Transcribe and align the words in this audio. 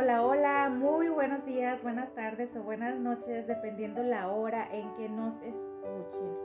Hola, 0.00 0.22
hola, 0.22 0.70
muy 0.70 1.08
buenos 1.08 1.44
días, 1.44 1.82
buenas 1.82 2.14
tardes 2.14 2.54
o 2.54 2.62
buenas 2.62 2.94
noches, 3.00 3.48
dependiendo 3.48 4.00
la 4.04 4.28
hora 4.28 4.68
en 4.70 4.94
que 4.94 5.08
nos 5.08 5.34
escuchen. 5.42 6.36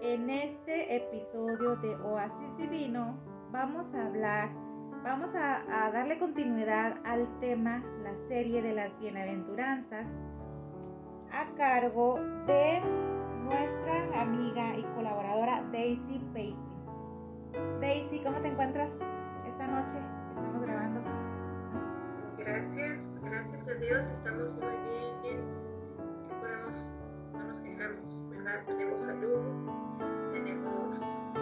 En 0.00 0.30
este 0.30 0.94
episodio 0.94 1.74
de 1.74 1.96
Oasis 1.96 2.56
Divino 2.56 3.18
vamos 3.50 3.92
a 3.92 4.06
hablar, 4.06 4.50
vamos 5.02 5.34
a, 5.34 5.90
darle 5.92 6.16
continuidad 6.20 6.98
al 7.02 7.26
tema, 7.40 7.82
la 8.04 8.14
serie 8.14 8.62
de 8.62 8.72
las 8.72 9.00
bienaventuranzas, 9.00 10.06
a 11.32 11.52
cargo 11.56 12.20
de 12.46 12.80
nuestra 13.42 14.22
amiga 14.22 14.78
y 14.78 14.84
colaboradora 14.94 15.64
Daisy 15.72 16.20
Payton. 16.32 17.80
Daisy, 17.80 18.20
¿cómo 18.20 18.38
te 18.38 18.46
encuentras 18.46 18.92
esta 19.44 19.66
noche? 19.66 20.13
Gracias, 22.54 23.18
gracias 23.20 23.66
a 23.66 23.74
Dios, 23.74 24.06
estamos 24.12 24.54
muy 24.54 24.76
bien. 24.84 25.42
Que 26.22 26.34
podemos, 26.40 26.88
no 27.32 27.42
nos 27.42 27.58
quejamos, 27.58 28.30
¿verdad? 28.30 28.64
Tenemos 28.68 29.00
salud, 29.00 29.40
tenemos 30.32 31.00
uh, 31.00 31.34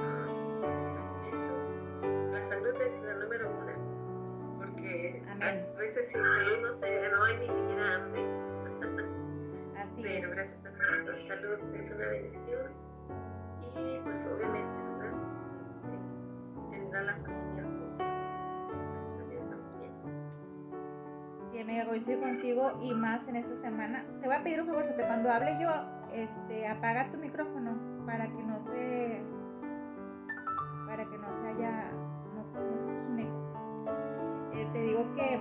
La 2.33 2.42
salud 2.48 2.74
es 2.80 3.02
la 3.02 3.14
número 3.16 3.50
uno, 3.50 3.72
porque 4.56 5.22
a 5.30 5.34
veces 5.78 6.09
sin 6.09 6.16
salud 6.16 6.62
no, 6.62 6.72
se, 6.72 7.10
no 7.10 7.24
hay 7.24 7.36
ni 7.41 7.48
siquiera 7.50 7.94
hambre. 7.94 8.22
Así 9.77 10.02
Pero 10.02 10.30
gracias 10.30 10.64
a 10.64 10.70
Dios, 10.70 11.05
la 11.05 11.19
salud 11.28 11.58
es 11.74 11.91
una 11.91 12.06
bendición 12.06 12.72
y 13.77 14.00
pues 14.00 14.27
obviamente, 14.34 14.83
¿verdad? 14.98 15.12
Este, 15.66 15.91
tendrá 16.70 17.02
la 17.02 17.16
familia 17.16 17.81
Sí, 21.52 21.61
amiga, 21.61 21.84
coincido 21.84 22.19
contigo 22.19 22.79
y 22.80 22.95
más 22.95 23.29
en 23.29 23.36
esta 23.36 23.55
semana. 23.56 24.06
Te 24.22 24.27
voy 24.27 24.36
a 24.36 24.42
pedir 24.42 24.62
un 24.62 24.69
favor, 24.69 24.86
cuando 24.97 25.31
hable 25.31 25.59
yo, 25.61 25.69
este, 26.11 26.67
apaga 26.67 27.11
tu 27.11 27.19
micrófono 27.19 27.78
para 28.06 28.25
que 28.25 28.42
no 28.42 28.64
se, 28.64 29.22
para 30.86 31.05
que 31.05 31.19
no 31.19 31.28
se 31.42 31.48
haya, 31.48 31.91
no, 32.34 32.47
se 32.47 32.59
escuche. 32.59 33.28
Eh, 34.55 34.67
te 34.72 34.81
digo 34.81 35.14
que 35.14 35.41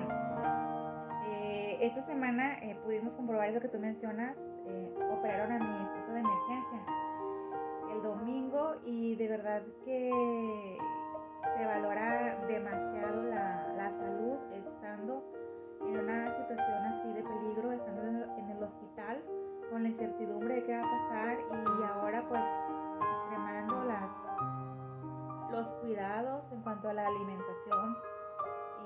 eh, 1.27 1.77
esta 1.79 2.01
semana 2.01 2.59
eh, 2.61 2.77
pudimos 2.83 3.15
comprobar 3.15 3.47
eso 3.47 3.61
que 3.61 3.69
tú 3.69 3.79
mencionas, 3.79 4.37
operaron 5.17 5.53
a 5.53 5.59
mi 5.59 5.85
esposo 5.85 6.11
de 6.11 6.19
emergencia 6.19 6.79
el 7.89 8.03
domingo 8.03 8.75
y 8.83 9.15
de 9.15 9.29
verdad 9.29 9.63
que 9.85 10.77
se 11.55 11.65
valora 11.65 12.37
demasiado 12.47 13.23
la, 13.23 13.71
la 13.77 13.91
salud 13.91 14.37
estando 14.53 15.40
en 15.85 15.97
una 15.97 16.31
situación 16.31 16.83
así 16.85 17.13
de 17.13 17.23
peligro, 17.23 17.71
estando 17.71 18.01
en 18.37 18.49
el 18.49 18.63
hospital 18.63 19.23
con 19.71 19.83
la 19.83 19.89
incertidumbre 19.89 20.55
de 20.55 20.63
qué 20.65 20.77
va 20.77 20.83
a 20.83 20.99
pasar 20.99 21.37
y 21.39 21.83
ahora 21.83 22.27
pues 22.27 22.41
extremando 23.09 23.85
las, 23.85 24.13
los 25.49 25.67
cuidados 25.75 26.51
en 26.51 26.61
cuanto 26.61 26.89
a 26.89 26.93
la 26.93 27.07
alimentación 27.07 27.95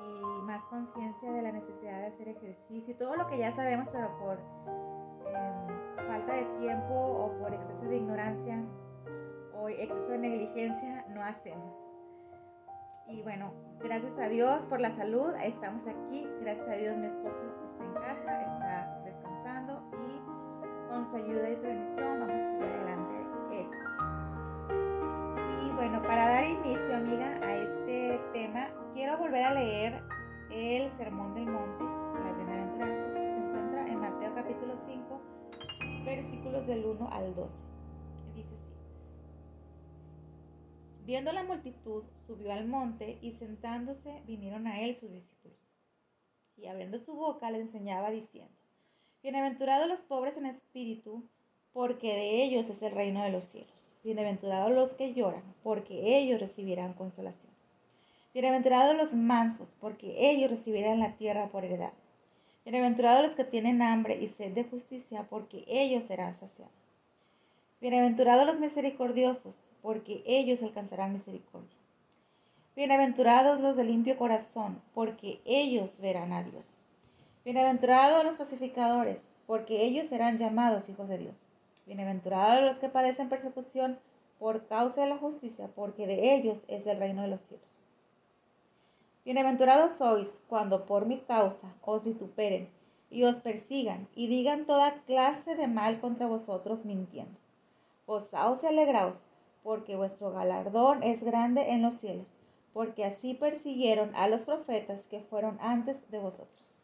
y 0.04 0.42
más 0.44 0.64
conciencia 0.68 1.32
de 1.32 1.42
la 1.42 1.52
necesidad 1.52 2.00
de 2.02 2.06
hacer 2.06 2.28
ejercicio 2.28 2.94
y 2.94 2.98
todo 2.98 3.16
lo 3.16 3.26
que 3.26 3.40
ya 3.40 3.52
sabemos 3.54 3.90
pero 3.90 4.16
por 4.20 4.38
em, 5.26 6.06
falta 6.08 6.34
de 6.34 6.46
tiempo 6.60 6.94
o 6.94 7.36
por 7.40 7.52
exceso 7.52 7.86
de 7.86 7.98
ignorancia 7.98 8.64
o 9.56 9.70
exceso 9.70 10.10
de 10.10 10.20
negligencia 10.20 11.06
no 11.10 11.24
hacemos. 11.24 11.85
Y 13.08 13.22
bueno, 13.22 13.54
gracias 13.80 14.18
a 14.18 14.30
Dios 14.30 14.64
por 14.64 14.82
la 14.82 14.90
salud, 14.90 15.32
estamos 15.44 15.84
aquí. 15.86 16.28
Gracias 16.42 16.68
a 16.68 16.72
Dios 16.72 16.98
mi 16.98 17.06
esposo 17.06 17.44
está 17.64 17.84
en 17.84 17.94
casa, 17.94 18.42
está 18.42 19.02
descansando 19.06 19.84
y 19.94 20.90
con 20.90 21.06
su 21.06 21.18
ayuda 21.18 21.50
y 21.52 21.56
su 21.56 21.62
bendición 21.62 22.20
vamos 22.20 22.36
a 22.36 22.50
seguir 22.50 22.66
adelante 22.66 23.14
esto. 23.62 23.78
Y 25.62 25.72
bueno, 25.74 26.02
para 26.02 26.28
dar 26.30 26.46
inicio, 26.46 26.96
amiga, 26.96 27.28
a 27.44 27.56
este 27.56 28.20
tema, 28.34 28.70
quiero 28.94 29.20
volver 29.20 29.44
a 29.44 29.54
leer 29.54 30.04
el 30.50 30.90
Sermón 30.98 31.36
del 31.36 31.46
Monte, 31.46 31.84
las 32.24 32.36
Bienaventuranzas, 32.38 33.14
que 33.14 33.28
se 33.28 33.38
encuentra 33.38 33.88
en 33.88 34.00
Mateo 34.00 34.34
capítulo 34.34 34.78
5, 34.88 35.22
versículos 36.06 36.66
del 36.66 36.86
1 36.86 37.10
al 37.12 37.36
12. 37.36 37.75
Viendo 41.06 41.32
la 41.32 41.44
multitud, 41.44 42.04
subió 42.26 42.52
al 42.52 42.66
monte 42.66 43.20
y 43.22 43.32
sentándose 43.34 44.24
vinieron 44.26 44.66
a 44.66 44.82
él 44.82 44.96
sus 44.96 45.12
discípulos. 45.12 45.68
Y 46.58 46.66
abriendo 46.66 46.98
su 46.98 47.14
boca 47.14 47.52
le 47.52 47.62
enseñaba 47.62 48.10
diciendo, 48.10 48.52
Bienaventurados 49.22 49.88
los 49.88 50.00
pobres 50.00 50.36
en 50.38 50.48
espíritu, 50.48 51.24
porque 51.74 52.08
de 52.08 52.44
ellos 52.44 52.72
es 52.72 52.82
el 52.82 52.92
reino 52.92 53.22
de 53.22 53.30
los 53.30 53.44
cielos. 53.44 54.00
Bienaventurados 54.04 54.72
los 54.72 54.96
que 54.96 55.14
lloran, 55.14 55.44
porque 55.62 56.18
ellos 56.18 56.40
recibirán 56.40 56.94
consolación. 56.94 57.54
Bienaventurados 58.34 58.98
los 58.98 59.14
mansos, 59.14 59.78
porque 59.80 60.32
ellos 60.32 60.50
recibirán 60.50 61.00
la 61.00 61.18
tierra 61.18 61.50
por 61.50 61.66
heredad. 61.66 61.94
Bienaventurados 62.64 63.28
los 63.28 63.36
que 63.36 63.44
tienen 63.44 63.84
hambre 63.84 64.18
y 64.20 64.28
sed 64.28 64.54
de 64.54 64.64
justicia, 64.64 65.28
porque 65.30 65.66
ellos 65.68 66.04
serán 66.06 66.34
saciados. 66.34 66.95
Bienaventurados 67.82 68.48
los 68.48 68.60
misericordiosos, 68.60 69.70
porque 69.82 70.24
ellos 70.26 70.64
alcanzarán 70.64 71.12
misericordia. 71.12 71.78
Bienaventurados 72.74 73.60
los 73.60 73.76
de 73.76 73.84
limpio 73.84 74.18
corazón, 74.18 74.82
porque 74.94 75.42
ellos 75.44 76.00
verán 76.00 76.32
a 76.32 76.42
Dios. 76.42 76.86
Bienaventurados 77.44 78.24
los 78.24 78.38
pacificadores, 78.38 79.30
porque 79.46 79.84
ellos 79.84 80.08
serán 80.08 80.38
llamados 80.38 80.88
hijos 80.88 81.10
de 81.10 81.18
Dios. 81.18 81.48
Bienaventurados 81.86 82.64
los 82.64 82.80
que 82.80 82.88
padecen 82.88 83.28
persecución 83.28 84.00
por 84.40 84.68
causa 84.68 85.02
de 85.02 85.10
la 85.10 85.18
justicia, 85.18 85.68
porque 85.76 86.08
de 86.08 86.34
ellos 86.34 86.64
es 86.70 86.88
el 86.88 86.98
reino 86.98 87.24
de 87.24 87.28
los 87.28 87.42
cielos. 87.42 87.82
Bienaventurados 89.26 89.98
sois 89.98 90.44
cuando 90.48 90.86
por 90.86 91.08
mi 91.08 91.20
causa 91.20 91.74
os 91.82 92.06
vituperen 92.06 92.70
y 93.10 93.26
os 93.26 93.42
persigan 93.42 94.08
y 94.16 94.28
digan 94.28 94.66
toda 94.66 95.02
clase 95.06 95.56
de 95.56 95.68
mal 95.68 96.00
contra 96.00 96.26
vosotros 96.26 96.86
mintiendo. 96.86 97.45
Gozaos 98.08 98.64
y 98.64 98.68
alegraos, 98.68 99.28
porque 99.64 99.96
vuestro 99.96 100.32
galardón 100.32 101.04
es 101.04 101.24
grande 101.24 101.72
en 101.72 101.82
los 101.82 101.96
cielos, 101.96 102.28
porque 102.74 103.06
así 103.06 103.34
persiguieron 103.34 104.16
a 104.16 104.28
los 104.28 104.42
profetas 104.42 105.08
que 105.08 105.22
fueron 105.22 105.58
antes 105.62 106.10
de 106.12 106.20
vosotros. 106.20 106.84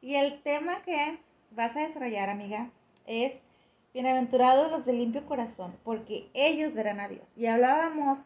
Y 0.00 0.14
el 0.14 0.42
tema 0.42 0.82
que 0.82 1.18
vas 1.50 1.76
a 1.76 1.80
desarrollar, 1.80 2.28
amiga, 2.28 2.70
es 3.06 3.42
bienaventurados 3.94 4.70
los 4.70 4.84
de 4.84 4.92
limpio 4.92 5.26
corazón, 5.26 5.74
porque 5.84 6.28
ellos 6.34 6.74
verán 6.74 7.00
a 7.00 7.08
Dios. 7.08 7.36
Y 7.36 7.46
hablábamos 7.46 8.18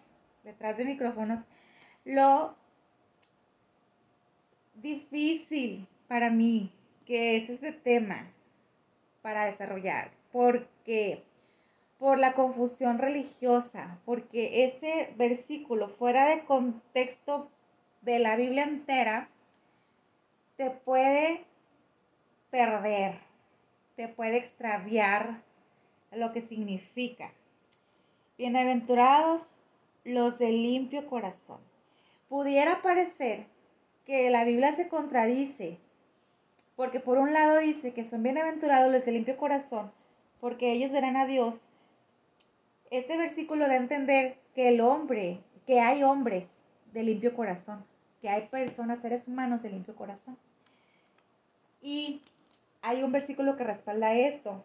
detrás 0.42 0.76
de 0.76 0.84
micrófonos 0.84 1.40
lo 2.04 2.56
difícil 4.74 5.86
para 6.08 6.30
mí 6.30 6.72
que 7.06 7.36
es 7.36 7.50
este 7.50 7.72
tema 7.72 8.30
para 9.22 9.46
desarrollar, 9.46 10.10
porque 10.32 11.22
por 12.02 12.18
la 12.18 12.32
confusión 12.32 12.98
religiosa, 12.98 14.00
porque 14.04 14.64
este 14.64 15.14
versículo 15.16 15.88
fuera 15.88 16.28
de 16.28 16.44
contexto 16.44 17.48
de 18.00 18.18
la 18.18 18.34
Biblia 18.34 18.64
entera 18.64 19.28
te 20.56 20.70
puede 20.70 21.44
perder, 22.50 23.20
te 23.94 24.08
puede 24.08 24.38
extraviar 24.38 25.42
lo 26.10 26.32
que 26.32 26.42
significa. 26.42 27.30
Bienaventurados 28.36 29.58
los 30.02 30.40
de 30.40 30.50
limpio 30.50 31.06
corazón. 31.06 31.60
Pudiera 32.28 32.82
parecer 32.82 33.46
que 34.04 34.28
la 34.28 34.42
Biblia 34.42 34.72
se 34.72 34.88
contradice, 34.88 35.78
porque 36.74 36.98
por 36.98 37.18
un 37.18 37.32
lado 37.32 37.58
dice 37.58 37.94
que 37.94 38.04
son 38.04 38.24
bienaventurados 38.24 38.90
los 38.90 39.04
de 39.04 39.12
limpio 39.12 39.36
corazón, 39.36 39.92
porque 40.40 40.72
ellos 40.72 40.90
verán 40.90 41.16
a 41.16 41.26
Dios, 41.26 41.68
este 42.92 43.16
versículo 43.16 43.66
da 43.66 43.72
a 43.72 43.76
entender 43.76 44.36
que 44.54 44.68
el 44.68 44.82
hombre, 44.82 45.40
que 45.66 45.80
hay 45.80 46.02
hombres 46.02 46.60
de 46.92 47.02
limpio 47.02 47.34
corazón, 47.34 47.84
que 48.20 48.28
hay 48.28 48.48
personas, 48.48 49.00
seres 49.00 49.26
humanos 49.28 49.62
de 49.62 49.70
limpio 49.70 49.96
corazón. 49.96 50.36
Y 51.80 52.20
hay 52.82 53.02
un 53.02 53.10
versículo 53.10 53.56
que 53.56 53.64
respalda 53.64 54.14
esto, 54.14 54.62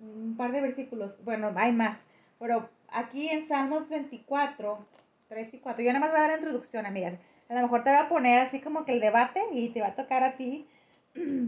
un 0.00 0.36
par 0.36 0.50
de 0.50 0.60
versículos, 0.60 1.22
bueno, 1.24 1.52
hay 1.54 1.72
más, 1.72 1.98
pero 2.40 2.68
aquí 2.88 3.28
en 3.28 3.46
Salmos 3.46 3.88
24, 3.88 4.84
3 5.28 5.54
y 5.54 5.58
4, 5.58 5.84
yo 5.84 5.92
nada 5.92 6.00
más 6.00 6.10
voy 6.10 6.18
a 6.18 6.22
dar 6.22 6.30
la 6.30 6.36
introducción, 6.36 6.84
amiga. 6.84 7.12
A 7.48 7.54
lo 7.54 7.62
mejor 7.62 7.84
te 7.84 7.90
voy 7.90 8.00
a 8.00 8.08
poner 8.08 8.40
así 8.40 8.60
como 8.60 8.84
que 8.84 8.92
el 8.92 9.00
debate 9.00 9.40
y 9.52 9.68
te 9.68 9.82
va 9.82 9.88
a 9.88 9.94
tocar 9.94 10.24
a 10.24 10.36
ti 10.36 10.66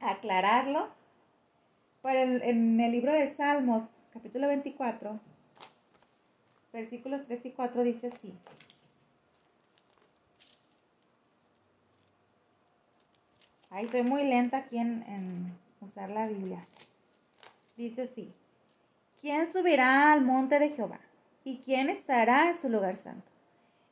aclararlo. 0.00 0.88
Pero 2.02 2.42
en 2.42 2.80
el 2.80 2.92
libro 2.92 3.12
de 3.12 3.32
Salmos 3.34 4.01
capítulo 4.12 4.46
24, 4.48 5.18
versículos 6.72 7.24
3 7.24 7.46
y 7.46 7.50
4 7.50 7.82
dice 7.82 8.08
así. 8.08 8.34
Ay, 13.70 13.88
soy 13.88 14.02
muy 14.02 14.24
lenta 14.24 14.58
aquí 14.58 14.76
en, 14.76 15.02
en 15.04 15.56
usar 15.80 16.10
la 16.10 16.26
Biblia. 16.26 16.66
Dice 17.76 18.02
así. 18.02 18.30
¿Quién 19.20 19.50
subirá 19.50 20.12
al 20.12 20.20
monte 20.20 20.58
de 20.58 20.70
Jehová? 20.70 21.00
¿Y 21.44 21.58
quién 21.58 21.88
estará 21.88 22.50
en 22.50 22.58
su 22.58 22.68
lugar 22.68 22.96
santo? 22.96 23.30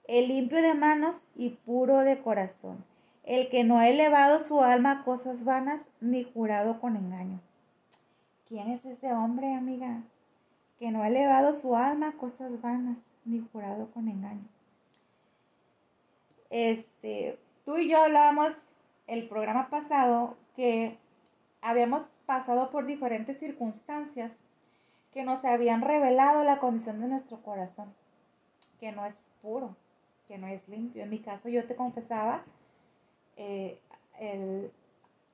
El 0.06 0.28
limpio 0.28 0.60
de 0.60 0.74
manos 0.74 1.24
y 1.34 1.50
puro 1.50 2.00
de 2.00 2.20
corazón, 2.20 2.84
el 3.24 3.48
que 3.48 3.64
no 3.64 3.78
ha 3.78 3.88
elevado 3.88 4.38
su 4.38 4.60
alma 4.62 4.90
a 4.90 5.04
cosas 5.04 5.44
vanas 5.44 5.88
ni 6.00 6.24
jurado 6.24 6.78
con 6.80 6.96
engaño. 6.96 7.40
¿Quién 8.50 8.68
es 8.72 8.84
ese 8.84 9.12
hombre, 9.12 9.54
amiga? 9.54 10.02
Que 10.80 10.90
no 10.90 11.04
ha 11.04 11.06
elevado 11.06 11.52
su 11.52 11.76
alma 11.76 12.08
a 12.08 12.12
cosas 12.14 12.60
vanas 12.60 12.98
ni 13.24 13.38
jurado 13.38 13.92
con 13.92 14.08
engaño. 14.08 14.48
Este, 16.50 17.38
tú 17.64 17.78
y 17.78 17.88
yo 17.88 18.02
hablábamos 18.02 18.48
el 19.06 19.28
programa 19.28 19.70
pasado 19.70 20.36
que 20.56 20.98
habíamos 21.62 22.02
pasado 22.26 22.72
por 22.72 22.86
diferentes 22.86 23.38
circunstancias 23.38 24.32
que 25.12 25.22
nos 25.22 25.44
habían 25.44 25.80
revelado 25.80 26.42
la 26.42 26.58
condición 26.58 27.00
de 27.00 27.06
nuestro 27.06 27.40
corazón, 27.42 27.94
que 28.80 28.90
no 28.90 29.06
es 29.06 29.28
puro, 29.42 29.76
que 30.26 30.38
no 30.38 30.48
es 30.48 30.68
limpio. 30.68 31.04
En 31.04 31.10
mi 31.10 31.20
caso 31.20 31.48
yo 31.48 31.68
te 31.68 31.76
confesaba 31.76 32.42
eh, 33.36 33.78
el 34.18 34.72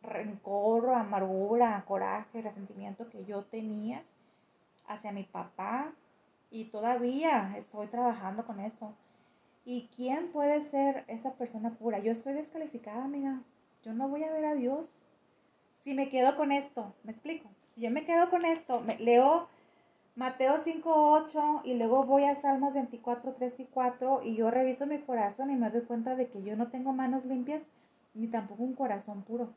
rencor, 0.03 0.91
amargura, 0.91 1.85
coraje, 1.87 2.43
resentimiento 2.43 3.09
que 3.09 3.25
yo 3.25 3.45
tenía 3.45 4.03
hacia 4.87 5.13
mi 5.13 5.25
papá 5.25 5.93
y 6.51 6.67
todavía 6.67 7.55
estoy 7.57 7.89
trabajando 7.89 8.47
con 8.47 8.61
eso. 8.61 8.95
¿Y 9.65 9.89
quién 9.97 10.31
puede 10.31 10.61
ser 10.61 11.05
esa 11.09 11.33
persona 11.35 11.71
pura? 11.71 11.99
Yo 11.99 12.13
estoy 12.13 12.35
descalificada, 12.35 13.05
amiga. 13.05 13.43
Yo 13.83 13.93
no 13.93 14.09
voy 14.09 14.23
a 14.23 14.33
ver 14.33 14.45
a 14.45 14.55
Dios 14.55 15.03
si 15.83 15.95
me 15.95 16.09
quedo 16.09 16.37
con 16.37 16.53
esto. 16.53 16.95
¿Me 17.03 17.11
explico? 17.11 17.49
Si 17.75 17.81
yo 17.81 17.91
me 17.91 18.05
quedo 18.05 18.31
con 18.31 18.45
esto, 18.45 18.83
leo 19.01 19.49
Mateo 20.15 20.59
5, 20.59 21.13
8 21.13 21.61
y 21.65 21.75
luego 21.75 22.05
voy 22.05 22.25
a 22.25 22.35
Salmos 22.35 22.73
24, 22.73 23.35
3 23.35 23.61
y 23.61 23.65
4 23.65 24.23
y 24.23 24.35
yo 24.35 24.51
reviso 24.51 24.87
mi 24.87 24.99
corazón 24.99 25.51
y 25.51 25.57
me 25.57 25.71
doy 25.71 25.83
cuenta 25.83 26.15
de 26.15 26.29
que 26.29 26.43
yo 26.43 26.57
no 26.57 26.69
tengo 26.69 26.93
manos 26.95 27.27
limpias 27.27 27.63
ni 28.15 28.29
tampoco 28.29 28.63
un 28.63 28.75
corazón 28.75 29.23
puro. 29.23 29.51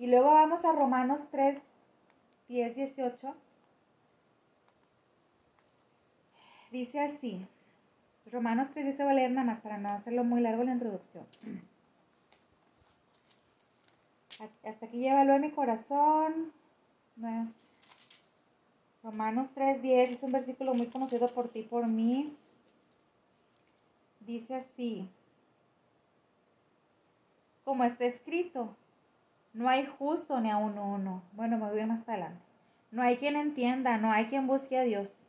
Y 0.00 0.06
luego 0.06 0.30
vamos 0.30 0.64
a 0.64 0.72
Romanos 0.72 1.28
3, 1.30 1.62
10, 2.48 2.74
18. 2.74 3.34
Dice 6.70 7.00
así. 7.00 7.46
Romanos 8.32 8.68
3 8.72 8.86
dice, 8.86 9.02
voy 9.02 9.12
a 9.12 9.16
leer 9.16 9.30
nada 9.30 9.44
más 9.44 9.60
para 9.60 9.76
no 9.76 9.90
hacerlo 9.90 10.24
muy 10.24 10.40
largo 10.40 10.64
la 10.64 10.72
introducción. 10.72 11.26
Hasta 14.64 14.86
aquí 14.86 15.00
llévalo 15.00 15.34
en 15.34 15.42
mi 15.42 15.50
corazón. 15.50 16.50
Romanos 19.02 19.50
3.10 19.54 20.08
es 20.08 20.22
un 20.22 20.32
versículo 20.32 20.72
muy 20.72 20.86
conocido 20.86 21.28
por 21.28 21.50
ti, 21.50 21.62
por 21.62 21.86
mí. 21.86 22.34
Dice 24.20 24.54
así, 24.54 25.10
como 27.64 27.84
está 27.84 28.06
escrito, 28.06 28.74
no 29.52 29.68
hay 29.68 29.86
justo 29.98 30.40
ni 30.40 30.50
a 30.50 30.56
uno. 30.56 31.22
Bueno, 31.32 31.58
me 31.58 31.70
voy 31.70 31.84
más 31.86 32.08
adelante. 32.08 32.40
No 32.90 33.02
hay 33.02 33.16
quien 33.16 33.36
entienda, 33.36 33.98
no 33.98 34.10
hay 34.12 34.26
quien 34.26 34.46
busque 34.46 34.78
a 34.78 34.84
Dios. 34.84 35.26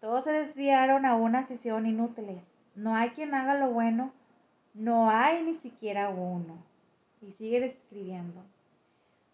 Todos 0.00 0.24
se 0.24 0.32
desviaron 0.32 1.06
a 1.06 1.14
una 1.14 1.46
sesión 1.46 1.86
inútiles. 1.86 2.62
No 2.74 2.94
hay 2.94 3.10
quien 3.10 3.34
haga 3.34 3.54
lo 3.54 3.70
bueno, 3.70 4.12
no 4.74 5.10
hay 5.10 5.42
ni 5.42 5.54
siquiera 5.54 6.10
uno. 6.10 6.58
Y 7.22 7.32
sigue 7.32 7.60
describiendo. 7.60 8.44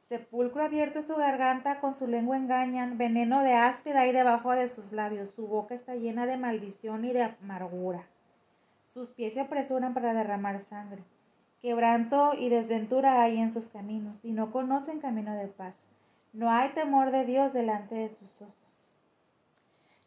Sepulcro 0.00 0.62
abierto 0.62 1.02
su 1.02 1.16
garganta, 1.16 1.80
con 1.80 1.94
su 1.94 2.06
lengua 2.06 2.36
engañan, 2.36 2.98
veneno 2.98 3.42
de 3.42 3.54
áspida 3.54 4.00
hay 4.00 4.12
debajo 4.12 4.52
de 4.52 4.68
sus 4.68 4.92
labios, 4.92 5.32
su 5.32 5.46
boca 5.46 5.75
está 5.75 5.94
llena 5.94 6.26
de 6.26 6.36
maldición 6.36 7.04
y 7.04 7.12
de 7.12 7.22
amargura. 7.22 8.06
Sus 8.88 9.12
pies 9.12 9.34
se 9.34 9.40
apresuran 9.40 9.94
para 9.94 10.12
derramar 10.12 10.60
sangre. 10.60 11.02
Quebranto 11.62 12.35
y 12.35 12.49
desventura 12.49 13.23
hay 13.23 13.38
en 13.38 13.53
sus 13.53 13.69
caminos, 13.69 14.25
y 14.25 14.32
no 14.32 14.50
conocen 14.50 14.99
camino 14.99 15.32
de 15.35 15.47
paz. 15.47 15.76
No 16.32 16.50
hay 16.50 16.70
temor 16.70 17.12
de 17.12 17.25
Dios 17.25 17.53
delante 17.53 17.94
de 17.94 18.09
sus 18.09 18.43
ojos. 18.43 18.53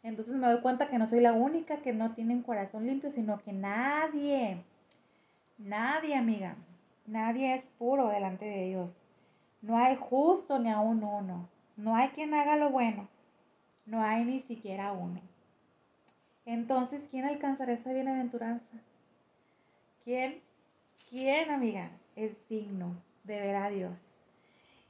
Entonces 0.02 0.34
me 0.34 0.46
doy 0.48 0.60
cuenta 0.60 0.88
que 0.88 0.98
no 0.98 1.06
soy 1.06 1.20
la 1.20 1.32
única 1.32 1.78
que 1.78 1.92
no 1.92 2.12
tiene 2.12 2.34
un 2.34 2.42
corazón 2.42 2.86
limpio, 2.86 3.10
sino 3.10 3.38
que 3.38 3.52
nadie, 3.52 4.62
nadie, 5.58 6.14
amiga, 6.14 6.56
nadie 7.06 7.54
es 7.54 7.70
puro 7.70 8.08
delante 8.08 8.44
de 8.44 8.68
Dios. 8.68 9.02
No 9.62 9.78
hay 9.78 9.96
justo 9.96 10.58
ni 10.58 10.70
aún 10.70 11.02
uno. 11.02 11.48
No 11.76 11.96
hay 11.96 12.10
quien 12.10 12.34
haga 12.34 12.56
lo 12.56 12.70
bueno. 12.70 13.08
No 13.84 14.02
hay 14.02 14.24
ni 14.24 14.40
siquiera 14.40 14.92
uno. 14.92 15.20
Entonces, 16.44 17.08
¿quién 17.10 17.24
alcanzará 17.24 17.72
esta 17.72 17.92
bienaventuranza? 17.92 18.76
¿Quién? 20.04 20.40
¿Quién, 21.18 21.50
amiga? 21.50 21.92
Es 22.14 22.46
digno 22.46 22.94
de 23.24 23.40
ver 23.40 23.56
a 23.56 23.70
Dios. 23.70 23.98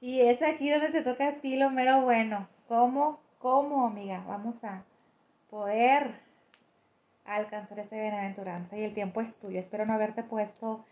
Y 0.01 0.23
es 0.23 0.43
aquí 0.43 0.69
donde 0.69 0.91
se 0.91 1.03
toca 1.03 1.29
así 1.29 1.57
lo 1.57 1.71
mero 1.71 2.03
bueno. 2.03 2.49
¿Cómo? 2.67 3.21
¿Cómo, 3.39 3.87
amiga? 3.87 4.25
Vamos 4.27 4.65
a 4.65 4.83
poder 5.49 6.17
alcanzar 7.25 7.79
esta 7.79 7.95
bienaventuranza 7.95 8.77
y 8.77 8.83
el 8.83 8.93
tiempo 8.93 9.21
es 9.21 9.37
tuyo. 9.37 9.61
Espero 9.61 9.87
no 9.87 9.93
haberte 9.93 10.25
puesto 10.25 10.85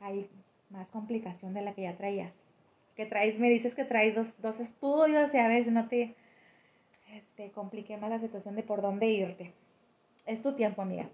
ahí 0.00 0.28
más 0.70 0.90
complicación 0.90 1.54
de 1.54 1.62
la 1.62 1.72
que 1.74 1.82
ya 1.82 1.96
traías. 1.96 2.52
Que 2.96 3.06
traes, 3.06 3.38
me 3.38 3.48
dices 3.48 3.76
que 3.76 3.84
traes 3.84 4.16
dos, 4.16 4.42
dos 4.42 4.58
estudios 4.58 5.32
y 5.32 5.38
a 5.38 5.46
ver 5.46 5.62
si 5.62 5.70
no 5.70 5.86
te 5.86 6.16
este, 7.12 7.52
compliqué 7.52 7.96
más 7.96 8.10
la 8.10 8.18
situación 8.18 8.56
de 8.56 8.64
por 8.64 8.82
dónde 8.82 9.06
irte. 9.06 9.52
Es 10.26 10.42
tu 10.42 10.56
tiempo, 10.56 10.82
amiga. 10.82 11.08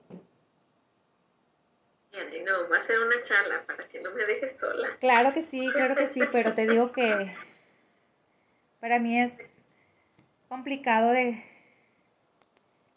No, 2.44 2.68
va 2.68 2.78
a 2.78 2.82
ser 2.82 2.98
una 2.98 3.22
charla 3.22 3.62
para 3.66 3.88
que 3.88 4.00
no 4.00 4.10
me 4.12 4.24
dejes 4.24 4.58
sola. 4.58 4.88
Claro 5.00 5.32
que 5.32 5.42
sí, 5.42 5.70
claro 5.72 5.94
que 5.94 6.08
sí, 6.08 6.20
pero 6.32 6.54
te 6.54 6.66
digo 6.66 6.92
que 6.92 7.34
para 8.80 8.98
mí 8.98 9.20
es 9.20 9.62
complicado 10.48 11.12
de 11.12 11.42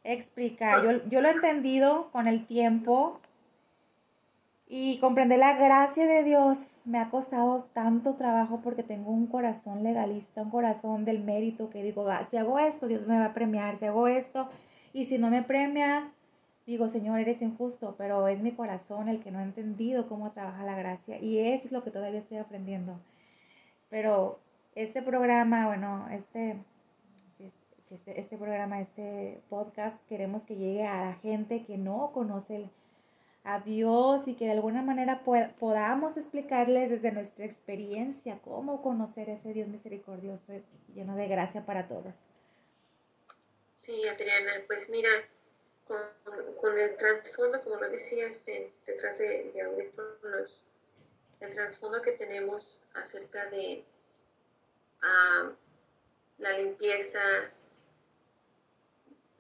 explicar. 0.04 0.84
Yo, 0.84 1.10
yo 1.10 1.22
lo 1.22 1.30
he 1.30 1.31
entendido 1.31 2.10
con 2.12 2.28
el 2.28 2.46
tiempo 2.46 3.22
y 4.68 4.98
comprender 5.00 5.40
la 5.40 5.54
gracia 5.54 6.08
de 6.08 6.24
Dios 6.24 6.82
me 6.86 7.00
ha 7.00 7.10
costado 7.10 7.70
tanto 7.74 8.15
trabajo 8.15 8.62
porque 8.63 8.82
tengo 8.82 9.12
un 9.12 9.27
corazón 9.27 9.84
legalista, 9.84 10.42
un 10.42 10.50
corazón 10.50 11.06
del 11.06 11.20
mérito 11.20 11.70
que 11.70 11.84
digo, 11.84 12.10
ah, 12.10 12.25
si 12.25 12.38
hago 12.38 12.58
esto, 12.60 12.88
Dios 12.88 13.06
me 13.06 13.20
va 13.20 13.25
a 13.25 13.34
premiar, 13.34 13.77
si 13.77 13.86
hago 13.86 14.08
esto, 14.08 14.50
y 14.94 15.06
si 15.06 15.18
no 15.18 15.30
me 15.30 15.44
premia, 15.44 16.12
digo, 16.65 16.88
Señor, 16.88 17.20
eres 17.20 17.41
injusto, 17.41 17.96
pero 17.98 18.27
es 18.27 18.41
mi 18.41 18.51
corazón 18.53 19.10
el 19.10 19.20
que 19.22 19.32
no 19.32 19.39
ha 19.39 19.43
entendido 19.43 20.08
cómo 20.08 20.32
trabaja 20.32 20.63
la 20.63 20.75
gracia 20.75 21.20
y 21.20 21.39
eso 21.39 21.67
es 21.67 21.72
lo 21.72 21.84
que 21.84 21.91
todavía 21.91 22.20
estoy 22.20 22.38
aprendiendo. 22.38 23.00
Pero 23.89 24.39
este 24.75 25.01
programa, 25.01 25.67
bueno, 25.67 26.08
este 26.12 26.58
este, 27.93 28.20
este, 28.20 28.38
programa, 28.38 28.82
este 28.82 29.41
podcast, 29.50 30.03
queremos 30.08 30.46
que 30.46 30.55
llegue 30.55 30.88
a 30.88 31.05
la 31.05 31.13
gente 31.13 31.63
que 31.63 31.77
no 31.77 32.12
conoce 32.12 32.70
a 33.43 33.60
Dios 33.60 34.27
y 34.27 34.36
que 34.36 34.46
de 34.46 34.51
alguna 34.51 34.82
manera 34.82 35.24
podamos 35.60 36.17
explicarles 36.17 36.89
desde 36.89 37.12
nuestra 37.12 37.46
experiencia 37.46 38.39
cómo 38.43 38.82
conocer 38.82 39.29
ese 39.29 39.53
Dios 39.53 39.67
misericordioso 39.67 40.53
lleno 40.96 41.15
de 41.15 41.27
gracia 41.27 41.65
para 41.65 41.88
todos. 41.88 42.15
Sí, 43.74 44.08
Adriana, 44.08 44.51
pues 44.65 44.89
mira, 44.89 45.10
con, 45.88 46.56
con 46.60 46.80
el 46.80 46.96
trasfondo, 46.98 47.62
como 47.62 47.78
lo 47.78 47.90
decías 47.90 48.46
detrás 48.86 49.18
de, 49.18 49.52
de 49.54 49.62
audífonos, 49.62 50.63
el 51.40 51.54
trasfondo 51.54 52.02
que 52.02 52.13
tenemos 52.13 52.82
acerca 52.94 53.50
de 53.50 53.84
uh, 55.02 55.54
la 56.38 56.58
limpieza 56.58 57.52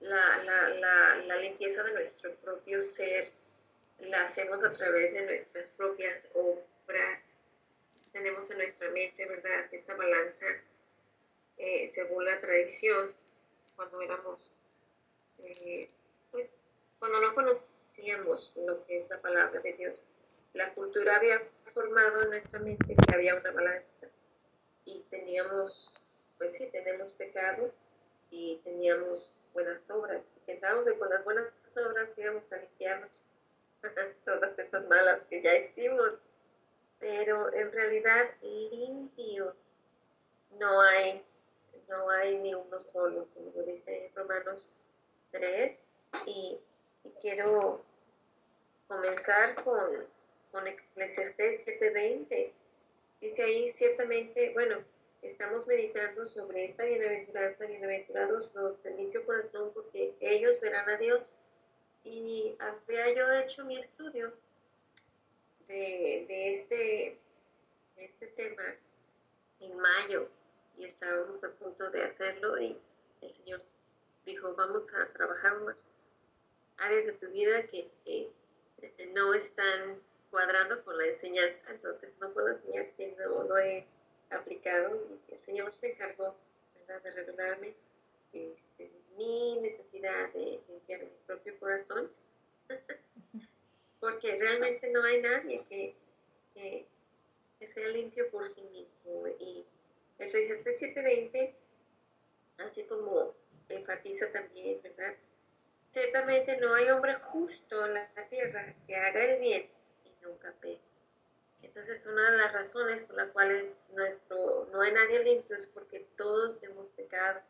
la, 0.01 0.43
la, 0.43 0.69
la, 0.69 1.15
la, 1.15 1.35
limpieza 1.37 1.81
de 1.83 1.93
nuestro 1.93 2.35
propio 2.35 2.83
ser 2.91 3.31
la 3.99 4.25
hacemos 4.25 4.63
a 4.65 4.73
través 4.73 5.13
de 5.13 5.25
nuestras 5.25 5.69
propias 5.71 6.29
obras. 6.33 7.29
Tenemos 8.11 8.49
en 8.51 8.57
nuestra 8.57 8.89
mente, 8.89 9.25
¿verdad?, 9.25 9.65
esa 9.71 9.95
balanza 9.95 10.45
eh, 11.57 11.87
según 11.87 12.25
la 12.25 12.39
tradición, 12.41 13.13
cuando 13.75 14.01
éramos, 14.01 14.51
eh, 15.39 15.89
pues, 16.33 16.63
cuando 16.99 17.21
no 17.21 17.33
conocíamos 17.35 18.53
lo 18.57 18.83
que 18.85 18.97
es 18.97 19.09
la 19.09 19.21
palabra 19.21 19.61
de 19.61 19.73
Dios. 19.73 20.11
La 20.53 20.73
cultura 20.73 21.15
había 21.15 21.41
formado 21.73 22.23
en 22.23 22.29
nuestra 22.31 22.59
mente 22.59 22.95
que 22.95 23.15
había 23.15 23.35
una 23.35 23.51
balanza 23.51 24.07
y 24.85 25.01
teníamos, 25.09 26.03
pues 26.37 26.57
sí, 26.57 26.67
tenemos 26.71 27.13
pecado 27.13 27.71
y 28.29 28.59
teníamos 28.63 29.33
buenas 29.53 29.89
obras. 29.91 30.31
Pensábamos 30.45 30.85
que 30.85 30.97
con 30.97 31.09
las 31.09 31.23
buenas 31.23 31.53
obras 31.77 32.17
íbamos 32.17 32.51
a 32.51 32.57
limpiarnos 32.57 33.37
todas 34.25 34.57
esas 34.57 34.87
malas 34.87 35.21
que 35.29 35.41
ya 35.41 35.55
hicimos. 35.55 36.13
pero 36.99 37.53
en 37.53 37.71
realidad 37.71 38.29
limpio 38.41 39.55
no 40.57 40.81
hay, 40.81 41.23
no 41.87 42.09
hay 42.09 42.37
ni 42.39 42.55
uno 42.55 42.79
solo, 42.79 43.27
como 43.33 43.51
dice 43.63 44.11
Romanos 44.15 44.69
3, 45.31 45.83
y, 46.25 46.57
quiero 47.21 47.83
comenzar 48.87 49.55
con, 49.63 50.05
con 50.51 50.67
Eclesiastés 50.67 51.65
7:20. 51.65 52.51
Dice 53.21 53.43
ahí 53.43 53.69
ciertamente, 53.69 54.51
bueno, 54.53 54.83
estamos 55.21 55.65
meditando 55.67 56.25
sobre 56.25 56.65
esta 56.65 56.83
bienaventuranza, 56.83 57.65
bienaventurados 57.65 58.51
los 58.53 58.81
de 58.83 58.91
limpio 58.91 59.25
corazón, 59.25 59.71
porque 59.73 60.13
ellos 60.19 60.59
verán 60.59 60.89
a 60.89 60.97
Dios. 60.97 61.37
Y 62.03 62.57
había 62.59 63.13
yo 63.13 63.31
hecho 63.31 63.63
mi 63.63 63.77
estudio 63.77 64.33
de, 65.67 66.51
este, 66.51 67.17
este 67.95 68.27
tema 68.27 68.63
en 69.61 69.77
mayo 69.77 70.27
y 70.77 70.85
estábamos 70.85 71.43
a 71.43 71.51
punto 71.51 71.89
de 71.91 72.03
hacerlo 72.03 72.59
y 72.59 72.77
el 73.21 73.31
Señor 73.31 73.61
dijo, 74.25 74.53
vamos 74.55 74.93
a 74.93 75.07
trabajar 75.13 75.57
unas 75.57 75.83
áreas 76.77 77.05
de 77.05 77.13
tu 77.13 77.27
vida 77.29 77.63
que, 77.67 77.89
no 79.13 79.33
están 79.33 80.01
cuadrando 80.31 80.83
con 80.83 80.97
la 80.97 81.05
enseñanza, 81.05 81.71
entonces 81.71 82.13
no 82.19 82.33
puedo 82.33 82.49
enseñar 82.49 82.87
si 82.97 83.05
no 83.07 83.43
lo 83.43 83.57
he 83.57 83.85
aplicado 84.31 84.99
el 85.29 85.39
Señor 85.39 85.73
se 85.73 85.91
encargó 85.91 86.35
de 86.87 87.11
revelarme 87.11 87.75
este, 88.33 88.91
mi 89.17 89.59
necesidad 89.61 90.31
de 90.33 90.59
limpiar 90.67 91.01
mi 91.01 91.11
propio 91.25 91.57
corazón 91.59 92.11
porque 93.99 94.35
realmente 94.35 94.89
no 94.89 95.03
hay 95.03 95.21
nadie 95.21 95.63
que, 95.69 95.95
que, 96.53 96.87
sea 97.65 97.87
limpio 97.87 98.29
por 98.29 98.49
sí 98.49 98.61
mismo. 98.73 99.25
Y 99.39 99.65
el 100.19 100.27
Eclesiastes 100.27 100.81
7:20, 100.81 101.53
así 102.57 102.83
como 102.83 103.33
enfatiza 103.69 104.29
también, 104.33 104.81
¿verdad? 104.83 105.15
Ciertamente 105.93 106.57
no 106.57 106.73
hay 106.73 106.89
hombre 106.89 107.13
justo 107.13 107.85
en 107.85 107.93
la 107.93 108.07
tierra 108.27 108.73
que 108.87 108.95
haga 108.95 109.25
el 109.25 109.39
bien 109.39 109.69
y 110.03 110.25
nunca 110.25 110.51
peque. 110.53 110.81
Entonces, 111.61 112.07
una 112.07 112.31
de 112.31 112.37
las 112.39 112.51
razones 112.51 113.03
por 113.03 113.15
las 113.15 113.29
cuales 113.29 113.85
nuestro, 113.93 114.67
no 114.71 114.81
hay 114.81 114.91
nadie 114.91 115.23
limpio 115.23 115.55
es 115.55 115.67
porque 115.67 116.07
todos 116.17 116.63
hemos 116.63 116.89
pecado. 116.89 117.41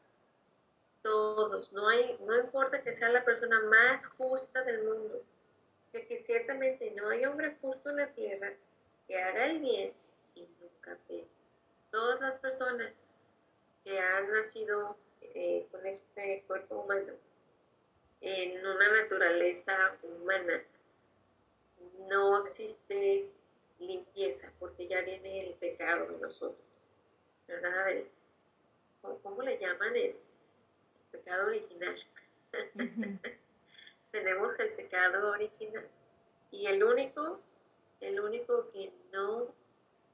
Todos. 1.01 1.71
No, 1.71 1.87
hay, 1.87 2.17
no 2.25 2.37
importa 2.37 2.83
que 2.83 2.91
sea 2.91 3.07
la 3.07 3.23
persona 3.23 3.61
más 3.61 4.07
justa 4.07 4.61
del 4.63 4.83
mundo 4.83 5.23
de 5.93 6.05
que 6.05 6.17
ciertamente 6.17 6.91
no 6.91 7.09
hay 7.09 7.23
hombre 7.23 7.55
justo 7.61 7.91
en 7.91 7.95
la 7.95 8.07
tierra 8.07 8.51
que 9.07 9.21
haga 9.21 9.45
el 9.45 9.59
bien 9.61 9.93
y 10.35 10.49
nunca 10.59 10.97
peque. 11.07 11.29
Todas 11.91 12.19
las 12.19 12.35
personas 12.39 13.05
que 13.85 13.97
han 13.97 14.29
nacido 14.33 14.97
eh, 15.21 15.65
con 15.71 15.85
este 15.85 16.43
cuerpo 16.45 16.81
humano, 16.81 17.13
en 18.23 18.65
una 18.65 19.01
naturaleza 19.01 19.97
humana, 20.01 20.63
no 22.07 22.45
existe 22.45 23.29
limpieza 23.79 24.49
porque 24.59 24.87
ya 24.87 25.01
viene 25.01 25.47
el 25.47 25.53
pecado 25.55 26.07
de 26.07 26.17
nosotros. 26.19 26.65
¿Verdad? 27.47 28.03
¿cómo, 29.01 29.41
le 29.41 29.59
llaman 29.59 29.93
el, 29.97 30.15
pecado 31.11 31.47
original? 31.47 31.95
tenemos 34.11 34.57
el 34.57 34.69
pecado 34.69 35.31
original. 35.31 35.85
Y 36.51 36.67
el 36.67 36.81
único, 36.81 37.41
el 37.99 38.21
único 38.21 38.71
que 38.71 38.93
no, 39.11 39.53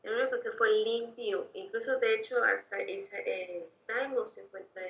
el 0.01 0.16
único 0.16 0.39
que 0.39 0.51
fue 0.51 0.72
limpio, 0.72 1.48
incluso 1.54 2.00
de 2.00 2.16
hecho 2.16 2.44
hasta 2.44 2.80
ese, 2.80 3.22
eh, 3.25 3.70
Salmo 3.86 4.25
50, 4.25 4.82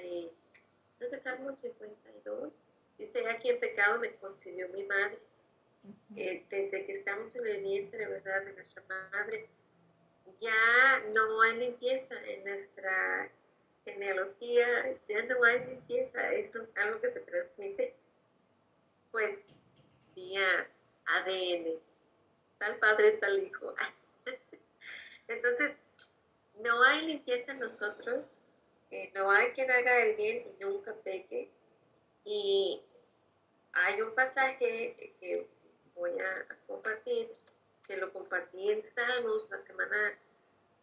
creo 0.98 1.10
que 1.10 1.18
Salmo 1.18 1.52
52, 1.52 2.70
dice, 3.00 3.28
aquí 3.28 3.50
en 3.50 3.60
pecado 3.60 4.00
me 4.00 4.14
concibió 4.16 4.70
mi 4.70 4.84
madre. 4.84 5.18
Eh, 6.16 6.46
desde 6.50 6.86
que 6.86 6.92
estamos 6.92 7.36
en 7.36 7.48
el 7.48 7.64
vientre, 7.64 8.06
¿verdad?, 8.06 8.46
de 8.46 8.54
nuestra 8.54 8.84
madre, 8.88 9.48
ya 10.42 11.00
no 11.14 11.42
hay 11.42 11.58
limpieza 11.58 12.16
en 12.26 12.44
nuestra 12.44 13.32
genealogía, 13.86 15.00
ya 15.08 15.24
no 15.24 15.44
hay 15.44 15.66
limpieza, 15.66 16.34
es 16.34 16.54
algo 16.76 17.02
que 17.02 17.12
se 17.12 17.20
transmite 17.22 17.96
pues 19.12 19.48
vía 20.16 20.70
ADN, 21.06 21.80
tal 22.60 22.78
padre, 22.78 23.14
tal 23.14 23.42
hijo. 23.42 23.74
Entonces, 25.28 25.76
no 26.60 26.84
hay 26.84 27.06
limpieza 27.08 27.54
en 27.54 27.60
nosotros, 27.60 28.36
eh, 28.92 29.12
no 29.16 29.32
hay 29.32 29.52
quien 29.52 29.72
haga 29.72 30.02
el 30.04 30.16
bien 30.16 30.46
y 30.46 30.64
nunca 30.64 30.94
peque. 31.04 31.50
Y 32.26 32.84
hay 33.86 34.02
un 34.02 34.14
pasaje 34.14 35.14
que 35.20 35.48
voy 35.96 36.12
a 36.20 36.56
compartir, 36.68 37.30
que 37.88 37.98
lo 37.98 38.12
compartí 38.14 38.72
en 38.72 38.84
Salmos 38.90 39.50
la 39.50 39.60
semana, 39.60 40.18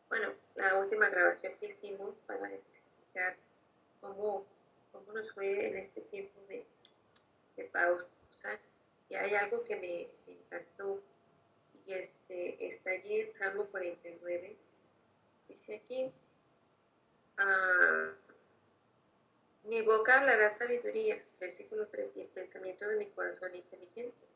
bueno, 0.08 0.32
la 0.54 0.78
última 0.78 1.08
grabación 1.08 1.54
que 1.58 1.66
hicimos 1.66 2.20
para 2.20 2.52
explicar 2.52 3.36
cómo, 4.00 4.46
cómo 4.92 5.12
nos 5.12 5.32
fue 5.32 5.68
en 5.68 5.76
este 5.76 6.00
tiempo 6.02 6.38
de, 6.48 6.64
de 7.56 7.64
pausa 7.64 8.58
y 9.08 9.14
hay 9.14 9.34
algo 9.34 9.64
que 9.64 9.76
me, 9.76 10.08
encantó 10.32 11.00
y 11.86 11.92
este, 11.92 12.66
está 12.66 12.90
allí 12.90 13.20
en 13.20 13.32
Salmo 13.32 13.66
49. 13.66 14.56
Dice 15.48 15.76
aquí, 15.76 16.12
ah, 17.38 18.12
mi 19.66 19.82
boca 19.82 20.18
hablará 20.18 20.52
sabiduría, 20.52 21.22
versículo 21.40 21.86
3, 21.88 22.16
y 22.16 22.20
el 22.22 22.28
pensamiento 22.28 22.86
de 22.88 22.96
mi 22.96 23.06
corazón 23.06 23.54
inteligencia. 23.54 24.26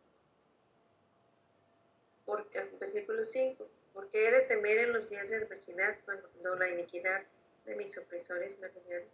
Porque, 2.25 2.61
versículo 2.81 3.25
5, 3.25 3.67
porque 3.93 4.27
he 4.27 4.31
de 4.31 4.41
temer 4.43 4.79
en 4.79 4.93
los 4.93 5.09
días 5.09 5.29
de 5.31 5.37
adversidad 5.37 5.99
cuando 6.05 6.57
la 6.57 6.71
iniquidad 6.71 7.23
de 7.65 7.77
mis 7.77 7.97
opresores 7.97 8.59
me 8.61 8.69
rodean 8.69 9.05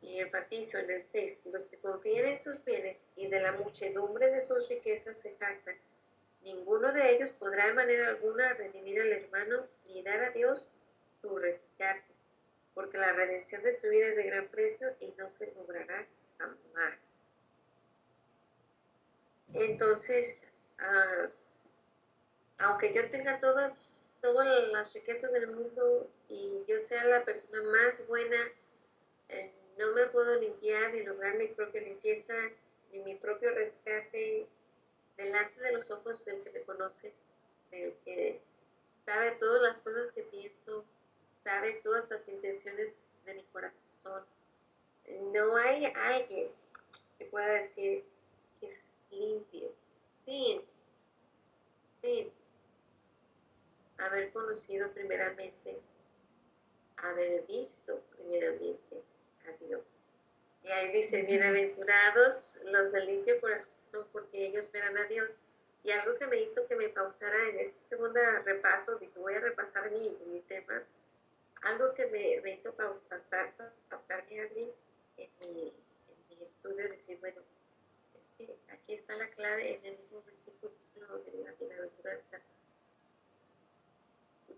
y 0.00 0.20
enfatizo 0.20 0.78
en 0.78 0.90
el 0.90 1.02
6, 1.04 1.42
los 1.46 1.64
que 1.64 1.78
confían 1.78 2.26
en 2.26 2.40
sus 2.40 2.64
bienes 2.64 3.06
y 3.16 3.28
de 3.28 3.40
la 3.40 3.52
muchedumbre 3.52 4.30
de 4.30 4.42
sus 4.42 4.68
riquezas 4.68 5.20
se 5.20 5.34
jactan, 5.36 5.76
ninguno 6.42 6.92
de 6.92 7.10
ellos 7.14 7.30
podrá 7.30 7.66
de 7.66 7.74
manera 7.74 8.08
alguna 8.08 8.54
redimir 8.54 9.00
al 9.00 9.12
hermano 9.12 9.66
ni 9.86 10.02
dar 10.02 10.22
a 10.22 10.30
Dios 10.30 10.70
su 11.20 11.36
rescate, 11.36 12.17
porque 12.78 12.96
la 12.96 13.12
redención 13.12 13.60
de 13.64 13.72
su 13.72 13.88
vida 13.88 14.06
es 14.06 14.14
de 14.14 14.22
gran 14.22 14.46
precio 14.46 14.94
y 15.00 15.12
no 15.18 15.28
se 15.28 15.52
logrará 15.52 16.06
jamás. 16.38 17.12
Entonces, 19.52 20.44
ah, 20.78 21.26
aunque 22.58 22.94
yo 22.94 23.10
tenga 23.10 23.40
todas, 23.40 24.08
todas 24.20 24.68
las 24.68 24.94
riquezas 24.94 25.32
del 25.32 25.48
mundo 25.48 26.08
y 26.28 26.62
yo 26.68 26.78
sea 26.78 27.04
la 27.06 27.24
persona 27.24 27.60
más 27.62 28.06
buena, 28.06 28.48
en 29.28 29.50
no 29.76 29.92
me 29.94 30.06
puedo 30.06 30.38
limpiar 30.38 30.92
ni 30.92 31.02
lograr 31.02 31.34
mi 31.34 31.48
propia 31.48 31.80
limpieza 31.80 32.34
ni 32.92 33.00
mi 33.00 33.16
propio 33.16 33.50
rescate 33.50 34.46
delante 35.16 35.60
de 35.60 35.72
los 35.72 35.90
ojos 35.90 36.24
del 36.24 36.44
que 36.44 36.50
me 36.50 36.62
conoce, 36.62 37.12
del 37.72 37.92
que 38.04 38.40
sabe 39.04 39.32
todas 39.32 39.62
las 39.62 39.80
cosas 39.80 40.12
que 40.12 40.22
pienso, 40.22 40.84
sabe 41.48 41.80
todas 41.82 42.10
las 42.10 42.28
intenciones 42.28 43.00
de 43.24 43.34
mi 43.34 43.42
corazón. 43.44 44.22
No 45.32 45.56
hay 45.56 45.86
alguien 45.86 46.50
que 47.18 47.24
pueda 47.24 47.54
decir 47.54 48.04
que 48.60 48.66
es 48.66 48.92
limpio 49.10 49.72
sin, 50.26 50.60
sin 52.02 52.30
haber 53.96 54.30
conocido 54.30 54.90
primeramente, 54.92 55.78
haber 56.98 57.46
visto 57.46 57.98
primeramente 58.14 59.02
Dios. 59.66 59.80
Y 60.64 60.68
ahí 60.68 60.92
dice, 60.92 61.22
bienaventurados 61.22 62.58
los 62.64 62.92
de 62.92 63.06
limpio 63.06 63.40
corazón, 63.40 64.06
porque 64.12 64.48
ellos 64.48 64.70
verán 64.70 64.98
a 64.98 65.04
Dios. 65.04 65.30
Y 65.82 65.92
algo 65.92 66.14
que 66.18 66.26
me 66.26 66.42
hizo 66.42 66.66
que 66.66 66.76
me 66.76 66.90
pausara 66.90 67.48
en 67.48 67.60
este 67.60 67.80
segundo 67.88 68.20
repaso, 68.44 68.96
dije, 68.96 69.18
voy 69.18 69.32
a 69.32 69.40
repasar 69.40 69.90
mi, 69.90 70.18
mi 70.26 70.42
tema, 70.42 70.82
algo 71.62 71.94
que 71.94 72.06
me, 72.06 72.40
me 72.42 72.54
hizo 72.54 72.74
pausar, 72.74 73.54
pausar 73.88 74.24
mi 74.30 74.38
en 74.38 74.54
mi, 74.54 74.72
en 75.18 76.38
mi 76.38 76.44
estudio, 76.44 76.88
decir, 76.88 77.18
bueno, 77.20 77.42
es 78.16 78.28
que 78.36 78.56
aquí 78.68 78.94
está 78.94 79.16
la 79.16 79.28
clave 79.30 79.76
en 79.76 79.84
el 79.84 79.98
mismo 79.98 80.22
versículo 80.24 80.72
de 81.24 81.44
la 81.44 81.52
bienaventuranza. 81.52 82.40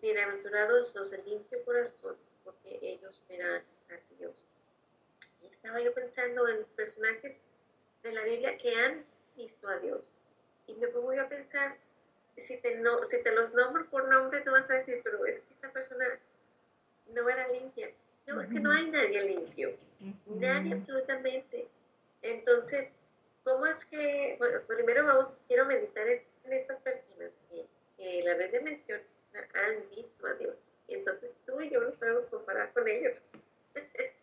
Bienaventurados 0.00 0.94
los 0.94 1.10
de 1.10 1.18
limpio 1.24 1.64
corazón, 1.64 2.16
porque 2.44 2.78
ellos 2.82 3.22
verán 3.28 3.62
a 3.90 4.14
Dios 4.16 4.46
estaba 5.62 5.80
yo 5.80 5.92
pensando 5.92 6.48
en 6.48 6.60
los 6.60 6.72
personajes 6.72 7.42
de 8.02 8.12
la 8.12 8.24
Biblia 8.24 8.56
que 8.56 8.74
han 8.74 9.04
visto 9.36 9.68
a 9.68 9.78
Dios. 9.78 10.10
Y 10.66 10.74
me 10.74 10.88
pongo 10.88 11.12
yo 11.12 11.22
a 11.22 11.28
pensar, 11.28 11.76
si 12.36 12.56
te, 12.58 12.76
no, 12.76 13.04
si 13.04 13.22
te 13.22 13.32
los 13.32 13.52
nombro 13.52 13.84
por 13.90 14.08
nombre, 14.08 14.40
tú 14.40 14.52
vas 14.52 14.70
a 14.70 14.74
decir, 14.74 15.00
pero 15.04 15.24
es 15.26 15.40
que 15.40 15.54
esta 15.54 15.70
persona 15.70 16.18
no 17.14 17.28
era 17.28 17.48
limpia. 17.48 17.90
No, 18.26 18.40
es 18.40 18.48
que 18.48 18.60
no 18.60 18.70
hay 18.70 18.90
nadie 18.90 19.22
limpio. 19.22 19.76
Nadie 20.26 20.74
absolutamente. 20.74 21.68
Entonces, 22.22 22.96
¿cómo 23.44 23.66
es 23.66 23.84
que, 23.86 24.36
bueno, 24.38 24.60
primero 24.66 25.04
vamos, 25.04 25.32
quiero 25.48 25.66
meditar 25.66 26.06
en, 26.08 26.22
estas 26.44 26.80
personas 26.80 27.40
que, 27.48 27.66
que, 27.96 28.22
la 28.24 28.34
Biblia 28.34 28.60
menciona 28.62 29.02
han 29.54 29.88
visto 29.90 30.26
a 30.26 30.34
Dios. 30.34 30.68
Entonces 30.88 31.40
tú 31.46 31.60
y 31.60 31.70
yo 31.70 31.80
nos 31.80 31.94
podemos 31.94 32.28
comparar 32.28 32.72
con 32.72 32.88
ellos. 32.88 33.18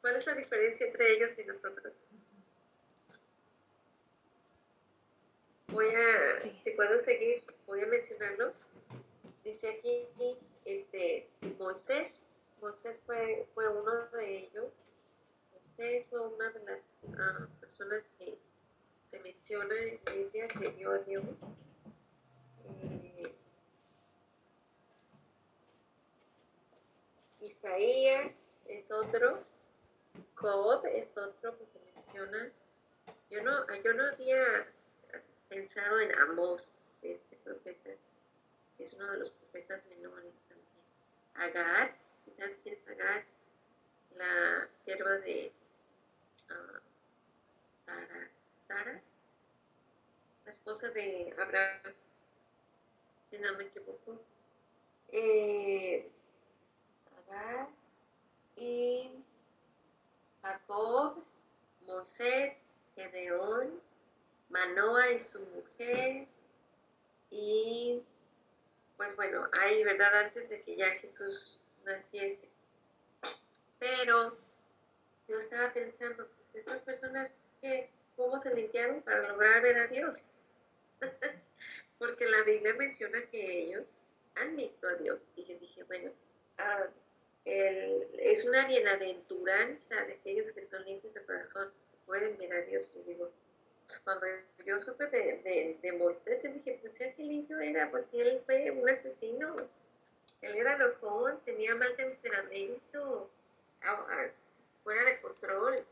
¿Cuál 0.00 0.16
es 0.16 0.26
la 0.26 0.34
diferencia 0.34 0.86
entre 0.86 1.12
ellos 1.12 1.38
y 1.38 1.44
nosotros? 1.44 1.92
Voy 5.68 5.88
a, 5.88 6.54
si 6.62 6.70
puedo 6.70 6.98
seguir, 7.00 7.42
voy 7.66 7.82
a 7.82 7.86
mencionarlo. 7.86 8.54
Dice 9.44 9.68
aquí, 9.68 10.06
este, 10.64 11.28
Moisés, 11.58 12.22
Moisés 12.60 13.00
fue, 13.06 13.48
fue 13.54 13.68
uno 13.68 14.06
de 14.08 14.38
ellos. 14.38 14.80
Moisés 15.52 16.08
fue 16.08 16.20
una 16.20 16.50
de 16.50 16.64
las 16.64 16.80
ah, 17.18 17.48
personas 17.60 18.10
que 18.18 18.38
se 19.10 19.18
menciona 19.20 19.74
en 19.74 20.00
la 20.04 20.12
Biblia 20.12 20.48
que 20.48 20.68
vio 20.68 20.90
a 20.92 20.98
Dios. 20.98 21.24
Eh, 22.82 23.34
Isaías 27.40 28.32
es 28.66 28.90
otro, 28.90 29.44
Job 30.34 30.86
es 30.86 31.16
otro 31.16 31.58
que 31.58 31.66
se 31.66 31.78
menciona. 31.94 32.50
Yo 33.30 33.42
no, 33.42 33.66
yo 33.82 33.92
no 33.92 34.04
había 34.04 34.66
pensado 35.48 36.00
en 36.00 36.14
Amos, 36.18 36.72
este 37.02 37.36
profeta, 37.36 37.90
es 38.78 38.92
uno 38.94 39.12
de 39.12 39.18
los 39.18 39.30
profetas 39.30 39.86
menores 39.86 40.44
también. 40.48 40.66
Agar, 41.34 41.96
¿sabes 42.32 42.58
quién 42.62 42.74
es 42.74 42.88
Agar? 42.88 43.24
La 44.16 44.68
sierva 44.84 45.10
de 45.18 45.52
uh, 46.50 46.78
Tara, 48.66 49.02
la 50.44 50.50
esposa 50.50 50.88
de 50.90 51.34
Abraham, 51.38 51.94
si 53.30 53.38
no 53.38 53.52
me 53.56 53.64
equivoco. 53.64 54.20
Eh, 55.08 56.10
Agar 57.28 57.68
y 58.56 59.10
Jacob, 60.42 61.24
Moisés, 61.86 62.56
Gedeón, 62.94 63.80
Manoa 64.48 65.12
y 65.12 65.20
su 65.20 65.40
mujer. 65.40 66.26
Y 67.30 68.02
pues 68.96 69.14
bueno, 69.16 69.48
ahí, 69.60 69.84
¿verdad? 69.84 70.24
Antes 70.24 70.48
de 70.48 70.60
que 70.60 70.76
ya 70.76 70.90
Jesús 70.92 71.60
naciese. 71.86 72.48
Pero 73.78 74.36
yo 75.28 75.38
estaba 75.38 75.72
pensando, 75.72 76.28
pues 76.36 76.54
estas 76.54 76.82
personas, 76.82 77.42
¿qué, 77.60 77.90
¿cómo 78.16 78.40
se 78.40 78.54
limpiaron 78.54 79.02
para 79.02 79.28
lograr 79.28 79.62
ver 79.62 79.78
a 79.78 79.86
Dios? 79.86 80.18
Porque 81.98 82.26
la 82.26 82.42
Biblia 82.42 82.74
menciona 82.74 83.24
que 83.30 83.62
ellos 83.62 83.86
han 84.34 84.56
visto 84.56 84.86
a 84.86 84.94
Dios. 84.94 85.30
Y 85.36 85.44
yo 85.44 85.58
dije, 85.58 85.82
bueno, 85.84 86.10
ah, 86.58 86.86
es 87.44 88.44
una 88.44 88.66
bienaventuranza 88.66 90.04
de 90.04 90.14
aquellos 90.14 90.52
que 90.52 90.62
son 90.62 90.84
limpios 90.84 91.14
de 91.14 91.24
corazón, 91.24 91.70
pueden 92.04 92.36
ver 92.38 92.52
a 92.52 92.60
Dios. 92.62 92.86
Y 92.94 93.08
digo, 93.08 93.30
cuando 94.04 94.26
yo 94.64 94.80
supe 94.80 95.06
de, 95.06 95.78
de, 95.80 95.92
Moisés, 95.92 96.42
yo 96.42 96.52
dije, 96.52 96.78
pues 96.80 96.94
qué 96.94 97.14
limpio 97.18 97.58
era, 97.60 97.90
pues 97.90 98.04
él 98.12 98.42
fue 98.44 98.70
un 98.70 98.88
asesino, 98.88 99.54
él 100.42 100.56
era 100.56 100.74
enojón, 100.74 101.40
tenía 101.44 101.74
mal 101.74 101.94
temperamento, 101.96 103.30
fuera 104.82 105.04
de 105.04 105.20
control, 105.20 105.84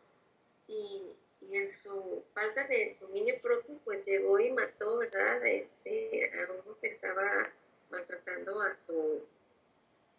y, 0.66 1.12
y, 1.40 1.56
en 1.56 1.70
su 1.72 2.24
falta 2.32 2.66
de 2.66 2.96
dominio 3.00 3.40
propio, 3.40 3.78
pues 3.84 4.06
llegó 4.06 4.38
y 4.38 4.50
mató, 4.50 4.98
¿verdad?, 4.98 5.44
este, 5.46 6.30
a 6.32 6.52
uno 6.52 6.78
que 6.80 6.88
estaba 6.88 7.50
maltratando 7.90 8.60
a 8.62 8.76
su, 8.86 9.26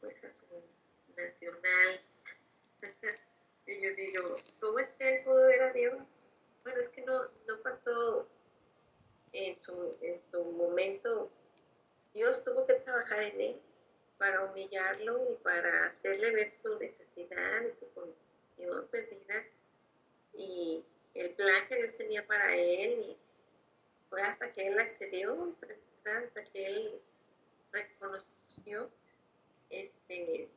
pues 0.01 0.23
a 0.23 0.29
su 0.29 0.45
nacional. 1.15 2.01
y 3.67 3.81
yo 3.81 3.95
digo, 3.95 4.35
¿cómo 4.59 4.79
es 4.79 4.91
que 4.93 5.15
él 5.15 5.23
pudo 5.23 5.47
ver 5.47 5.61
a 5.63 5.73
Dios? 5.73 6.15
bueno, 6.65 6.79
es 6.79 6.89
que 6.89 7.03
no, 7.03 7.21
no 7.47 7.61
pasó 7.61 8.27
en 9.31 9.57
su, 9.57 9.95
en 10.01 10.19
su 10.19 10.43
momento. 10.43 11.29
Dios 12.13 12.43
tuvo 12.43 12.65
que 12.65 12.73
trabajar 12.73 13.21
en 13.21 13.39
él 13.39 13.61
para 14.17 14.45
humillarlo 14.45 15.33
y 15.33 15.35
para 15.43 15.87
hacerle 15.87 16.31
ver 16.31 16.53
su 16.55 16.77
necesidad 16.79 17.61
y 17.61 17.75
su 17.77 17.91
condición 17.93 18.87
perdida. 18.89 19.43
Y 20.33 20.83
el 21.13 21.31
plan 21.31 21.67
que 21.67 21.77
Dios 21.77 21.97
tenía 21.97 22.25
para 22.25 22.55
él 22.55 23.05
y 23.09 23.17
fue 24.09 24.21
hasta 24.21 24.51
que 24.53 24.67
él 24.67 24.79
accedió, 24.79 25.55
hasta 26.05 26.43
que 26.45 26.65
él 26.65 27.01
reconoció 27.71 28.91
este, 29.69 30.47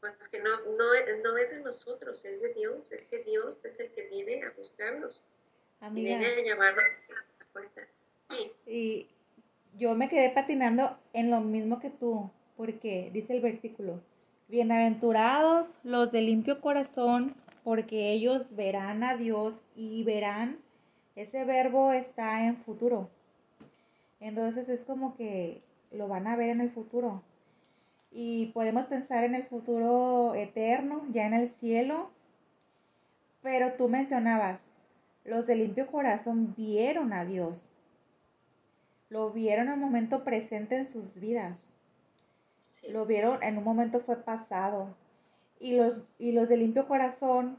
pues 0.00 0.14
que 0.30 0.38
no, 0.40 0.60
no, 0.60 0.92
no, 1.22 1.38
es 1.38 1.50
de 1.50 1.60
nosotros, 1.60 2.24
es 2.24 2.40
de 2.42 2.52
Dios, 2.54 2.90
es 2.92 3.06
que 3.06 3.18
Dios 3.24 3.64
es 3.64 3.80
el 3.80 3.90
que 3.92 4.08
viene 4.08 4.44
a 4.44 4.50
buscarnos. 4.50 5.22
Amiga, 5.80 6.10
y 6.10 6.18
viene 6.18 6.26
a 6.26 6.44
llamarnos 6.44 6.84
a 7.40 7.44
cuentas. 7.52 7.88
Sí. 8.30 8.52
Y 8.66 9.13
yo 9.78 9.94
me 9.94 10.08
quedé 10.08 10.30
patinando 10.30 10.96
en 11.12 11.30
lo 11.30 11.40
mismo 11.40 11.80
que 11.80 11.90
tú, 11.90 12.30
porque 12.56 13.10
dice 13.12 13.34
el 13.34 13.40
versículo, 13.40 14.00
bienaventurados 14.48 15.80
los 15.82 16.12
de 16.12 16.22
limpio 16.22 16.60
corazón, 16.60 17.34
porque 17.62 18.12
ellos 18.12 18.54
verán 18.56 19.02
a 19.02 19.16
Dios 19.16 19.66
y 19.74 20.04
verán, 20.04 20.58
ese 21.16 21.44
verbo 21.44 21.92
está 21.92 22.44
en 22.46 22.56
futuro. 22.56 23.08
Entonces 24.20 24.68
es 24.68 24.84
como 24.84 25.16
que 25.16 25.62
lo 25.90 26.08
van 26.08 26.26
a 26.26 26.36
ver 26.36 26.50
en 26.50 26.60
el 26.60 26.70
futuro 26.70 27.22
y 28.14 28.46
podemos 28.46 28.86
pensar 28.86 29.24
en 29.24 29.34
el 29.34 29.44
futuro 29.44 30.34
eterno, 30.34 31.04
ya 31.10 31.26
en 31.26 31.34
el 31.34 31.48
cielo. 31.48 32.10
Pero 33.42 33.72
tú 33.72 33.88
mencionabas, 33.88 34.60
los 35.24 35.46
de 35.48 35.56
limpio 35.56 35.88
corazón 35.88 36.54
vieron 36.56 37.12
a 37.12 37.24
Dios. 37.24 37.74
Lo 39.14 39.30
vieron 39.30 39.68
en 39.68 39.74
un 39.74 39.78
momento 39.78 40.24
presente 40.24 40.74
en 40.76 40.84
sus 40.84 41.20
vidas. 41.20 41.68
Lo 42.88 43.06
vieron 43.06 43.44
en 43.44 43.58
un 43.58 43.62
momento 43.62 44.00
fue 44.00 44.16
pasado. 44.16 44.88
Y 45.60 45.76
los, 45.76 46.02
y 46.18 46.32
los 46.32 46.48
de 46.48 46.56
limpio 46.56 46.88
corazón 46.88 47.56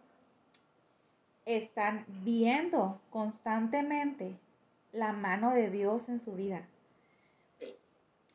están 1.46 2.04
viendo 2.26 3.00
constantemente 3.10 4.34
la 4.92 5.14
mano 5.14 5.52
de 5.52 5.70
Dios 5.70 6.10
en 6.10 6.20
su 6.20 6.34
vida. 6.34 6.68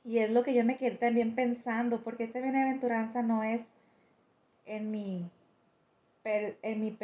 Y 0.02 0.20
es 0.20 0.30
lo 0.30 0.42
que 0.42 0.54
yo 0.54 0.64
me 0.64 0.78
quedé 0.78 0.92
también 0.92 1.34
pensando, 1.34 2.02
porque 2.02 2.24
esta 2.24 2.40
bienaventuranza 2.40 3.20
no 3.20 3.42
es 3.42 3.60
en 4.64 4.90
mi, 4.90 5.28
en 6.24 6.80
mi 6.80 6.96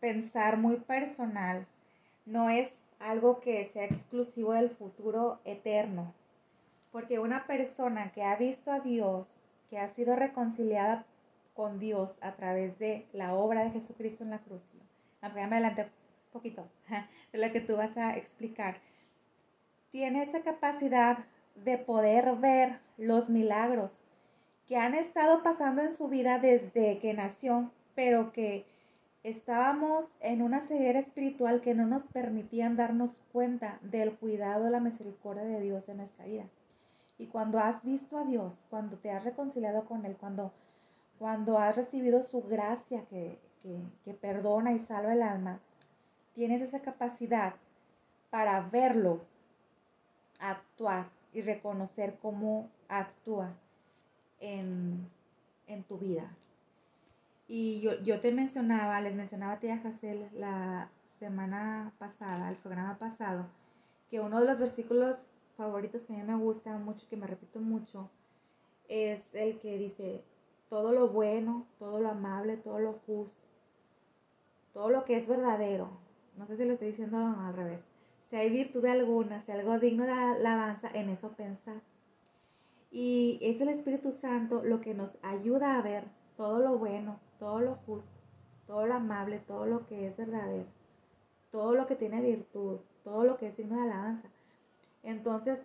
pensar 0.00 0.58
muy 0.58 0.76
personal, 0.76 1.66
no 2.26 2.50
es 2.50 2.81
algo 3.02 3.40
que 3.40 3.64
sea 3.64 3.84
exclusivo 3.84 4.52
del 4.52 4.70
futuro 4.70 5.40
eterno. 5.44 6.14
Porque 6.90 7.18
una 7.18 7.46
persona 7.46 8.12
que 8.12 8.22
ha 8.22 8.36
visto 8.36 8.70
a 8.70 8.80
Dios, 8.80 9.40
que 9.70 9.78
ha 9.78 9.88
sido 9.88 10.16
reconciliada 10.16 11.04
con 11.54 11.78
Dios 11.78 12.18
a 12.20 12.32
través 12.32 12.78
de 12.78 13.06
la 13.12 13.34
obra 13.34 13.64
de 13.64 13.70
Jesucristo 13.70 14.24
en 14.24 14.30
la 14.30 14.38
cruz, 14.38 14.70
me 15.34 15.42
adelante 15.42 15.82
un 15.82 16.32
poquito 16.32 16.66
de 17.32 17.38
lo 17.38 17.52
que 17.52 17.60
tú 17.60 17.76
vas 17.76 17.96
a 17.96 18.16
explicar, 18.16 18.76
tiene 19.90 20.22
esa 20.22 20.42
capacidad 20.42 21.18
de 21.54 21.78
poder 21.78 22.36
ver 22.36 22.80
los 22.96 23.28
milagros 23.28 24.04
que 24.66 24.76
han 24.76 24.94
estado 24.94 25.42
pasando 25.42 25.82
en 25.82 25.96
su 25.96 26.08
vida 26.08 26.38
desde 26.38 26.98
que 26.98 27.12
nació, 27.12 27.70
pero 27.94 28.32
que 28.32 28.64
estábamos 29.22 30.16
en 30.20 30.42
una 30.42 30.60
ceguera 30.60 30.98
espiritual 30.98 31.60
que 31.60 31.74
no 31.74 31.86
nos 31.86 32.08
permitían 32.08 32.76
darnos 32.76 33.18
cuenta 33.32 33.78
del 33.82 34.12
cuidado, 34.14 34.68
la 34.70 34.80
misericordia 34.80 35.44
de 35.44 35.60
Dios 35.60 35.88
en 35.88 35.98
nuestra 35.98 36.26
vida. 36.26 36.44
Y 37.18 37.26
cuando 37.26 37.58
has 37.58 37.84
visto 37.84 38.18
a 38.18 38.24
Dios, 38.24 38.66
cuando 38.70 38.96
te 38.96 39.10
has 39.10 39.24
reconciliado 39.24 39.84
con 39.84 40.04
Él, 40.04 40.16
cuando, 40.18 40.52
cuando 41.18 41.58
has 41.58 41.76
recibido 41.76 42.22
su 42.22 42.42
gracia 42.42 43.04
que, 43.10 43.38
que 44.04 44.14
perdona 44.14 44.72
y 44.72 44.78
salva 44.78 45.12
el 45.12 45.22
alma, 45.22 45.60
tienes 46.34 46.62
esa 46.62 46.80
capacidad 46.80 47.54
para 48.30 48.60
verlo, 48.62 49.20
actuar 50.40 51.06
y 51.32 51.42
reconocer 51.42 52.16
cómo 52.20 52.68
actúa 52.88 53.52
en, 54.40 55.06
tu 55.88 55.98
vida. 55.98 56.30
Y 57.48 57.80
yo, 57.80 58.20
te 58.20 58.32
mencionaba, 58.32 59.00
les 59.00 59.14
mencionaba 59.14 59.54
a 59.54 59.58
tía 59.58 59.78
Jacel 59.78 60.28
la 60.32 60.90
semana 61.04 61.92
pasada, 61.98 62.48
el 62.48 62.56
programa 62.56 62.98
pasado, 62.98 63.46
que 64.10 64.20
uno 64.20 64.40
de 64.40 64.46
los 64.46 64.58
versículos 64.58 65.28
favoritos 65.56 66.06
que 66.06 66.14
a 66.14 66.16
mí 66.16 66.22
me 66.22 66.36
gusta 66.36 66.76
mucho, 66.78 67.06
que 67.08 67.16
me 67.16 67.26
repito 67.26 67.60
mucho, 67.60 68.10
es 68.88 69.34
el 69.34 69.58
que 69.58 69.78
dice 69.78 70.24
todo 70.68 70.92
lo 70.92 71.08
bueno, 71.08 71.66
todo 71.78 72.00
lo 72.00 72.10
amable, 72.10 72.56
todo 72.56 72.78
lo 72.78 72.94
justo, 73.06 73.46
todo 74.72 74.88
lo 74.90 75.04
que 75.04 75.16
es 75.16 75.28
verdadero. 75.28 75.90
No 76.36 76.46
sé 76.46 76.56
si 76.56 76.64
lo 76.64 76.72
estoy 76.72 76.88
diciendo 76.88 77.18
al 77.18 77.54
revés. 77.54 77.82
Si 78.22 78.36
hay 78.36 78.48
virtud 78.48 78.84
alguna, 78.86 79.42
si 79.42 79.52
algo 79.52 79.78
digno 79.78 80.04
de 80.04 80.12
alabanza, 80.12 80.88
en 80.94 81.10
eso 81.10 81.32
pensar. 81.32 81.82
Y 82.90 83.38
es 83.42 83.60
el 83.60 83.68
Espíritu 83.68 84.10
Santo 84.10 84.62
lo 84.62 84.80
que 84.80 84.94
nos 84.94 85.18
ayuda 85.22 85.76
a 85.76 85.82
ver 85.82 86.04
todo 86.36 86.58
lo 86.58 86.78
bueno, 86.78 87.20
todo 87.42 87.60
lo 87.60 87.74
justo, 87.74 88.14
todo 88.68 88.86
lo 88.86 88.94
amable, 88.94 89.40
todo 89.40 89.66
lo 89.66 89.84
que 89.88 90.06
es 90.06 90.16
verdadero, 90.16 90.68
todo 91.50 91.74
lo 91.74 91.88
que 91.88 91.96
tiene 91.96 92.20
virtud, 92.20 92.78
todo 93.02 93.24
lo 93.24 93.36
que 93.36 93.48
es 93.48 93.56
signo 93.56 93.74
de 93.74 93.82
alabanza. 93.82 94.28
Entonces, 95.02 95.58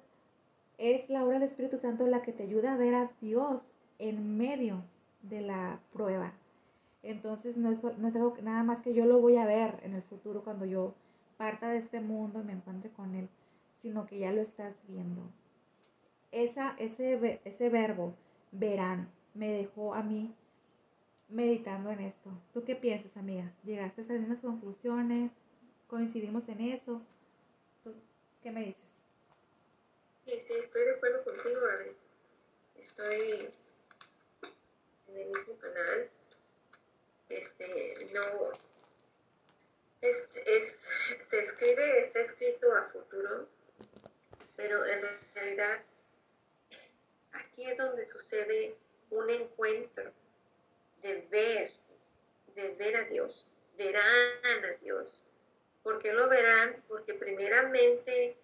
es 0.79 1.07
la 1.11 1.23
obra 1.23 1.35
del 1.35 1.47
Espíritu 1.47 1.77
Santo 1.77 2.07
la 2.07 2.23
que 2.23 2.33
te 2.33 2.41
ayuda 2.41 2.73
a 2.73 2.77
ver 2.77 2.95
a 2.95 3.11
Dios 3.21 3.73
en 3.99 4.39
medio 4.39 4.81
de 5.21 5.41
la 5.41 5.79
prueba. 5.93 6.33
Entonces, 7.03 7.57
no 7.57 7.69
es, 7.69 7.83
no 7.83 8.07
es 8.07 8.15
algo 8.15 8.35
nada 8.41 8.63
más 8.63 8.81
que 8.81 8.95
yo 8.95 9.05
lo 9.05 9.21
voy 9.21 9.37
a 9.37 9.45
ver 9.45 9.79
en 9.83 9.93
el 9.93 10.01
futuro 10.01 10.43
cuando 10.43 10.65
yo 10.65 10.95
parta 11.37 11.69
de 11.69 11.77
este 11.77 12.01
mundo 12.01 12.41
y 12.41 12.45
me 12.45 12.53
encuentre 12.53 12.89
con 12.89 13.13
Él, 13.13 13.29
sino 13.77 14.07
que 14.07 14.17
ya 14.17 14.31
lo 14.31 14.41
estás 14.41 14.83
viendo. 14.87 15.21
Esa, 16.31 16.73
ese, 16.79 17.39
ese 17.45 17.69
verbo, 17.69 18.15
verán, 18.51 19.09
me 19.35 19.51
dejó 19.51 19.93
a 19.93 20.01
mí 20.01 20.33
meditando 21.29 21.91
en 21.91 22.01
esto. 22.01 22.29
¿Tú 22.53 22.63
qué 22.63 22.75
piensas, 22.75 23.17
amiga? 23.17 23.51
¿Llegaste 23.63 24.01
a 24.01 24.03
esas 24.03 24.19
mismas 24.19 24.41
conclusiones? 24.41 25.31
¿Coincidimos 25.87 26.47
en 26.49 26.61
eso? 26.61 27.01
¿Tú 27.83 27.93
qué 28.41 28.51
me 28.51 28.65
dices? 28.65 29.03
Sí, 30.25 30.39
sí, 30.45 30.53
estoy 30.53 30.83
de 30.83 30.91
acuerdo 30.91 31.23
contigo, 31.23 31.61
Adri. 31.65 31.95
Estoy 32.75 33.49
en 35.07 35.17
el 35.17 35.27
mismo 35.27 35.57
canal. 35.57 36.09
Este, 37.29 38.09
no. 38.13 38.51
Es, 40.01 40.27
es, 40.45 40.91
se 41.27 41.39
escribe, 41.39 42.01
está 42.01 42.19
escrito 42.19 42.73
a 42.75 42.83
futuro, 42.83 43.47
pero 44.55 44.85
en 44.85 45.01
realidad 45.33 45.81
aquí 47.31 47.63
es 47.63 47.77
donde 47.77 48.05
sucede 48.05 48.75
un 49.09 49.29
encuentro 49.29 50.11
de 51.07 51.27
ver, 51.29 51.71
de 52.55 52.69
ver 52.75 52.95
a 52.97 53.03
Dios, 53.05 53.47
verán 53.77 54.65
a 54.65 54.71
Dios. 54.81 55.23
¿Por 55.83 55.99
qué 55.99 56.11
lo 56.11 56.27
verán? 56.27 56.83
Porque 56.87 57.13
primeramente 57.13 58.35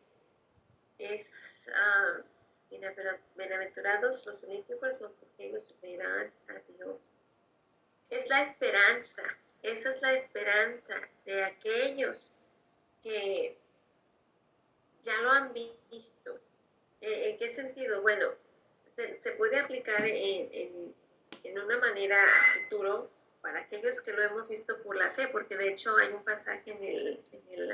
es 0.97 1.33
uh, 1.67 2.23
bienaventurados 2.69 4.25
los 4.25 4.43
limpios 4.43 4.79
corazón, 4.79 5.11
porque 5.19 5.47
ellos 5.47 5.75
verán 5.81 6.31
a 6.47 6.53
Dios. 6.77 7.09
Es 8.09 8.29
la 8.29 8.43
esperanza, 8.43 9.23
esa 9.61 9.89
es 9.89 10.01
la 10.01 10.13
esperanza 10.13 10.95
de 11.25 11.43
aquellos 11.43 12.31
que 13.01 13.57
ya 15.01 15.21
lo 15.21 15.31
han 15.31 15.53
visto. 15.91 16.39
¿En 17.01 17.37
qué 17.37 17.53
sentido? 17.53 18.01
Bueno, 18.01 18.33
se, 18.95 19.31
puede 19.33 19.59
aplicar 19.59 20.05
en, 20.05 20.95
una 21.51 21.77
manera 21.77 22.23
a 22.23 22.63
futuro 22.63 23.11
para 23.41 23.59
aquellos 23.59 24.01
que 24.01 24.13
lo 24.13 24.23
hemos 24.23 24.47
visto 24.47 24.81
por 24.83 24.95
la 24.95 25.11
fe, 25.11 25.27
porque 25.27 25.57
de 25.57 25.69
hecho 25.69 25.95
hay 25.97 26.13
un 26.13 26.23
pasaje 26.23 26.71
en 26.71 26.83
el, 26.83 27.19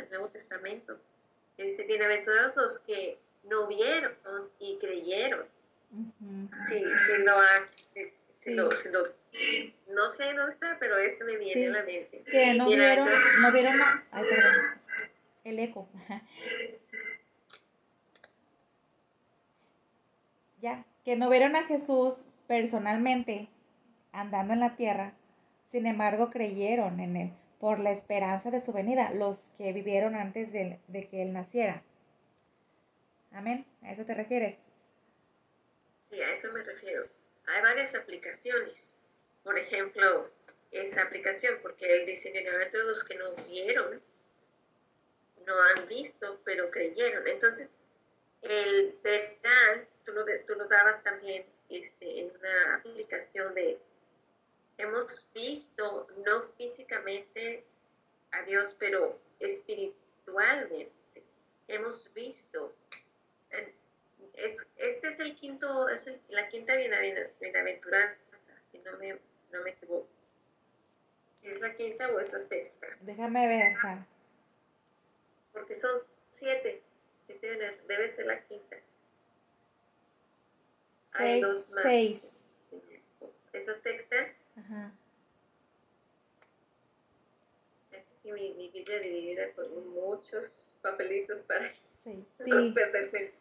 Nuevo 0.09 0.29
Testamento 0.29 0.99
que 1.55 1.63
dice, 1.63 1.83
bienaventurados 1.83 2.55
los 2.55 2.79
que 2.79 3.19
no 3.43 3.67
vieron 3.67 4.15
y 4.59 4.77
creyeron. 4.79 5.45
si, 6.67 6.83
lo 7.23 7.37
has, 7.39 7.89
no 9.87 10.11
sé 10.11 10.33
dónde 10.33 10.53
está, 10.53 10.77
pero 10.79 10.97
eso 10.97 11.23
me 11.25 11.37
viene 11.37 11.67
a 11.67 11.71
la 11.71 11.83
mente. 11.83 12.23
Que 12.23 12.55
no 12.55 12.67
vieron, 12.67 13.07
no 13.41 13.51
vieron, 13.51 13.79
ay, 14.11 14.23
perdón, 14.23 14.81
el 15.43 15.59
eco. 15.59 15.87
ya, 20.61 20.83
que 21.05 21.15
no 21.15 21.29
vieron 21.29 21.55
a 21.55 21.65
Jesús 21.65 22.25
personalmente 22.47 23.49
andando 24.11 24.53
en 24.53 24.59
la 24.59 24.75
tierra, 24.75 25.13
sin 25.65 25.85
embargo 25.85 26.29
creyeron 26.29 26.99
en 26.99 27.15
él 27.15 27.31
por 27.59 27.79
la 27.79 27.91
esperanza 27.91 28.51
de 28.51 28.61
su 28.61 28.71
venida, 28.71 29.11
los 29.11 29.49
que 29.57 29.73
vivieron 29.73 30.15
antes 30.15 30.51
de, 30.53 30.79
de 30.87 31.07
que 31.07 31.21
él 31.21 31.33
naciera. 31.33 31.83
Amén, 33.31 33.65
¿a 33.83 33.91
eso 33.91 34.05
te 34.05 34.13
refieres? 34.13 34.71
Sí, 36.09 36.21
a 36.21 36.33
eso 36.33 36.51
me 36.53 36.63
refiero. 36.63 37.05
Hay 37.47 37.61
varias 37.61 37.93
aplicaciones. 37.95 38.89
Por 39.43 39.57
ejemplo, 39.57 40.31
esa 40.71 41.03
aplicación, 41.03 41.55
porque 41.61 41.85
él 41.85 42.05
dice, 42.05 42.31
todos 42.71 42.85
los 42.85 43.03
que 43.03 43.15
no 43.15 43.35
vieron, 43.47 44.01
no 45.45 45.53
han 45.75 45.87
visto, 45.87 46.39
pero 46.43 46.69
creyeron. 46.69 47.27
Entonces, 47.27 47.75
el 48.41 48.95
verán 49.03 49.87
tú 50.05 50.13
lo, 50.13 50.25
tú 50.47 50.55
lo 50.55 50.67
dabas 50.67 51.03
también 51.03 51.45
este, 51.69 52.21
en 52.21 52.31
una 52.37 52.75
aplicación 52.75 53.53
de, 53.53 53.79
hemos 54.79 55.25
visto, 55.33 56.07
no 56.25 56.43
físicamente 56.57 57.65
a 58.31 58.41
Dios, 58.43 58.75
pero 58.79 59.19
espiritualmente. 59.39 60.91
Hemos 61.67 62.11
visto. 62.13 62.73
Es, 64.33 64.67
este 64.77 65.07
es 65.09 65.19
el 65.19 65.35
quinto, 65.35 65.89
es 65.89 66.09
la 66.29 66.47
quinta 66.47 66.75
bienaventuranza, 66.75 68.59
si 68.71 68.79
no 68.79 68.97
me, 68.97 69.19
no 69.51 69.61
me 69.63 69.71
equivoco. 69.71 70.07
¿Es 71.43 71.59
la 71.59 71.75
quinta 71.75 72.09
o 72.09 72.19
es 72.19 72.31
la 72.31 72.39
sexta? 72.39 72.87
Déjame 73.01 73.47
ver, 73.47 73.77
Porque 75.51 75.75
son 75.75 76.01
siete. 76.31 76.81
siete 77.27 77.81
debe 77.85 78.13
ser 78.13 78.27
la 78.27 78.41
quinta. 78.43 78.77
Hay 81.13 81.41
dos 81.41 81.69
más. 81.69 81.83
Seis. 81.83 82.43
Esa 83.51 83.81
sexta. 83.81 84.15
Ajá. 84.59 84.91
Y 88.23 88.31
mi, 88.31 88.53
mi 88.55 88.69
Biblia 88.69 88.99
dividida 88.99 89.53
con 89.53 89.89
muchos 89.89 90.75
papelitos 90.81 91.41
para 91.41 91.71
sí. 91.71 92.25
no 92.45 92.73
perderme. 92.73 93.31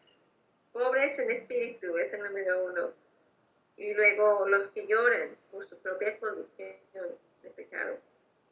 Pobres 0.73 1.19
en 1.19 1.31
espíritu 1.31 1.97
es 1.99 2.13
el 2.13 2.23
número 2.23 2.67
uno. 2.67 2.93
Y 3.77 3.95
luego 3.95 4.49
los 4.49 4.69
que 4.71 4.87
lloran 4.87 5.37
por 5.51 5.67
su 5.67 5.77
propia 5.79 6.19
condición 6.19 6.77
de 7.43 7.51
pecado. 7.51 7.99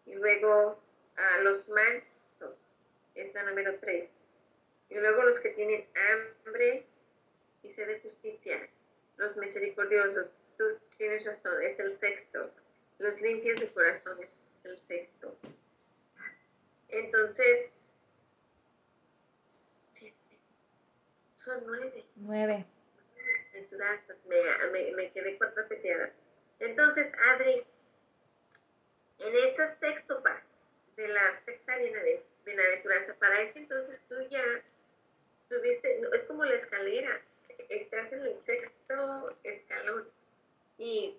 Y 0.06 0.14
luego 0.14 0.80
a 1.16 1.38
los 1.42 1.68
mansos 1.68 2.64
es 3.14 3.32
la 3.34 3.44
número 3.44 3.78
tres. 3.80 4.12
Y 4.88 4.94
luego 4.94 5.22
los 5.22 5.40
que 5.40 5.50
tienen 5.50 5.86
hambre 5.94 6.86
y 7.62 7.70
sed 7.70 7.86
de 7.88 8.00
justicia 8.00 8.68
los 9.16 9.36
misericordiosos, 9.36 10.36
tú 10.58 10.64
tienes 10.98 11.24
razón, 11.24 11.62
es 11.62 11.78
el 11.78 11.98
sexto. 11.98 12.50
Los 12.98 13.20
limpios 13.20 13.60
de 13.60 13.72
corazón 13.72 14.18
es 14.22 14.64
el 14.64 14.76
sexto. 14.76 15.36
Entonces, 16.88 17.70
son 21.36 21.62
nueve. 21.66 22.04
Nueve. 22.16 22.66
Aventuranzas, 23.52 24.26
me, 24.26 24.36
me, 24.72 24.92
me 24.92 25.12
quedé 25.12 25.36
cuatro 25.38 25.66
peteadas. 25.68 26.10
Entonces, 26.58 27.12
Adri, 27.34 27.64
en 29.18 29.34
ese 29.34 29.76
sexto 29.76 30.22
paso 30.22 30.58
de 30.96 31.08
la 31.08 31.36
sexta 31.44 31.76
bienaventuranza, 32.44 33.14
para 33.14 33.42
ese 33.42 33.58
entonces 33.58 34.00
tú 34.08 34.16
ya 34.30 34.44
tuviste, 35.48 36.00
es 36.14 36.24
como 36.24 36.44
la 36.44 36.54
escalera, 36.54 37.20
estás 37.68 38.12
en 38.12 38.22
el 38.22 38.42
sexto 38.44 39.36
escalón. 39.44 40.08
Y 40.78 41.16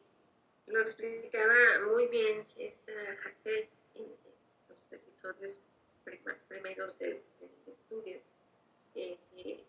lo 0.67 0.81
explicaba 0.81 1.53
muy 1.91 2.07
bien 2.07 2.45
esta 2.57 2.91
Jacé 3.21 3.69
en 3.95 4.05
los 4.69 4.91
episodios 4.91 5.59
primeros 6.47 6.97
del, 6.99 7.21
estudio. 7.67 8.19
Eh, 8.95 9.17
eh, 9.35 9.63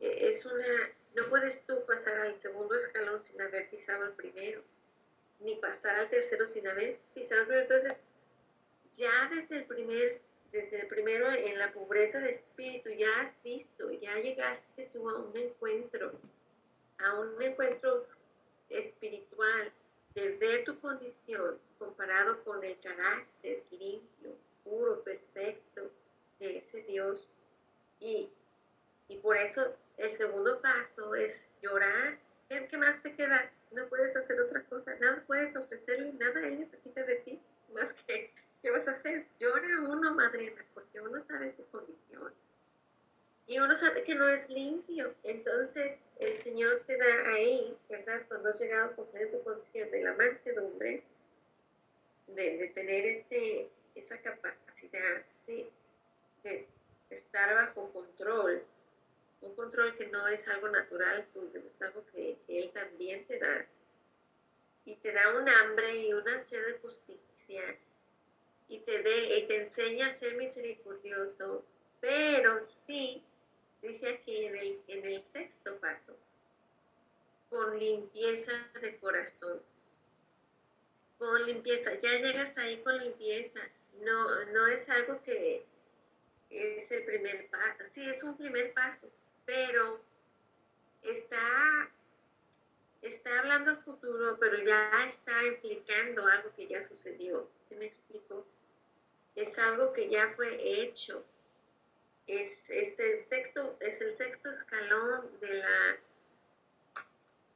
es 0.00 0.44
una, 0.44 0.90
no 1.14 1.28
puedes 1.28 1.64
tú 1.64 1.84
pasar 1.86 2.18
al 2.18 2.36
segundo 2.36 2.74
escalón 2.74 3.20
sin 3.20 3.40
haber 3.40 3.70
pisado 3.70 4.06
el 4.06 4.12
primero, 4.12 4.62
ni 5.40 5.56
pasar 5.56 5.96
al 5.96 6.10
tercero 6.10 6.46
sin 6.46 6.66
haber 6.66 6.98
pisado 7.14 7.42
el 7.42 7.46
primero. 7.46 7.62
Entonces, 7.62 8.00
ya 8.92 9.30
desde 9.32 9.58
el 9.58 9.64
primer 9.66 10.20
desde 10.52 10.80
el 10.80 10.86
primero 10.86 11.30
en 11.32 11.58
la 11.58 11.72
pobreza 11.72 12.18
de 12.18 12.30
espíritu, 12.30 12.90
ya 12.90 13.20
has 13.20 13.42
visto, 13.42 13.90
ya 13.90 14.18
llegaste 14.18 14.88
tú 14.92 15.08
a 15.10 15.18
un 15.18 15.36
encuentro, 15.36 16.12
a 16.98 17.14
un 17.20 17.42
encuentro 17.42 18.06
espiritual, 18.68 19.72
de 20.14 20.36
ver 20.38 20.64
tu 20.64 20.78
condición 20.80 21.58
comparado 21.78 22.42
con 22.44 22.64
el 22.64 22.78
carácter 22.80 23.62
limpio, 23.70 24.34
puro, 24.64 25.02
perfecto 25.02 25.90
de 26.38 26.58
ese 26.58 26.82
Dios. 26.82 27.28
Y, 28.00 28.30
y 29.08 29.16
por 29.18 29.36
eso 29.36 29.76
el 29.98 30.10
segundo 30.10 30.60
paso 30.60 31.14
es 31.14 31.50
llorar. 31.62 32.18
¿Qué 32.48 32.76
más 32.78 33.02
te 33.02 33.14
queda? 33.14 33.50
No 33.72 33.86
puedes 33.88 34.16
hacer 34.16 34.40
otra 34.40 34.62
cosa, 34.64 34.94
nada 34.96 35.22
puedes 35.26 35.56
ofrecerle, 35.56 36.12
nada 36.12 36.46
él 36.46 36.60
necesita 36.60 37.02
de 37.02 37.16
ti, 37.16 37.40
más 37.74 37.92
que, 37.92 38.32
¿qué 38.62 38.70
vas 38.70 38.86
a 38.86 38.92
hacer? 38.92 39.26
Llora 39.40 39.80
uno, 39.80 40.14
madrina, 40.14 40.64
porque 40.72 41.00
uno 41.00 41.20
sabe 41.20 41.52
su 41.52 41.66
condición. 41.66 42.32
Y 43.46 43.58
uno 43.58 43.76
sabe 43.76 44.02
que 44.02 44.14
no 44.14 44.28
es 44.28 44.48
limpio. 44.50 45.14
Entonces, 45.22 46.00
el 46.18 46.38
Señor 46.38 46.82
te 46.86 46.96
da 46.96 47.28
ahí, 47.34 47.76
¿verdad? 47.88 48.22
Cuando 48.28 48.48
has 48.48 48.60
llegado 48.60 48.96
cumplir 48.96 49.30
tu 49.30 49.42
condición 49.44 49.90
de 49.90 50.02
la 50.02 50.14
mansedumbre, 50.14 51.02
de, 52.26 52.56
de 52.56 52.68
tener 52.68 53.04
este, 53.06 53.70
esa 53.94 54.20
capacidad 54.20 55.24
de, 55.46 55.70
estar 57.10 57.54
bajo 57.54 57.92
control, 57.92 58.62
un 59.40 59.54
control 59.54 59.96
que 59.96 60.06
no 60.08 60.26
es 60.28 60.46
algo 60.48 60.68
natural 60.68 61.26
es 61.54 61.82
algo 61.82 62.04
que, 62.12 62.36
Él 62.48 62.70
también 62.72 63.24
te 63.26 63.38
da. 63.38 63.66
Y 64.84 64.94
te 64.96 65.12
da 65.12 65.36
un 65.36 65.48
hambre 65.48 65.96
y 65.96 66.12
una 66.12 66.44
sed 66.44 66.64
de 66.64 66.78
justicia. 66.78 67.76
Y 68.68 68.80
te, 68.80 69.02
de, 69.02 69.38
y 69.38 69.46
te 69.46 69.62
enseña 69.64 70.08
a 70.08 70.18
ser 70.18 70.36
misericordioso. 70.36 71.64
Pero 72.00 72.62
sí, 72.62 73.24
dice 73.82 74.08
aquí 74.08 74.44
en 74.44 74.56
el, 74.56 74.80
en 74.88 75.04
el 75.04 75.24
sexto 75.32 75.78
paso, 75.78 76.16
con 77.50 77.78
limpieza 77.78 78.52
de 78.80 78.96
corazón. 78.98 79.62
Con 81.18 81.46
limpieza, 81.46 81.94
ya 81.94 82.12
llegas 82.18 82.58
ahí 82.58 82.82
con 82.82 82.98
limpieza. 82.98 83.60
No, 84.02 84.44
no 84.46 84.66
es 84.66 84.88
algo 84.90 85.22
que 85.22 85.64
es 86.50 86.90
el 86.90 87.04
primer 87.04 87.48
paso. 87.48 87.84
Sí, 87.94 88.08
es 88.08 88.22
un 88.22 88.36
primer 88.36 88.72
paso, 88.74 89.10
pero 89.46 90.00
está, 91.02 91.90
está 93.02 93.38
hablando 93.38 93.76
futuro, 93.78 94.36
pero 94.38 94.58
ya 94.62 94.90
está 95.06 95.42
implicando 95.44 96.26
algo 96.26 96.54
que 96.54 96.66
ya 96.66 96.82
sucedió. 96.82 97.48
¿Se 97.68 97.76
me 97.76 97.86
explico? 97.86 98.46
Es 99.34 99.58
algo 99.58 99.92
que 99.92 100.08
ya 100.08 100.32
fue 100.36 100.82
hecho. 100.82 101.24
Es, 102.26 102.58
es, 102.68 102.98
el, 102.98 103.20
sexto, 103.20 103.76
es 103.80 104.00
el 104.00 104.16
sexto 104.16 104.50
escalón 104.50 105.38
de 105.40 105.54
la, 105.54 105.98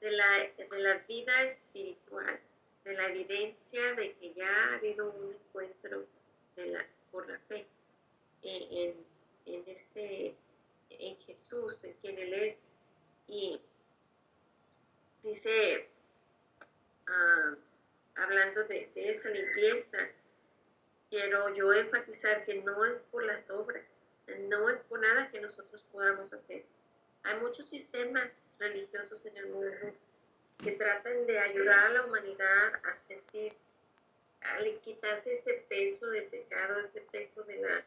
de, 0.01 0.11
la, 0.13 0.51
de 0.57 0.79
la 0.79 0.95
vida 1.09 1.43
espiritual, 1.43 2.41
de 2.85 2.95
la 2.95 3.09
evidencia 3.09 3.95
de 3.95 4.15
que 4.15 4.33
ya 4.35 4.49
ha 4.49 4.75
habido 4.77 5.11
un 5.11 5.35
encuentro 5.35 6.07
de 6.57 6.67
la, 6.67 6.87
por 7.11 7.29
la 7.29 7.39
fe 7.41 7.67
en, 8.43 8.95
en 9.47 9.65
este 9.67 10.37
en 11.01 11.17
Jesús, 11.21 11.83
en 11.85 11.95
quien 11.95 12.19
Él 12.19 12.35
es. 12.35 12.59
Y 13.29 13.61
dice, 15.23 15.89
ah, 17.07 17.55
hablando 18.17 18.65
de, 18.65 18.91
esa 18.95 19.31
limpieza, 19.31 19.99
quiero 21.09 21.55
yo 21.55 21.73
enfatizar 21.73 22.45
que 22.45 22.57
no 22.63 22.85
es 22.85 23.01
por 23.03 23.25
las 23.25 23.51
obras, 23.51 23.97
no 24.49 24.69
es 24.69 24.81
por 24.81 25.01
nada 25.01 25.31
que 25.31 25.41
nosotros 25.41 25.85
podamos 25.93 26.33
hacer. 26.33 26.65
Hay 27.23 27.39
muchos 27.41 27.69
sistemas 27.69 28.41
religiosos 28.59 29.25
en 29.27 29.37
el 29.37 29.49
mundo 29.49 29.77
que 30.59 30.73
tratan 30.73 31.27
de 31.27 31.39
ayudar 31.39 31.87
a 31.87 31.91
la 31.91 32.05
humanidad 32.05 32.75
a 32.85 32.97
sentir, 32.97 33.55
a 34.43 34.59
quitarse 34.83 35.35
ese 35.35 35.65
peso 35.69 36.07
de 36.07 36.23
pecado, 36.23 36.81
ese 36.81 37.01
peso 37.03 37.43
de 37.45 37.57
la, 37.57 37.85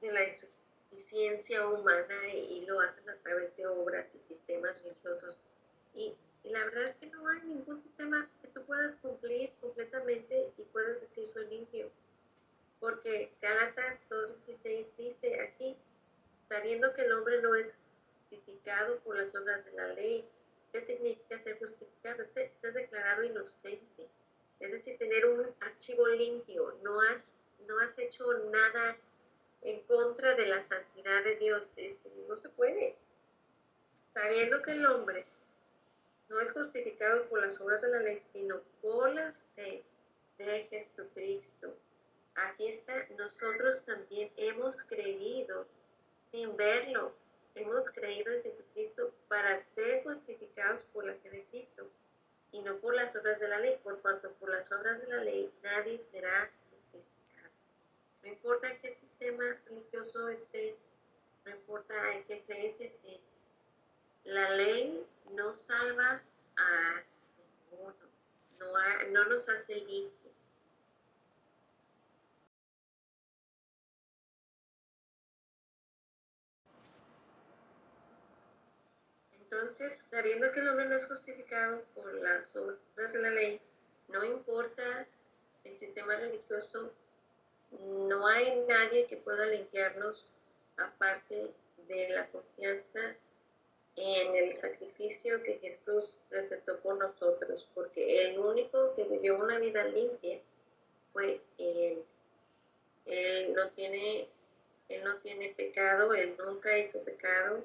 de 0.00 0.12
la 0.12 0.24
insuficiencia 0.24 0.58
ciencia 0.96 1.66
humana 1.66 2.28
y, 2.32 2.64
lo 2.66 2.80
hacen 2.80 3.08
a 3.08 3.16
través 3.16 3.54
de 3.56 3.66
obras 3.66 4.14
y 4.14 4.20
sistemas 4.20 4.82
religiosos. 4.82 5.38
Y, 5.94 6.14
la 6.44 6.64
verdad 6.64 6.84
es 6.84 6.96
que 6.96 7.06
no 7.06 7.28
hay 7.28 7.42
ningún 7.42 7.80
sistema 7.80 8.26
que 8.40 8.48
tú 8.48 8.64
puedas 8.64 8.96
cumplir 8.98 9.50
completamente 9.60 10.50
y 10.56 10.62
puedas 10.62 11.00
decir 11.00 11.26
soy 11.28 11.46
limpio. 11.48 11.90
Porque 12.80 13.32
Gálatas 13.40 13.98
2.16 14.08 14.96
dice 14.96 15.40
aquí, 15.40 15.76
sabiendo 16.48 16.92
que 16.94 17.02
el 17.02 17.12
hombre 17.12 17.42
no 17.42 17.54
es 17.54 17.78
justificado 18.10 18.98
por 19.00 19.16
las 19.16 19.34
obras 19.34 19.64
de 19.64 19.72
la 19.72 19.88
ley, 19.88 20.28
¿qué 20.72 20.82
significa 20.82 21.42
ser 21.42 21.58
justificado? 21.58 22.24
Ser, 22.24 22.52
ser 22.60 22.72
declarado 22.72 23.24
inocente. 23.24 24.08
Es 24.60 24.72
decir, 24.72 24.98
tener 24.98 25.26
un 25.26 25.46
archivo 25.60 26.06
limpio. 26.08 26.78
No 26.82 27.00
has, 27.00 27.38
no 27.66 27.78
has 27.80 27.98
hecho 27.98 28.32
nada 28.50 28.96
en 29.62 29.82
contra 29.84 30.34
de 30.34 30.46
la 30.46 30.62
santidad 30.62 31.24
de 31.24 31.36
Dios. 31.36 31.64
Este, 31.76 32.10
no 32.28 32.36
se 32.36 32.48
puede. 32.48 32.96
Sabiendo 34.14 34.62
que 34.62 34.72
el 34.72 34.86
hombre 34.86 35.26
no 36.28 36.40
es 36.40 36.52
justificado 36.52 37.24
por 37.28 37.44
las 37.44 37.60
obras 37.60 37.82
de 37.82 37.90
la 37.90 38.00
ley, 38.00 38.22
sino 38.32 38.60
por 38.82 39.14
la 39.14 39.32
fe 39.54 39.82
de 40.38 40.64
Jesucristo. 40.70 41.74
Aquí 42.46 42.68
está, 42.68 43.06
nosotros 43.16 43.84
también 43.84 44.30
hemos 44.36 44.82
creído 44.84 45.66
sin 46.30 46.56
verlo. 46.56 47.12
Hemos 47.54 47.90
creído 47.90 48.32
en 48.32 48.42
Jesucristo 48.42 49.12
para 49.26 49.60
ser 49.60 50.04
justificados 50.04 50.82
por 50.92 51.04
la 51.04 51.14
fe 51.14 51.30
de 51.30 51.44
Cristo 51.46 51.90
y 52.52 52.60
no 52.62 52.76
por 52.76 52.94
las 52.94 53.14
obras 53.16 53.40
de 53.40 53.48
la 53.48 53.58
ley, 53.58 53.78
por 53.82 54.00
cuanto 54.00 54.30
por 54.34 54.50
las 54.50 54.70
obras 54.70 55.00
de 55.00 55.08
la 55.08 55.24
ley 55.24 55.52
nadie 55.62 55.98
será 56.04 56.50
no 58.28 58.28
importa 58.28 58.78
qué 58.80 58.94
sistema 58.94 59.44
religioso 59.66 60.28
esté, 60.28 60.76
no 61.44 61.52
importa 61.52 61.94
en 62.12 62.24
qué 62.24 62.42
creencia 62.44 62.84
esté, 62.84 63.20
la 64.24 64.50
ley 64.50 65.06
no 65.30 65.56
salva 65.56 66.20
a 66.56 67.02
ninguno, 67.70 67.94
no, 68.58 68.66
no 69.12 69.24
nos 69.30 69.48
hace 69.48 69.76
limpios. 69.76 70.27
Entonces, 79.50 79.98
sabiendo 80.10 80.52
que 80.52 80.60
el 80.60 80.68
hombre 80.68 80.86
no 80.86 80.96
es 80.96 81.06
justificado 81.06 81.82
por 81.94 82.12
las 82.14 82.54
obras 82.56 83.12
de 83.12 83.18
la 83.18 83.30
ley, 83.30 83.60
no 84.08 84.22
importa 84.24 85.06
el 85.64 85.76
sistema 85.76 86.16
religioso 86.16 86.92
no 87.70 88.26
hay 88.26 88.64
nadie 88.66 89.06
que 89.06 89.16
pueda 89.16 89.46
limpiarnos 89.46 90.34
aparte 90.76 91.50
de 91.86 92.08
la 92.10 92.26
confianza 92.28 93.16
en 93.96 94.36
el 94.36 94.56
sacrificio 94.56 95.42
que 95.42 95.58
Jesús 95.58 96.18
recetó 96.30 96.78
por 96.80 96.98
nosotros, 96.98 97.68
porque 97.74 98.26
el 98.26 98.38
único 98.38 98.94
que 98.94 99.04
vivió 99.04 99.38
una 99.38 99.58
vida 99.58 99.84
limpia 99.84 100.40
fue 101.12 101.40
Él. 101.58 102.04
Él 103.06 103.54
no 103.54 103.70
tiene, 103.70 104.28
él 104.88 105.04
no 105.04 105.16
tiene 105.16 105.54
pecado, 105.56 106.14
Él 106.14 106.36
nunca 106.38 106.78
hizo 106.78 107.02
pecado. 107.02 107.64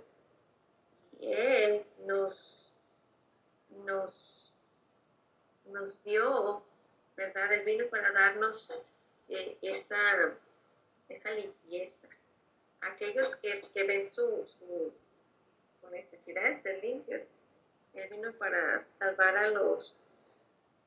Él 1.21 1.86
nos, 2.06 2.73
nos, 3.86 4.56
nos 5.65 6.04
dio, 6.04 6.63
¿verdad? 7.15 7.54
Él 7.54 7.63
vino 7.65 7.88
para 7.88 8.12
darnos 8.12 8.73
esa, 9.28 10.38
esa 11.10 11.32
limpieza. 11.32 12.08
Aquellos 12.82 13.36
que, 13.38 13.62
que 13.73 13.84
ven 13.84 14.08
su, 14.08 14.45
su, 14.45 14.93
necesidad 15.91 16.43
de 16.43 16.62
ser 16.62 16.84
limpios, 16.84 17.36
Él 17.93 18.10
vino 18.10 18.34
para 18.34 18.84
salvar 18.97 19.38
a 19.38 19.49
los 19.49 19.95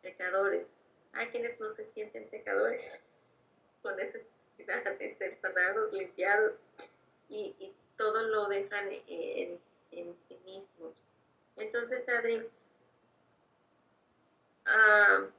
pecadores. 0.02 0.76
Hay 1.12 1.28
quienes 1.28 1.60
no 1.60 1.70
se 1.70 1.84
sienten 1.84 2.28
pecadores 2.28 3.00
con 3.82 3.96
necesidad 3.96 4.98
de 4.98 5.14
ser 5.14 5.34
sanados, 5.34 5.92
limpiados 5.92 6.54
y, 7.28 7.54
y 7.58 7.74
todo 7.96 8.22
lo 8.22 8.48
dejan 8.48 8.88
en, 9.06 9.60
sí 10.28 10.38
mismos. 10.44 10.94
Entonces, 11.56 12.09
Adri, 12.09 12.38
uh, 14.66 15.30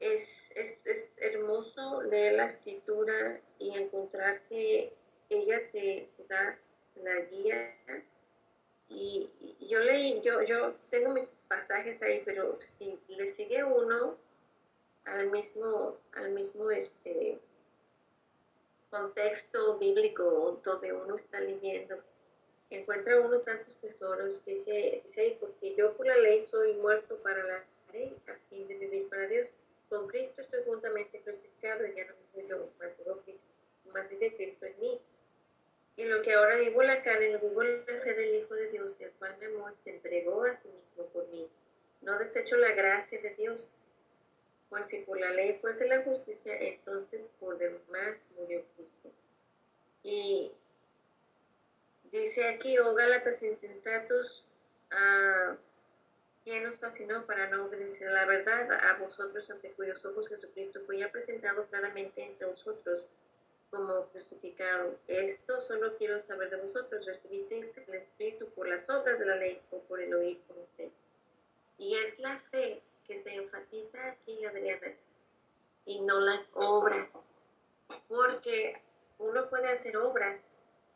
es, 0.00 0.50
es, 0.54 0.86
es, 0.86 1.16
hermoso 1.18 2.02
leer 2.02 2.34
la 2.34 2.46
escritura 2.46 3.40
y 3.58 3.70
encontrar 3.70 4.42
que 4.48 4.92
ella 5.28 5.60
te 5.72 6.08
da 6.28 6.58
la 7.02 7.20
guía. 7.22 7.74
Y, 8.88 9.30
yo 9.68 9.80
leí, 9.80 10.20
yo, 10.22 10.42
yo 10.42 10.74
tengo 10.90 11.10
mis 11.10 11.28
pasajes 11.48 12.02
ahí, 12.02 12.22
pero 12.24 12.58
si 12.60 12.98
le 13.08 13.28
sigue 13.30 13.64
uno 13.64 14.16
al 15.04 15.30
mismo, 15.30 15.96
al 16.12 16.30
mismo 16.30 16.70
este 16.70 17.40
contexto 18.90 19.78
bíblico 19.78 20.60
donde 20.64 20.92
uno 20.92 21.16
está 21.16 21.40
leyendo, 21.40 22.02
encuentra 22.70 23.20
uno 23.20 23.40
tantos 23.40 23.78
tesoros, 23.78 24.44
dice, 24.44 25.00
dice 25.04 25.36
porque 25.40 25.74
yo 25.74 25.96
por 25.96 26.06
la 26.06 26.16
ley 26.16 26.42
soy 26.42 26.74
muerto 26.74 27.16
para 27.18 27.42
la 27.44 27.64
ley, 27.92 28.16
a 28.28 28.34
fin 28.50 28.66
de 28.66 28.74
vivir 28.74 29.08
para 29.08 29.26
Dios 29.26 29.54
con 29.88 30.08
Cristo 30.08 30.40
estoy 30.40 30.62
juntamente 30.64 31.20
crucificado 31.20 31.86
y 31.86 31.94
ya 31.94 32.06
no 32.06 32.14
vivo 32.34 32.48
yo, 32.48 32.70
más 32.80 32.98
vivo 32.98 33.20
Cristo, 33.24 33.50
más 33.92 34.10
vive 34.10 34.34
Cristo 34.34 34.66
en 34.66 34.80
mí. 34.80 35.00
Y 35.96 36.04
lo 36.04 36.20
que 36.22 36.34
ahora 36.34 36.56
vivo 36.56 36.82
la 36.82 37.02
carne, 37.02 37.32
lo 37.32 37.38
vivo 37.38 37.62
la 37.62 38.00
fe 38.00 38.14
del 38.14 38.34
Hijo 38.34 38.54
de 38.54 38.70
Dios, 38.70 38.92
el 39.00 39.10
cual 39.12 39.36
me 39.38 39.46
amó 39.46 39.70
y 39.70 39.74
se 39.74 39.90
entregó 39.90 40.44
a 40.44 40.54
sí 40.54 40.68
mismo 40.68 41.06
por 41.06 41.26
mí. 41.28 41.48
No 42.02 42.18
desecho 42.18 42.56
la 42.56 42.72
gracia 42.72 43.20
de 43.22 43.30
Dios, 43.34 43.72
pues 44.68 44.88
si 44.88 44.98
por 44.98 45.18
la 45.18 45.30
ley 45.30 45.58
fuese 45.60 45.86
la 45.86 46.02
justicia, 46.02 46.54
entonces 46.58 47.34
por 47.40 47.56
demás 47.56 48.28
murió 48.36 48.62
Cristo. 48.76 49.10
Y 50.02 50.52
dice 52.12 52.48
aquí, 52.48 52.78
oh 52.78 52.94
Gálatas 52.94 53.42
insensatos, 53.42 54.46
a 54.90 55.56
¿quién 56.44 56.64
nos 56.64 56.78
fascinó 56.78 57.26
para 57.26 57.48
no 57.48 57.66
obedecer 57.66 58.10
la 58.10 58.24
verdad 58.24 58.70
a 58.72 58.98
vosotros 58.98 59.50
ante 59.50 59.72
cuyos 59.72 60.04
ojos 60.04 60.28
Jesucristo 60.28 60.80
fue 60.86 60.98
ya 60.98 61.10
presentado 61.10 61.66
claramente 61.66 62.22
entre 62.22 62.46
vosotros? 62.46 63.06
como 63.70 64.06
crucificado. 64.06 64.98
Esto 65.06 65.60
solo 65.60 65.96
quiero 65.96 66.18
saber 66.18 66.50
de 66.50 66.56
vosotros. 66.56 67.04
¿Recibisteis 67.04 67.76
el 67.78 67.94
Espíritu 67.94 68.48
por 68.50 68.68
las 68.68 68.88
obras 68.90 69.18
de 69.18 69.26
la 69.26 69.36
ley 69.36 69.60
o 69.70 69.80
por 69.80 70.00
el 70.00 70.14
oír 70.14 70.40
con 70.46 70.58
usted? 70.58 70.88
Y 71.78 71.96
es 71.96 72.18
la 72.20 72.38
fe 72.50 72.82
que 73.06 73.18
se 73.18 73.34
enfatiza 73.34 73.98
aquí, 74.08 74.44
Adriana, 74.44 74.94
y 75.84 76.00
no 76.00 76.20
las 76.20 76.52
obras. 76.54 77.28
Porque 78.08 78.80
uno 79.18 79.48
puede 79.48 79.68
hacer 79.68 79.96
obras 79.96 80.45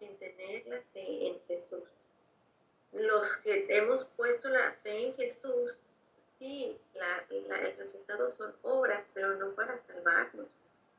sin 0.00 0.16
tener 0.16 0.66
la 0.66 0.80
fe 0.92 1.28
en 1.28 1.40
Jesús. 1.46 1.84
Los 2.92 3.36
que 3.36 3.66
hemos 3.68 4.04
puesto 4.16 4.48
la 4.48 4.72
fe 4.82 5.06
en 5.06 5.14
Jesús, 5.14 5.80
sí, 6.38 6.76
el 7.30 7.76
resultado 7.76 8.32
son 8.32 8.52
obras, 8.62 9.06
pero 9.14 9.36
no 9.36 9.54
para 9.54 9.80
salvarnos. 9.80 10.48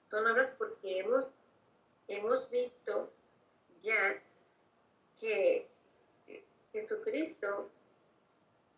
Son 0.10 0.26
obras 0.26 0.52
porque 0.58 1.00
hemos 1.00 1.30
hemos 2.08 2.50
visto 2.50 3.10
ya 3.80 4.22
que 5.20 5.68
Jesucristo, 6.72 7.70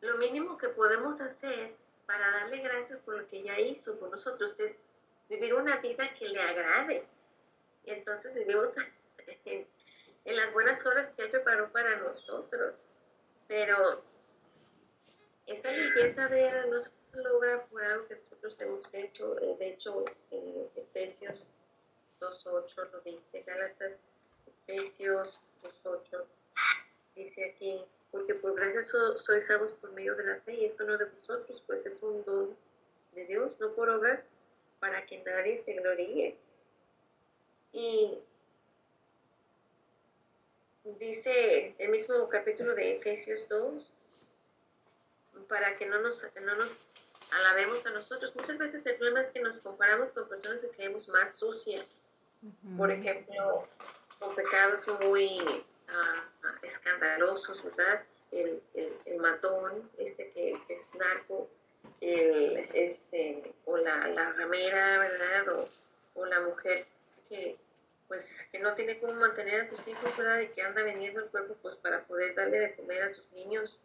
lo 0.02 0.18
mínimo 0.18 0.58
que 0.58 0.70
podemos 0.70 1.20
hacer 1.22 1.76
para 2.06 2.32
darle 2.32 2.58
gracias 2.58 3.00
por 3.02 3.18
lo 3.18 3.28
que 3.28 3.44
ya 3.44 3.60
hizo 3.60 3.98
por 4.00 4.10
nosotros 4.10 4.60
es 4.60 4.76
vivir 5.30 5.54
una 5.54 5.78
vida 5.78 6.14
que 6.18 6.28
le 6.28 6.42
agrade. 6.42 7.06
Y 7.86 7.92
entonces 7.92 8.34
vivimos 8.36 8.70
en, 9.46 9.68
las 10.26 10.54
buenas 10.54 10.86
horas 10.86 11.12
que 11.12 11.24
Él 11.24 11.32
preparó 11.32 11.72
para 11.72 11.98
nosotros. 11.98 12.76
Pero 13.48 14.04
esa 15.46 15.72
limpieza 15.72 16.28
de 16.28 16.48
Él 16.48 16.70
no 16.70 16.82
se 16.82 16.92
logra 17.14 17.66
por 17.66 17.84
algo 17.84 18.08
que 18.08 18.16
nosotros 18.16 18.56
hemos 18.60 18.94
hecho. 18.94 19.36
De 19.36 19.68
hecho, 19.68 20.06
en 20.32 20.70
Efesios 20.76 21.46
2.8 22.20 22.92
lo 22.92 23.02
dice, 23.02 23.44
Gálatas, 23.46 24.00
Efesios 24.48 25.40
2.8, 25.84 26.24
dice 27.16 27.52
aquí, 27.52 27.84
porque 28.12 28.36
por 28.36 28.56
gracia 28.56 28.82
sois 28.82 29.46
salvos 29.46 29.72
por 29.74 29.92
medio 29.92 30.16
de 30.16 30.24
la 30.24 30.40
fe, 30.42 30.54
y 30.54 30.66
esto 30.66 30.86
no 30.86 30.98
de 30.98 31.06
vosotros, 31.06 31.62
pues 31.68 31.86
es 31.86 32.02
un 32.02 32.24
don 32.24 32.56
de 33.14 33.26
Dios, 33.26 33.60
no 33.60 33.74
por 33.74 33.90
obras, 33.90 34.30
para 34.80 35.06
que 35.06 35.22
nadie 35.24 35.58
se 35.58 35.74
gloríe. 35.74 36.38
Y 37.72 38.20
dice 40.84 41.76
el 41.78 41.90
mismo 41.90 42.28
capítulo 42.30 42.76
de 42.76 42.98
Efesios 42.98 43.48
2, 43.50 43.94
para 45.48 45.78
que 45.78 45.86
no 45.86 46.00
nos, 46.02 46.22
no 46.42 46.56
nos 46.56 46.72
alabemos 47.32 47.86
a 47.86 47.92
nosotros. 47.92 48.34
Muchas 48.36 48.58
veces 48.58 48.86
el 48.86 48.96
problema 48.96 49.22
es 49.22 49.32
que 49.32 49.42
nos 49.42 49.60
comparamos 49.60 50.12
con 50.12 50.28
personas 50.28 50.60
que 50.60 50.70
creemos 50.70 51.08
más 51.10 51.38
sucias 51.38 51.98
por 52.78 52.92
ejemplo, 52.92 53.68
con 54.20 54.36
pecados 54.36 54.88
muy 55.06 55.40
ah, 55.88 56.24
escandalosos, 56.62 57.64
¿verdad? 57.64 58.04
El, 58.32 58.62
el, 59.06 59.18
matón, 59.18 59.90
ese 59.98 60.32
que, 60.32 60.58
es 60.68 60.90
narco, 60.96 61.48
el, 62.02 62.58
este, 62.74 63.54
o 63.66 63.78
la, 63.78 64.08
la 64.08 64.34
ramera, 64.34 65.00
¿verdad? 65.00 65.50
O, 65.50 65.70
o, 66.16 66.26
la 66.26 66.42
mujer 66.42 66.86
que, 67.30 67.58
pues, 68.14 68.48
que 68.52 68.60
no 68.60 68.76
tiene 68.76 69.00
cómo 69.00 69.14
mantener 69.14 69.62
a 69.62 69.68
sus 69.68 69.88
hijos, 69.88 70.16
¿verdad? 70.16 70.42
Y 70.42 70.50
que 70.50 70.62
anda 70.62 70.84
vendiendo 70.84 71.20
el 71.20 71.30
cuerpo, 71.32 71.56
pues, 71.64 71.76
para 71.78 72.04
poder 72.04 72.36
darle 72.36 72.60
de 72.60 72.76
comer 72.76 73.02
a 73.02 73.12
sus 73.12 73.32
niños. 73.32 73.82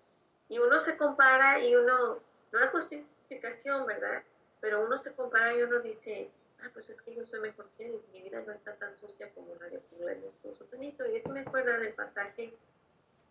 Y 0.50 0.58
uno 0.58 0.78
se 0.80 0.98
compara 0.98 1.58
y 1.64 1.74
uno, 1.74 2.20
no 2.52 2.58
hay 2.58 2.68
justificación, 2.68 3.86
¿verdad? 3.86 4.22
Pero 4.60 4.84
uno 4.84 4.98
se 4.98 5.14
compara 5.14 5.56
y 5.56 5.62
uno 5.62 5.78
dice, 5.80 6.30
ah, 6.60 6.68
pues 6.74 6.90
es 6.90 7.00
que 7.00 7.14
yo 7.14 7.22
soy 7.22 7.40
mejor 7.40 7.70
que 7.78 7.86
él, 7.86 8.02
mi 8.12 8.20
vida 8.20 8.42
no 8.46 8.52
está 8.52 8.74
tan 8.74 8.94
sucia 8.94 9.30
como 9.30 9.54
la 9.54 9.70
de 9.70 9.80
fulanito, 9.80 10.54
sutanito. 10.58 11.06
Y 11.06 11.16
esto 11.16 11.30
me 11.30 11.40
acuerda 11.40 11.78
del 11.78 11.94
pasaje 11.94 12.52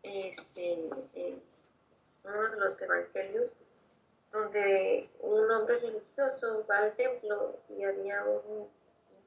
este, 0.02 0.90
en 1.14 1.44
uno 2.24 2.50
de 2.50 2.58
los 2.58 2.82
evangelios, 2.82 3.56
donde 4.32 5.12
un 5.20 5.52
hombre 5.52 5.78
religioso 5.78 6.66
va 6.68 6.80
al 6.80 6.96
templo 6.96 7.60
y 7.70 7.84
había 7.84 8.24
un, 8.26 8.68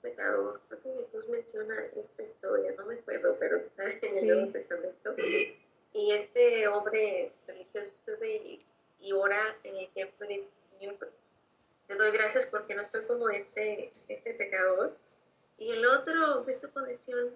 pecador, 0.03 0.61
creo 0.69 0.83
que 0.83 0.95
Jesús 0.99 1.29
menciona 1.29 1.77
esta 1.97 2.23
historia, 2.23 2.75
no 2.77 2.87
me 2.87 2.95
acuerdo, 2.95 3.37
pero 3.39 3.57
está 3.57 3.91
en 3.91 4.19
el 4.19 4.27
Nuevo 4.27 4.53
Testamento. 4.53 5.15
Y 5.93 6.13
este 6.13 6.69
hombre 6.69 7.33
religioso 7.47 8.01
sube 8.05 8.37
y, 8.37 8.67
y 9.01 9.13
ora 9.13 9.57
en 9.65 9.77
el 9.77 9.89
templo 9.93 10.27
y 10.27 10.35
dice, 10.35 10.63
Señor, 10.79 10.97
te 11.87 11.95
doy 11.95 12.13
gracias 12.13 12.47
porque 12.47 12.75
no 12.75 12.85
soy 12.85 13.05
como 13.05 13.29
este, 13.31 13.93
este 14.09 14.35
pecador. 14.35 14.97
Y 15.59 15.73
el 15.73 15.85
otro 15.87 16.45
ve 16.45 16.55
su 16.55 16.71
condición 16.73 17.35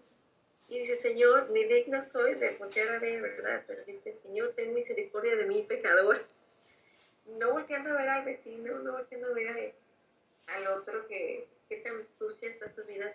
y 0.69 0.79
dice, 0.79 0.97
Señor, 0.97 1.51
ni 1.51 1.65
digno 1.65 2.01
soy 2.03 2.35
de 2.35 2.57
voltear 2.57 2.97
a 2.97 2.99
ver, 2.99 3.21
¿verdad? 3.21 3.65
Pero 3.67 3.85
dice, 3.85 4.13
Señor, 4.13 4.53
ten 4.55 4.73
misericordia 4.73 5.37
de 5.37 5.47
mi 5.47 5.63
pecador. 5.63 6.25
No 7.39 7.53
volteando 7.53 7.91
a 7.91 7.97
ver 7.97 8.09
al 8.09 8.25
vecino, 8.25 8.79
no 8.79 8.93
volteando 8.93 9.29
a 9.29 9.33
ver 9.33 9.75
al 10.47 10.67
otro 10.69 11.07
que, 11.07 11.49
que 11.69 11.77
tan 11.79 12.07
sucia 12.13 12.49
está 12.49 12.71
su 12.71 12.85
vida, 12.85 13.07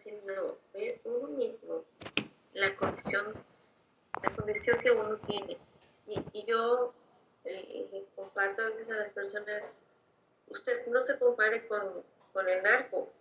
ver 0.74 1.02
uno 1.04 1.28
mismo 1.30 1.86
la 2.54 2.76
condición, 2.76 3.34
la 4.24 4.36
condición 4.36 4.80
que 4.80 4.92
uno 4.92 5.18
tiene. 5.28 5.58
Y, 6.08 6.46
yo 6.46 6.94
eh, 7.46 8.06
comparto 8.16 8.64
a 8.64 8.66
veces 8.68 8.90
a 8.90 8.96
las 8.96 9.10
personas 9.12 9.72
usted 10.48 10.88
no 10.88 11.02
se 11.02 11.18
compare 11.20 11.68
con, 11.68 12.04
el 12.48 12.64
narco 12.64 13.12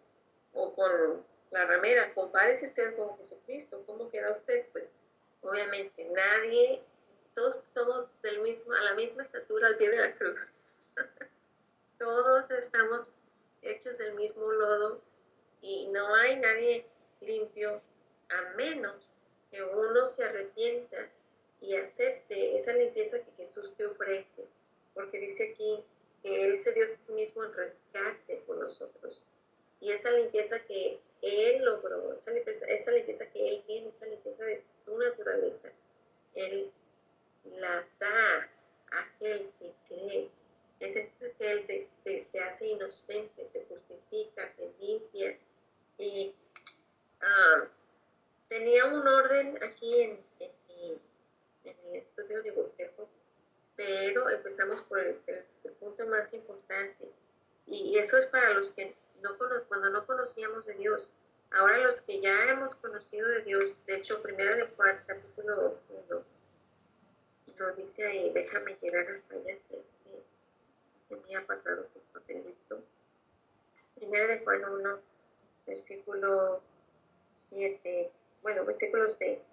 o 0.55 0.75
con 0.75 1.25
la 1.51 1.67
ramera, 1.67 2.15
compárese 2.15 2.67
usted 2.67 2.97
con 2.97 3.17
Jesucristo. 3.19 3.83
¿Cómo 3.87 4.09
queda 4.11 4.31
usted? 4.31 4.67
Pues 4.73 4.97
obviamente 5.43 6.09
nadie, 6.11 6.83
todos 7.35 7.61
somos 7.75 8.07
del 8.23 8.41
mismo, 8.41 8.73
a 8.73 8.81
la 8.81 8.95
misma 8.95 9.23
estatura 9.23 9.67
al 9.67 9.77
pie 9.77 9.91
de 9.91 9.99
la 9.99 10.15
cruz. 10.15 10.41
todos 11.99 12.51
estamos 12.51 13.09
hechos 13.63 13.99
del 13.99 14.15
mismo 14.15 14.51
lodo 14.53 15.03
y 15.61 15.87
no 15.89 16.15
hay 16.15 16.37
nadie 16.37 16.87
limpio 17.21 17.81
a 18.29 18.55
menos 18.57 19.09
que 19.51 19.63
uno 19.63 20.07
se 20.09 20.25
arrepienta 20.25 21.09
y 21.61 21.75
acepte 21.75 22.59
esa 22.59 22.73
limpieza 22.73 23.19
que 23.19 23.33
Jesús 23.33 23.75
te 23.77 23.87
ofrece. 23.87 24.45
Porque 24.95 25.19
dice 25.19 25.53
aquí, 25.53 25.85
que 26.23 26.45
Él 26.45 26.59
se 26.59 26.73
dio 26.73 26.85
a 26.85 26.89
sí 26.89 27.13
mismo 27.13 27.45
en 27.45 27.55
rescate 27.55 28.37
por 28.47 28.57
nosotros. 28.59 29.23
Y 29.81 29.93
esa 29.93 30.11
limpieza 30.11 30.61
que 30.61 30.99
Él 31.23 31.65
logró, 31.65 32.15
esa 32.15 32.33
limpieza, 32.33 32.67
esa 32.67 32.91
limpieza 32.91 33.31
que 33.31 33.49
Él 33.49 33.63
tiene, 33.67 33.89
esa 33.89 34.07
limpieza 34.07 34.45
de 34.45 34.61
su 34.61 34.99
naturaleza, 34.99 35.71
Él 36.35 36.71
la 37.57 37.87
da 37.99 38.51
a 38.91 39.01
aquel 39.01 39.51
que 39.59 39.73
cree. 39.89 40.29
Es 40.81 40.97
entonces 40.97 41.37
que 41.37 41.51
Él 41.51 41.67
te, 41.67 42.27
te, 42.33 42.41
hace 42.41 42.67
inocente, 42.67 43.49
te 43.53 43.65
justifica, 43.65 44.53
te 44.57 44.71
limpia. 44.81 45.39
Y 45.99 46.35
ah, 47.21 47.69
tenía 48.49 48.87
un 48.87 49.07
orden 49.07 49.63
aquí 49.63 50.01
en, 50.03 50.21
en, 50.41 50.99
el 51.65 51.97
estudio 51.97 52.43
de 52.43 52.51
bosquejo 52.53 53.09
pero 53.79 54.29
empezamos 54.29 54.83
por 54.83 54.99
el, 54.99 55.15
punto 55.79 56.05
más 56.09 56.35
importante. 56.35 57.09
Y, 57.65 57.97
eso 57.97 58.19
es 58.19 58.27
para 58.27 58.53
los 58.55 58.73
que 58.73 58.93
no 59.23 59.39
cuando 59.69 59.89
no 59.91 60.05
conocíamos 60.05 60.67
de 60.67 60.75
Dios. 60.75 61.13
Ahora 61.53 61.79
los 61.79 62.01
que 62.01 62.21
ya 62.21 62.51
hemos 62.51 62.75
conocido 62.75 63.29
de 63.29 63.43
Dios, 63.43 63.65
de 63.87 63.95
hecho, 63.95 64.21
primera 64.21 64.57
de 64.57 64.65
Juan, 64.65 65.01
capítulo 65.07 65.79
1, 66.11 66.25
lo 67.57 67.73
dice 67.75 68.05
ahí, 68.05 68.33
déjame 68.35 68.77
llegar 68.83 69.09
hasta 69.09 69.37
allá, 69.37 69.57
que 69.69 69.77
este, 69.81 70.25
tenía 71.09 71.39
apartado 71.39 71.85
tu 71.85 72.01
papelito. 72.13 72.83
Primera 73.95 74.27
de 74.27 74.41
Juan 74.41 74.65
1, 74.65 75.01
versículo 75.69 76.61
7, 77.33 78.11
bueno, 78.43 78.65
versículo 78.65 79.09
6. 79.09 79.45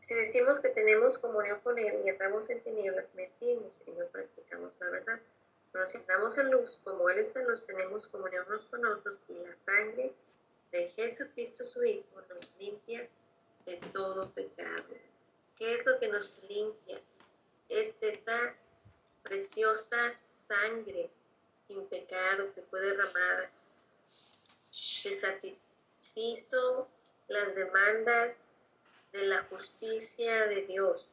Si 0.00 0.14
decimos 0.14 0.60
que 0.60 0.70
tenemos 0.70 1.18
comunión 1.18 1.60
con 1.60 1.78
Él 1.78 2.02
y 2.04 2.08
andamos 2.08 2.48
en 2.50 2.62
tinieblas, 2.62 3.14
mentimos 3.14 3.78
y 3.86 3.90
no 3.92 4.06
practicamos 4.06 4.72
la 4.80 4.90
verdad. 4.90 5.20
Pero 5.70 5.86
si 5.86 5.98
andamos 5.98 6.38
en 6.38 6.50
luz, 6.50 6.80
como 6.82 7.10
Él 7.10 7.18
está 7.18 7.40
en 7.40 7.48
luz, 7.48 7.64
tenemos 7.66 8.08
comunión 8.08 8.44
unos 8.48 8.64
con 8.66 8.84
otros 8.86 9.22
y 9.28 9.34
la 9.34 9.54
sangre 9.54 10.12
de 10.72 10.88
Jesucristo 10.90 11.64
su 11.64 11.84
Hijo 11.84 12.22
nos 12.28 12.54
limpia 12.58 13.08
de 13.66 13.76
todo 13.92 14.30
pecado. 14.30 14.94
¿Qué 15.56 15.74
es 15.74 15.84
lo 15.86 15.98
que 15.98 16.08
nos 16.08 16.42
limpia? 16.48 17.00
Es 17.68 18.02
esa 18.02 18.54
preciosa 19.22 20.14
sangre 20.46 21.10
sin 21.66 21.84
pecado 21.86 22.54
que 22.54 22.62
fue 22.62 22.80
derramada, 22.80 23.50
que 25.02 25.18
satisfizo 25.18 26.88
las 27.28 27.54
demandas 27.54 28.40
de 29.12 29.22
la 29.26 29.42
justicia 29.44 30.46
de 30.46 30.66
Dios. 30.66 31.08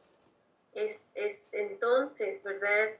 Es, 0.72 1.08
entonces, 1.52 2.44
¿verdad? 2.44 2.90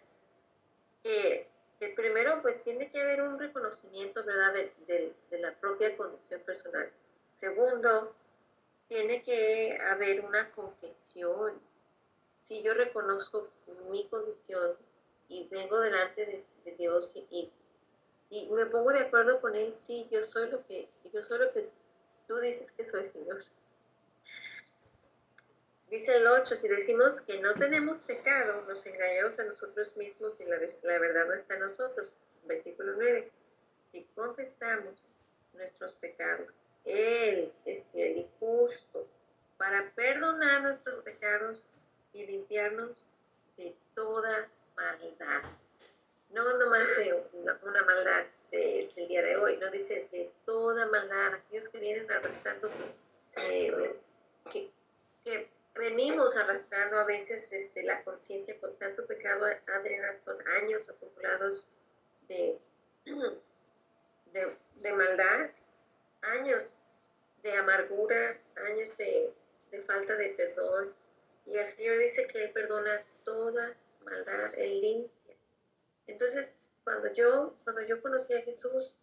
Que, 1.02 1.48
primero 1.94 2.40
pues 2.42 2.62
tiene 2.62 2.90
que 2.90 3.00
haber 3.00 3.22
un 3.22 3.38
reconocimiento, 3.38 4.24
¿verdad? 4.24 4.54
De, 4.86 5.14
de 5.30 5.38
la 5.38 5.52
propia 5.54 5.96
condición 5.96 6.40
personal. 6.40 6.90
Segundo, 7.34 8.14
tiene 8.88 9.22
que 9.22 9.76
haber 9.90 10.24
una 10.24 10.50
confesión. 10.52 11.60
Si 12.36 12.62
yo 12.62 12.74
reconozco 12.74 13.48
mi 13.90 14.06
condición 14.08 14.76
y 15.28 15.48
vengo 15.48 15.80
delante 15.80 16.44
de, 16.64 16.72
Dios 16.76 17.10
y, 17.30 17.50
me 18.30 18.66
pongo 18.66 18.92
de 18.92 19.00
acuerdo 19.00 19.40
con 19.40 19.54
Él, 19.54 19.74
sí, 19.76 20.08
yo 20.10 20.22
soy 20.22 20.50
lo 20.50 20.66
que, 20.66 20.88
yo 21.12 21.22
soy 21.22 21.38
lo 21.38 21.52
que 21.52 21.68
tú 22.26 22.36
dices 22.38 22.72
que 22.72 22.84
soy, 22.84 23.04
Señor. 23.04 23.44
Dice 25.88 26.16
el 26.16 26.26
8, 26.26 26.56
si 26.56 26.66
decimos 26.66 27.20
que 27.20 27.40
no 27.40 27.54
tenemos 27.54 28.02
pecado, 28.02 28.62
nos 28.66 28.84
engañamos 28.84 29.38
a 29.38 29.44
nosotros 29.44 29.96
mismos 29.96 30.40
y 30.40 30.44
la, 30.44 30.58
la 30.58 30.98
verdad 30.98 31.26
no 31.26 31.34
está 31.34 31.54
en 31.54 31.60
nosotros. 31.60 32.12
Versículo 32.44 32.94
9, 32.96 33.30
si 33.92 34.04
confesamos 34.14 35.02
nuestros 35.52 35.94
pecados, 35.94 36.60
Él 36.84 37.52
es 37.64 37.86
fiel 37.86 38.18
y 38.18 38.28
justo 38.40 39.06
para 39.56 39.90
perdonar 39.94 40.62
nuestros 40.62 41.00
pecados 41.00 41.66
y 42.12 42.26
limpiarnos 42.26 43.06
de 43.56 43.76
toda 43.94 44.48
maldad. 44.74 45.42
No 46.30 46.58
nomás 46.58 46.88
una, 47.32 47.58
una 47.62 47.82
maldad 47.84 48.26
del 48.50 48.92
día 48.94 49.22
de 49.22 49.36
hoy, 49.36 49.56
no 49.58 49.70
dice 49.70 50.08
de 50.12 50.30
toda 50.44 50.86
maldad, 50.86 51.34
aquellos 51.34 51.68
que 51.68 51.78
vienen 51.78 52.10
arrastrando, 52.10 52.70
eh, 53.36 53.96
que, 54.50 54.70
que, 55.24 55.48
venimos 55.74 56.34
arrastrando 56.36 56.98
a 56.98 57.04
veces 57.04 57.52
este, 57.52 57.82
la 57.82 58.02
conciencia 58.02 58.58
con 58.60 58.74
tanto 58.76 59.06
pecado, 59.06 59.46
Adriana, 59.66 60.18
son 60.20 60.36
años 60.48 60.88
acumulados 60.88 61.66
de, 62.28 62.58
de, 64.32 64.56
de 64.76 64.92
maldad, 64.92 65.50
años 66.22 66.76
de 67.42 67.52
amargura, 67.52 68.38
años 68.56 68.96
de, 68.96 69.32
de 69.70 69.82
falta 69.82 70.16
de 70.16 70.30
perdón. 70.30 70.94
Y 71.46 71.56
el 71.56 71.70
Señor 71.72 71.98
dice 71.98 72.26
que 72.26 72.44
Él 72.44 72.50
perdona 72.50 73.04
toda 73.24 73.74
maldad, 74.04 74.54
Él 74.56 74.80
limpia. 74.80 75.15
Entonces, 76.06 76.58
cuando 76.84 77.12
yo, 77.12 77.54
cuando 77.64 77.82
yo 77.82 78.00
conocí 78.00 78.32
a 78.34 78.42
Jesús, 78.42 78.94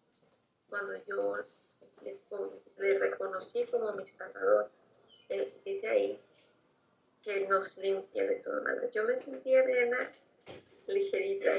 cuando 0.68 0.94
yo 1.06 1.44
le, 2.78 2.98
reconocí 2.98 3.64
como 3.66 3.92
mi 3.92 4.06
Salvador, 4.06 4.70
Él 5.28 5.52
dice 5.64 5.88
ahí 5.88 6.20
que 7.22 7.46
nos 7.46 7.76
limpia 7.76 8.26
de 8.26 8.36
toda 8.36 8.60
maldad. 8.62 8.90
Yo 8.90 9.04
me 9.04 9.16
sentía 9.18 9.60
arena 9.60 10.12
ligerita 10.86 11.50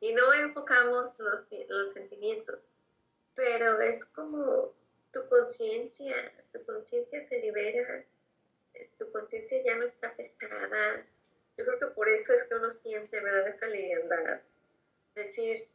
y 0.00 0.12
no 0.12 0.32
enfocamos 0.34 1.18
los, 1.18 1.48
los 1.68 1.92
sentimientos, 1.92 2.70
pero 3.34 3.80
es 3.80 4.04
como 4.04 4.74
tu 5.12 5.26
conciencia, 5.28 6.32
tu 6.52 6.64
conciencia 6.64 7.20
se 7.20 7.38
libera, 7.38 8.04
tu 8.98 9.10
conciencia 9.12 9.62
ya 9.64 9.76
no 9.76 9.84
está 9.84 10.14
pesada, 10.14 11.06
yo 11.56 11.64
creo 11.64 11.78
que 11.78 11.86
por 11.94 12.08
eso 12.08 12.32
es 12.32 12.44
que 12.44 12.54
uno 12.54 12.70
siente, 12.70 13.20
¿verdad? 13.20 13.48
Esa 13.48 13.66
liviandad. 13.66 14.40
Decir, 15.14 15.68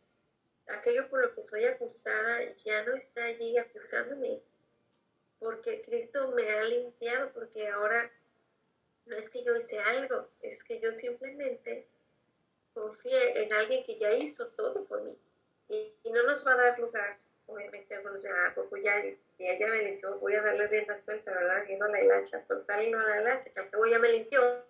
aquello 0.68 1.10
por 1.10 1.22
lo 1.22 1.36
que 1.36 1.44
soy 1.44 1.66
acusada 1.66 2.42
ya 2.64 2.84
no 2.84 2.96
está 2.96 3.26
allí 3.26 3.58
acusándome. 3.58 4.42
Porque 5.40 5.82
Cristo 5.82 6.32
me 6.32 6.50
ha 6.50 6.64
limpiado, 6.64 7.32
porque 7.34 7.68
ahora 7.68 8.12
no 9.06 9.16
es 9.16 9.30
que 9.30 9.44
yo 9.44 9.56
hice 9.56 9.78
algo, 9.80 10.28
es 10.42 10.64
que 10.64 10.80
yo 10.80 10.92
simplemente 10.94 11.88
confié 12.74 13.44
en 13.44 13.54
alguien 13.54 13.84
que 13.84 13.98
ya 13.98 14.14
hizo 14.14 14.48
todo 14.50 14.84
por 14.86 15.04
mí. 15.04 15.18
Y, 15.70 15.94
no 16.12 16.24
nos 16.24 16.46
va 16.46 16.54
a 16.54 16.58
dar 16.58 16.80
lugar, 16.80 17.18
obviamente, 17.48 18.00
bueno, 18.00 18.18
ya, 18.20 18.56
pues 18.70 18.84
ya, 18.84 19.02
si 19.02 19.48
ella 19.48 19.68
me 19.68 19.84
limpió, 19.84 20.18
voy 20.20 20.36
a 20.36 20.42
darle 20.42 20.68
rienda 20.68 20.98
suelta, 20.98 21.32
¿verdad? 21.32 21.66
Viendo 21.66 21.88
la 21.88 22.02
hilacha, 22.02 22.46
soltar 22.46 22.82
y 22.82 22.92
no 22.92 23.02
la 23.02 23.22
hilacha, 23.22 23.52
que 23.52 23.60
al 23.60 23.90
ya 23.90 24.00
me 24.00 24.12
limpió, 24.12 24.66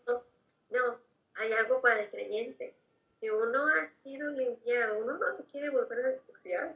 no, 0.70 0.99
hay 1.36 1.51
algo 1.53 1.82
para 1.82 2.01
el 2.01 2.09
creyente. 2.09 2.74
Si 3.20 3.30
uno 3.30 3.68
ha 3.68 3.89
sido 4.03 4.30
limpiado, 4.30 4.99
uno 4.99 5.18
no 5.18 5.32
se 5.32 5.45
quiere 5.45 5.70
volver 5.70 6.05
a 6.05 6.13
ensuciar. 6.13 6.76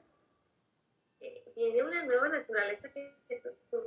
Eh, 1.21 1.43
viene 1.55 1.83
una 1.83 2.05
nueva 2.05 2.29
naturaleza 2.29 2.89
que, 2.91 3.13
tú, 3.69 3.83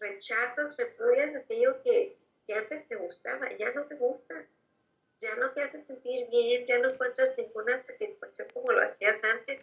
rechazas, 0.00 0.76
repudias 0.76 1.36
aquello 1.36 1.82
que, 1.82 2.16
que 2.46 2.54
antes 2.54 2.86
te 2.88 2.96
gustaba, 2.96 3.52
ya 3.56 3.72
no 3.72 3.84
te 3.84 3.96
gusta, 3.96 4.46
ya 5.20 5.34
no 5.36 5.50
te 5.52 5.62
hace 5.62 5.78
sentir 5.78 6.28
bien, 6.30 6.66
ya 6.66 6.78
no 6.78 6.90
encuentras 6.90 7.36
ninguna 7.36 7.82
satisfacción 7.84 8.48
como 8.54 8.72
lo 8.72 8.82
hacías 8.82 9.18
antes. 9.22 9.60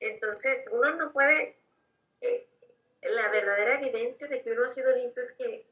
Entonces, 0.00 0.68
uno 0.72 0.94
no 0.96 1.12
puede, 1.12 1.56
eh, 2.20 2.46
la 3.02 3.30
verdadera 3.30 3.80
evidencia 3.80 4.28
de 4.28 4.42
que 4.42 4.52
uno 4.52 4.64
ha 4.64 4.68
sido 4.68 4.94
limpio 4.94 5.22
es 5.22 5.32
que 5.32 5.66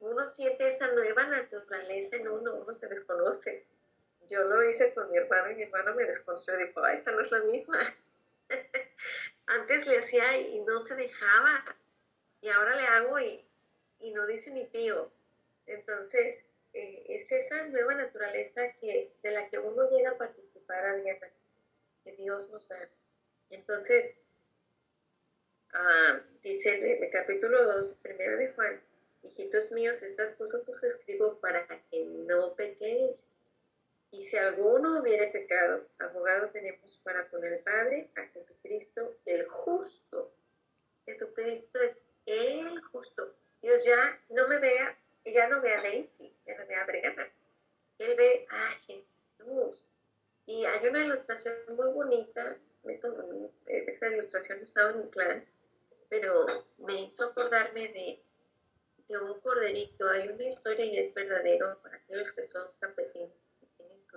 uno 0.00 0.26
siente 0.26 0.68
esa 0.68 0.88
nueva 0.92 1.26
naturaleza 1.26 2.16
en 2.16 2.28
uno, 2.28 2.56
uno 2.56 2.74
se 2.74 2.88
desconoce. 2.88 3.64
Yo 4.28 4.42
lo 4.44 4.68
hice 4.68 4.92
con 4.94 5.10
mi 5.10 5.16
hermano 5.16 5.50
y 5.50 5.54
mi 5.56 5.62
hermano 5.62 5.94
me 5.94 6.04
desconoció 6.04 6.58
y 6.58 6.66
dijo, 6.66 6.82
ay, 6.82 6.96
esta 6.96 7.12
no 7.12 7.20
es 7.20 7.30
la 7.30 7.40
misma. 7.40 7.96
Antes 9.46 9.86
le 9.86 9.98
hacía 9.98 10.38
y 10.38 10.60
no 10.60 10.80
se 10.80 10.94
dejaba 10.94 11.76
y 12.40 12.48
ahora 12.48 12.76
le 12.76 12.86
hago 12.86 13.18
y, 13.20 13.42
no 14.12 14.26
dice 14.26 14.50
ni 14.50 14.66
tío. 14.66 15.10
Entonces, 15.66 16.48
eh, 16.72 17.04
es 17.08 17.30
esa 17.30 17.66
nueva 17.66 17.94
naturaleza 17.94 18.72
que, 18.80 19.12
de 19.22 19.30
la 19.30 19.48
que 19.48 19.58
uno 19.58 19.90
llega 19.90 20.10
a 20.10 20.18
participar, 20.18 20.84
Adriana, 20.86 21.28
que 22.04 22.12
Dios 22.12 22.48
nos 22.50 22.68
da. 22.68 22.88
Entonces, 23.50 24.16
ah, 25.72 26.20
dice 26.42 26.74
el, 26.76 27.04
el 27.04 27.10
capítulo 27.10 27.64
2, 27.64 27.94
primero 28.02 28.36
de 28.36 28.52
Juan, 28.52 28.80
Hijitos 29.26 29.72
míos, 29.72 30.02
estas 30.02 30.34
cosas 30.34 30.68
os 30.68 30.84
escribo 30.84 31.40
para 31.40 31.66
que 31.90 32.04
no 32.04 32.54
pequéis. 32.54 33.26
Y 34.10 34.22
si 34.22 34.36
alguno 34.36 35.00
hubiere 35.00 35.28
pecado, 35.28 35.86
abogado 35.98 36.48
tenemos 36.50 36.98
para 37.04 37.28
con 37.28 37.44
el 37.44 37.58
Padre, 37.60 38.10
a 38.16 38.22
Jesucristo, 38.28 39.16
el 39.26 39.46
justo. 39.48 40.32
Jesucristo 41.04 41.78
es 41.80 41.96
el 42.26 42.80
justo. 42.82 43.34
Dios 43.60 43.84
ya 43.84 44.20
no 44.30 44.48
me 44.48 44.58
vea, 44.58 44.96
ya 45.24 45.48
no 45.48 45.60
ve 45.60 45.74
a 45.74 45.82
Daisy, 45.82 46.34
ya 46.46 46.56
no 46.56 46.66
ve 46.66 46.74
a 46.76 46.84
Adriana. 46.84 47.32
Él 47.98 48.14
ve 48.16 48.46
a 48.50 48.70
Jesús. 48.86 49.84
Y 50.46 50.64
hay 50.64 50.86
una 50.86 51.04
ilustración 51.04 51.54
muy 51.70 51.92
bonita, 51.92 52.56
esa 52.84 54.06
ilustración 54.08 54.60
estaba 54.60 54.90
en 54.90 55.00
mi 55.00 55.06
plan, 55.06 55.44
pero 56.08 56.66
me 56.78 57.02
hizo 57.02 57.24
acordarme 57.24 57.88
de 57.88 58.22
de 59.08 59.18
un 59.18 59.40
corderito. 59.40 60.08
Hay 60.08 60.28
una 60.28 60.44
historia 60.44 60.84
y 60.84 60.98
es 60.98 61.14
verdadero 61.14 61.78
para 61.82 61.96
aquellos 61.96 62.32
que 62.32 62.44
son 62.44 62.66
campesinos, 62.80 63.30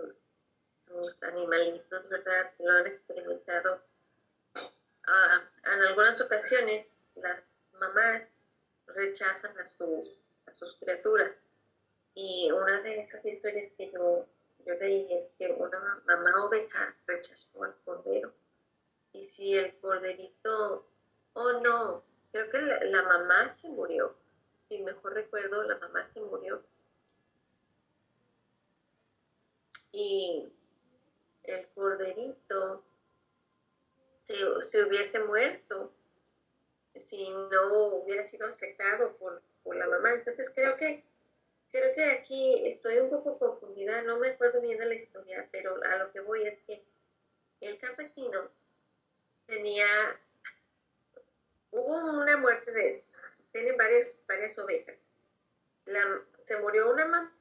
sus, 0.07 0.21
animalitos, 1.21 2.09
¿verdad? 2.09 2.51
Si 2.57 2.63
lo 2.63 2.71
han 2.71 2.87
experimentado. 2.87 3.81
Ah, 5.05 5.41
en 5.65 5.81
algunas 5.81 6.19
ocasiones 6.21 6.95
las 7.15 7.55
mamás 7.79 8.27
rechazan 8.87 9.57
a, 9.59 9.67
sus 9.67 10.17
a 10.45 10.51
sus 10.51 10.75
criaturas. 10.77 11.43
Y 12.15 12.51
una 12.51 12.81
de 12.81 12.99
esas 12.99 13.25
historias 13.25 13.73
que 13.73 13.91
yo, 13.91 14.25
yo 14.65 14.73
leí 14.75 15.13
es 15.13 15.31
que 15.37 15.47
una 15.51 16.01
mamá 16.05 16.45
oveja 16.45 16.95
rechazó 17.05 17.63
al 17.63 17.75
cordero. 17.85 18.33
Y 19.13 19.23
si 19.23 19.57
el 19.57 19.77
corderito, 19.79 20.87
oh 21.33 21.51
no, 21.61 22.03
creo 22.31 22.49
que 22.49 22.57
la 22.85 23.03
mamá 23.03 23.49
se 23.49 23.69
murió, 23.69 24.15
si 24.67 24.79
mejor 24.79 25.13
recuerdo, 25.13 25.63
la 25.63 25.77
mamá 25.77 26.05
se 26.05 26.21
murió. 26.21 26.63
Y 29.91 30.51
el 31.43 31.67
corderito 31.69 32.83
se, 34.61 34.83
hubiese 34.83 35.19
muerto 35.19 35.91
si 36.95 37.29
no 37.29 37.95
hubiera 37.95 38.27
sido 38.27 38.47
aceptado 38.47 39.15
por, 39.17 39.41
la 39.75 39.87
mamá. 39.87 40.13
Entonces 40.13 40.51
creo 40.55 40.75
que 40.77 41.03
creo 41.71 41.93
que 41.93 42.03
aquí 42.03 42.67
estoy 42.67 42.97
un 42.97 43.11
poco 43.11 43.37
confundida, 43.37 44.01
no 44.01 44.17
me 44.17 44.29
acuerdo 44.29 44.61
bien 44.61 44.79
de 44.79 44.85
la 44.87 44.95
historia, 44.95 45.47
pero 45.51 45.79
a 45.83 45.97
lo 45.97 46.11
que 46.11 46.21
voy 46.21 46.47
es 46.47 46.57
que 46.63 46.83
el 47.61 47.77
campesino 47.77 48.49
tenía, 49.45 49.85
hubo 51.69 52.19
una 52.19 52.37
muerte 52.37 52.71
de, 52.71 53.03
tienen 53.51 53.77
varias, 53.77 54.23
varias 54.27 54.57
ovejas 54.57 54.99
se 56.37 56.57
murió 56.57 56.91
una 56.91 57.05
mamá 57.05 57.33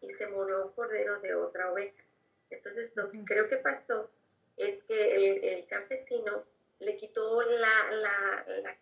y 0.00 0.12
se 0.14 0.26
murió 0.26 0.66
un 0.66 0.72
cordero 0.72 1.20
de 1.20 1.34
otra 1.34 1.72
oveja. 1.72 2.02
Entonces, 2.50 2.96
lo 2.96 3.10
que 3.10 3.24
creo 3.24 3.48
que 3.48 3.56
pasó 3.56 4.10
es 4.56 4.82
que 4.84 5.58
el, 5.58 5.66
campesino 5.66 6.44
le 6.80 6.96
quitó 6.96 7.42
la, 7.42 7.90
la, 7.92 8.44
la, 8.46 8.76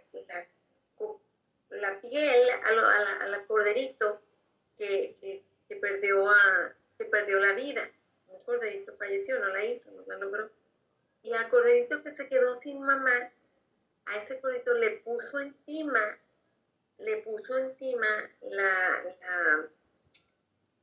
la 1.71 2.01
piel 2.01 2.51
al 2.65 3.47
corderito 3.47 4.21
que, 4.77 5.17
que, 5.21 5.43
que, 5.69 5.77
perdió 5.77 6.29
a, 6.31 6.75
que 6.99 7.05
perdió 7.05 7.39
la 7.39 7.53
vida. 7.53 7.91
Un 8.29 8.43
corderito 8.45 8.97
falleció, 8.97 9.39
no 9.39 9.49
la 9.49 9.65
hizo, 9.65 9.91
no 9.93 10.03
la 10.07 10.17
logró. 10.17 10.51
Y 11.23 11.33
al 11.33 11.49
corderito 11.49 12.03
que 12.03 12.11
se 12.11 12.29
quedó 12.29 12.55
sin 12.57 12.83
mamá, 12.83 13.31
a 14.07 14.17
ese 14.17 14.41
corderito 14.41 14.75
le 14.75 14.91
puso 14.99 15.39
encima, 15.41 16.19
le 16.99 17.19
puso 17.19 17.57
encima 17.59 18.07
la, 18.43 19.05
la, 19.21 19.69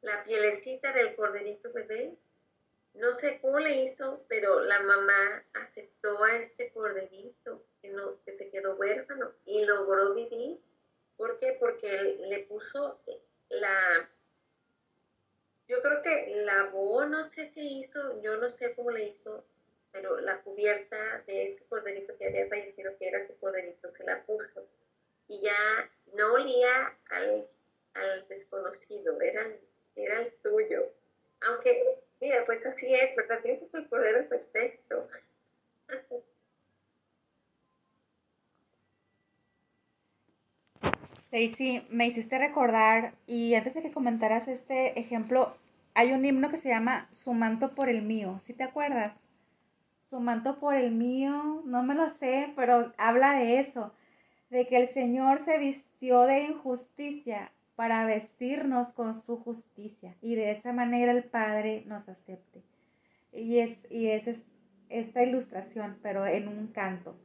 la 0.01 0.23
pielecita 0.23 0.93
del 0.93 1.15
corderito 1.15 1.71
bebé 1.73 2.17
no 2.99 3.13
sé 3.13 3.39
cómo 3.41 3.59
le 3.59 3.83
hizo, 3.83 4.25
pero 4.27 4.61
la 4.61 4.81
mamá 4.81 5.45
aceptó 5.53 6.23
a 6.23 6.37
este 6.37 6.71
corderito 6.71 7.63
que, 7.81 7.89
no, 7.89 8.21
que 8.25 8.33
se 8.33 8.49
quedó 8.49 8.75
huérfano 8.75 9.31
y 9.45 9.63
logró 9.65 10.13
vivir. 10.13 10.59
¿Por 11.15 11.39
qué? 11.39 11.55
Porque 11.59 12.17
le 12.19 12.39
puso 12.39 12.99
la... 13.49 14.09
Yo 15.67 15.81
creo 15.81 16.01
que 16.01 16.43
lavó, 16.45 17.05
no 17.05 17.29
sé 17.29 17.51
qué 17.51 17.61
hizo, 17.61 18.21
yo 18.21 18.37
no 18.37 18.49
sé 18.49 18.73
cómo 18.73 18.89
le 18.89 19.05
hizo, 19.09 19.45
pero 19.91 20.19
la 20.19 20.41
cubierta 20.41 21.21
de 21.27 21.43
ese 21.43 21.63
corderito 21.65 22.17
que 22.17 22.27
había 22.27 22.47
fallecido, 22.47 22.97
que 22.97 23.07
era 23.07 23.21
su 23.21 23.37
corderito, 23.37 23.87
se 23.89 24.03
la 24.03 24.25
puso. 24.25 24.67
Y 25.27 25.41
ya 25.41 25.91
no 26.13 26.33
olía 26.33 26.97
al, 27.11 27.47
al 27.93 28.27
desconocido, 28.27 29.21
era, 29.21 29.47
era 30.03 30.21
el 30.21 30.31
suyo. 30.31 30.91
Aunque 31.41 31.99
Mira, 32.21 32.43
pues 32.45 32.65
así 32.65 32.93
es, 32.93 33.15
¿verdad? 33.15 33.39
Ese 33.45 33.63
es 33.63 33.73
el 33.75 33.85
poder 33.85 34.27
perfecto. 34.27 35.07
Daisy, 41.31 41.85
me 41.89 42.07
hiciste 42.07 42.37
recordar, 42.37 43.13
y 43.25 43.53
antes 43.53 43.75
de 43.75 43.83
que 43.83 43.91
comentaras 43.91 44.47
este 44.47 44.99
ejemplo, 44.99 45.55
hay 45.93 46.11
un 46.11 46.25
himno 46.25 46.49
que 46.49 46.57
se 46.57 46.69
llama 46.69 47.07
Su 47.11 47.33
manto 47.33 47.73
por 47.75 47.87
el 47.87 48.01
mío, 48.01 48.39
¿sí 48.43 48.53
te 48.53 48.63
acuerdas? 48.63 49.15
Su 50.01 50.19
manto 50.19 50.59
por 50.59 50.75
el 50.75 50.91
mío, 50.91 51.61
no 51.65 51.83
me 51.83 51.93
lo 51.93 52.09
sé, 52.09 52.51
pero 52.55 52.93
habla 52.97 53.33
de 53.33 53.59
eso, 53.59 53.93
de 54.49 54.67
que 54.67 54.77
el 54.77 54.89
Señor 54.89 55.45
se 55.45 55.57
vistió 55.59 56.23
de 56.23 56.41
injusticia 56.41 57.51
para 57.79 58.05
vestirnos 58.05 58.91
con 58.91 59.15
su 59.15 59.37
justicia 59.37 60.17
y 60.21 60.35
de 60.35 60.51
esa 60.51 60.73
manera 60.73 61.13
el 61.13 61.23
Padre 61.23 61.85
nos 61.85 62.09
acepte. 62.09 62.61
Y 63.31 63.59
es, 63.59 63.89
y 63.89 64.07
es, 64.07 64.27
esta 64.89 65.23
ilustración, 65.23 65.97
pero 66.03 66.27
en 66.27 66.49
un 66.49 66.67
canto. 66.67 67.15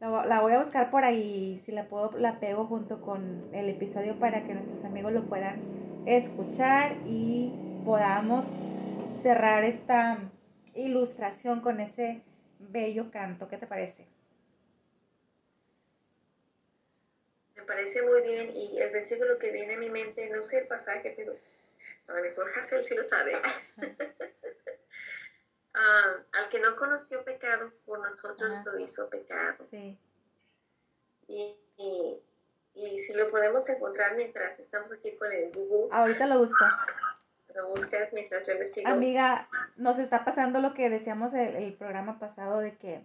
La, 0.00 0.40
voy 0.40 0.54
a 0.54 0.60
buscar 0.60 0.90
por 0.90 1.04
ahí, 1.04 1.60
si 1.66 1.72
la 1.72 1.86
puedo, 1.86 2.12
la 2.16 2.40
pego 2.40 2.64
junto 2.64 3.02
con 3.02 3.44
el 3.52 3.68
episodio 3.68 4.18
para 4.18 4.42
que 4.44 4.54
nuestros 4.54 4.86
amigos 4.86 5.12
lo 5.12 5.26
puedan 5.26 5.60
escuchar 6.06 6.96
y 7.04 7.52
podamos 7.84 8.46
cerrar 9.20 9.64
esta 9.64 10.30
ilustración 10.74 11.60
con 11.60 11.80
ese 11.80 12.22
bello 12.58 13.10
canto. 13.10 13.48
¿Qué 13.48 13.58
te 13.58 13.66
parece? 13.66 14.06
Parece 17.68 18.02
muy 18.02 18.22
bien 18.22 18.50
y 18.56 18.80
el 18.80 18.90
versículo 18.90 19.38
que 19.38 19.52
viene 19.52 19.74
a 19.74 19.78
mi 19.78 19.90
mente, 19.90 20.28
no 20.30 20.42
sé 20.42 20.60
el 20.60 20.66
pasaje, 20.66 21.12
pero 21.16 21.36
a 22.08 22.14
lo 22.14 22.22
mejor 22.22 22.50
Hazel 22.58 22.84
sí 22.84 22.94
lo 22.94 23.04
sabe. 23.04 23.40
Ah, 25.74 26.16
al 26.32 26.48
que 26.48 26.58
no 26.58 26.74
conoció 26.74 27.22
pecado, 27.22 27.70
por 27.84 28.00
nosotros 28.00 28.56
lo 28.64 28.78
hizo 28.78 29.08
pecado. 29.10 29.64
Sí. 29.70 29.96
Y, 31.28 31.56
y, 32.74 32.98
si 32.98 33.12
lo 33.12 33.30
podemos 33.30 33.68
encontrar 33.68 34.16
mientras 34.16 34.58
estamos 34.58 34.90
aquí 34.90 35.14
con 35.16 35.30
el 35.30 35.52
Google. 35.52 35.88
Ahorita 35.92 36.26
lo 36.26 36.38
busco. 36.38 36.64
Lo 37.54 37.68
buscas 37.68 38.12
mientras 38.14 38.46
yo 38.46 38.54
sigo. 38.64 38.88
Amiga, 38.88 39.48
nos 39.76 39.98
está 39.98 40.24
pasando 40.24 40.60
lo 40.60 40.72
que 40.72 40.88
decíamos 40.88 41.34
el, 41.34 41.56
el 41.56 41.74
programa 41.74 42.18
pasado 42.18 42.60
de 42.60 42.76
que 42.78 43.04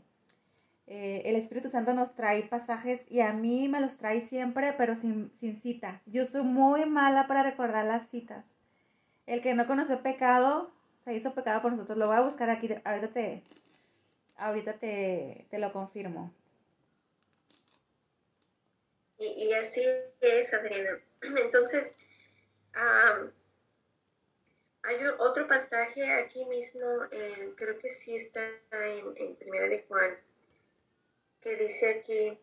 eh, 0.85 1.21
el 1.25 1.37
Espíritu 1.37 1.69
Santo 1.69 1.93
nos 1.93 2.13
trae 2.13 2.43
pasajes 2.43 3.05
y 3.09 3.21
a 3.21 3.31
mí 3.31 3.69
me 3.69 3.79
los 3.79 3.97
trae 3.97 4.19
siempre, 4.21 4.73
pero 4.77 4.95
sin, 4.95 5.31
cita. 5.39 6.01
Yo 6.05 6.25
soy 6.25 6.43
muy 6.43 6.85
mala 6.85 7.27
para 7.27 7.43
recordar 7.43 7.85
las 7.85 8.09
citas. 8.09 8.45
El 9.25 9.41
que 9.41 9.53
no 9.53 9.65
conoce 9.65 9.95
pecado, 9.97 10.73
se 11.05 11.13
hizo 11.13 11.33
pecado 11.33 11.61
por 11.61 11.71
nosotros. 11.71 11.97
Lo 11.97 12.07
voy 12.07 12.17
a 12.17 12.21
buscar 12.21 12.49
aquí, 12.49 12.69
ahorita 12.83 13.13
te, 13.13 13.43
ahorita 14.35 14.73
te, 14.73 15.47
lo 15.51 15.71
confirmo. 15.71 16.33
Y, 19.17 19.53
así 19.53 19.81
es, 20.19 20.53
Adriana. 20.53 20.99
Entonces, 21.21 21.95
hay 24.81 24.97
otro 25.17 25.47
pasaje 25.47 26.11
aquí 26.11 26.43
mismo, 26.45 26.85
creo 27.55 27.79
que 27.79 27.89
sí 27.89 28.17
está 28.17 28.41
en, 28.71 29.13
en 29.15 29.35
Primera 29.37 29.69
de 29.69 29.85
Juan, 29.87 30.17
que 31.43 31.57
dice 31.57 31.89
aquí, 31.89 32.39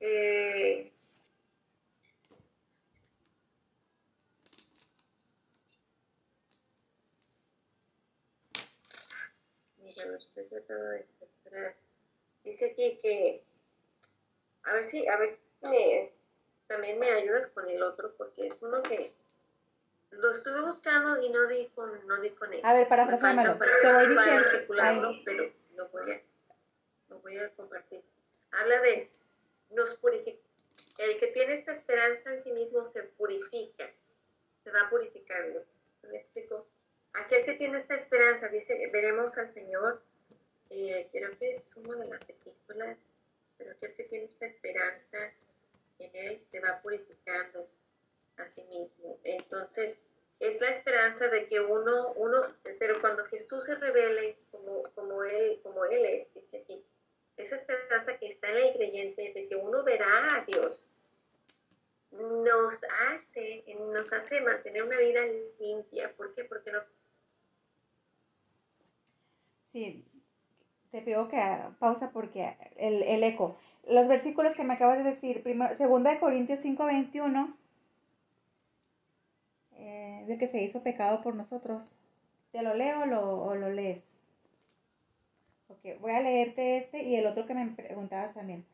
eh, 0.00 0.92
estoy 10.18 10.44
tratando 10.44 10.84
de 10.90 11.06
Dice 12.44 12.70
aquí 12.70 12.98
que, 13.02 13.42
a 14.62 14.72
ver 14.74 14.84
si, 14.84 15.06
a 15.06 15.16
ver 15.16 15.30
si 15.30 15.42
me, 15.62 16.12
también 16.66 16.98
me 16.98 17.10
ayudas 17.10 17.46
con 17.48 17.68
el 17.68 17.82
otro, 17.82 18.14
porque 18.16 18.46
es 18.46 18.52
uno 18.60 18.82
que 18.82 19.12
lo 20.10 20.30
estuve 20.32 20.60
buscando 20.62 21.20
y 21.22 21.30
no 21.30 21.46
di 21.46 21.66
con, 21.74 22.06
no 22.06 22.20
di 22.20 22.30
con 22.30 22.52
él. 22.52 22.60
A 22.62 22.74
ver, 22.74 22.88
para 22.88 23.06
Te 23.82 23.92
voy 23.92 24.08
diciendo. 24.08 25.22
pero 25.24 25.52
lo 25.76 25.88
voy 25.88 26.12
a, 26.12 26.22
lo 27.08 27.18
voy 27.20 27.38
a 27.38 27.50
compartir 27.54 28.02
habla 28.50 28.80
de 28.80 29.10
nos 29.70 29.94
purifica. 29.96 30.38
El 30.98 31.18
que 31.18 31.28
tiene 31.28 31.54
esta 31.54 31.72
esperanza 31.72 32.34
en 32.34 32.42
sí 32.42 32.50
mismo 32.52 32.84
se 32.84 33.02
purifica, 33.02 33.90
se 34.64 34.70
va 34.70 34.88
purificando. 34.90 35.64
¿Me 36.02 36.18
explico? 36.18 36.66
Aquel 37.12 37.44
que 37.44 37.54
tiene 37.54 37.78
esta 37.78 37.94
esperanza, 37.94 38.48
dice, 38.48 38.88
veremos 38.92 39.36
al 39.38 39.48
Señor, 39.48 40.02
eh, 40.70 41.08
creo 41.12 41.36
que 41.38 41.52
es 41.52 41.76
una 41.76 41.96
de 41.96 42.08
las 42.08 42.28
epístolas, 42.28 42.98
pero 43.56 43.72
aquel 43.72 43.94
que 43.94 44.04
tiene 44.04 44.26
esta 44.26 44.46
esperanza 44.46 45.32
en 45.98 46.10
Él 46.14 46.40
se 46.40 46.60
va 46.60 46.80
purificando 46.82 47.68
a 48.36 48.46
sí 48.46 48.62
mismo. 48.64 49.18
Entonces, 49.24 50.02
es 50.40 50.60
la 50.60 50.68
esperanza 50.68 51.28
de 51.28 51.48
que 51.48 51.60
uno, 51.60 52.12
uno, 52.12 52.54
pero 52.78 53.00
cuando 53.00 53.24
Jesús 53.24 53.64
se 53.64 53.74
revele 53.74 54.38
como, 54.50 54.84
como, 54.94 55.24
él, 55.24 55.60
como 55.62 55.84
Él 55.84 56.04
es, 56.04 56.32
dice 56.34 56.58
aquí, 56.58 56.84
esa 57.38 57.56
esperanza 57.56 58.18
que 58.18 58.26
está 58.26 58.50
en 58.50 58.56
el 58.58 58.72
creyente 58.74 59.32
de 59.32 59.48
que 59.48 59.56
uno 59.56 59.84
verá 59.84 60.36
a 60.36 60.44
Dios, 60.44 60.86
nos 62.10 62.84
hace, 63.10 63.64
nos 63.92 64.12
hace 64.12 64.40
mantener 64.40 64.82
una 64.82 64.98
vida 64.98 65.20
limpia. 65.60 66.12
¿Por 66.16 66.34
qué? 66.34 66.44
Porque 66.44 66.72
no. 66.72 66.80
Sí, 69.66 70.04
te 70.90 71.02
pido 71.02 71.28
que 71.28 71.40
pausa 71.78 72.10
porque 72.10 72.56
el, 72.76 73.22
eco. 73.22 73.56
Los 73.86 74.08
versículos 74.08 74.54
que 74.54 74.64
me 74.64 74.74
acabas 74.74 74.98
de 74.98 75.10
decir, 75.10 75.42
primero, 75.42 75.74
segunda 75.76 76.10
de 76.10 76.20
Corintios 76.20 76.60
5, 76.60 76.84
21, 76.84 77.56
eh, 79.76 80.24
de 80.26 80.38
que 80.38 80.48
se 80.48 80.62
hizo 80.62 80.82
pecado 80.82 81.22
por 81.22 81.34
nosotros. 81.34 81.94
¿Te 82.52 82.62
lo 82.62 82.74
leo 82.74 83.02
o 83.02 83.54
lo 83.54 83.70
lees? 83.70 84.02
Ok, 85.78 86.00
voy 86.00 86.12
a 86.12 86.20
leerte 86.20 86.78
este 86.78 87.04
y 87.04 87.14
el 87.14 87.26
otro 87.26 87.46
que 87.46 87.54
me 87.54 87.66
preguntabas 87.68 88.34
también. 88.34 88.64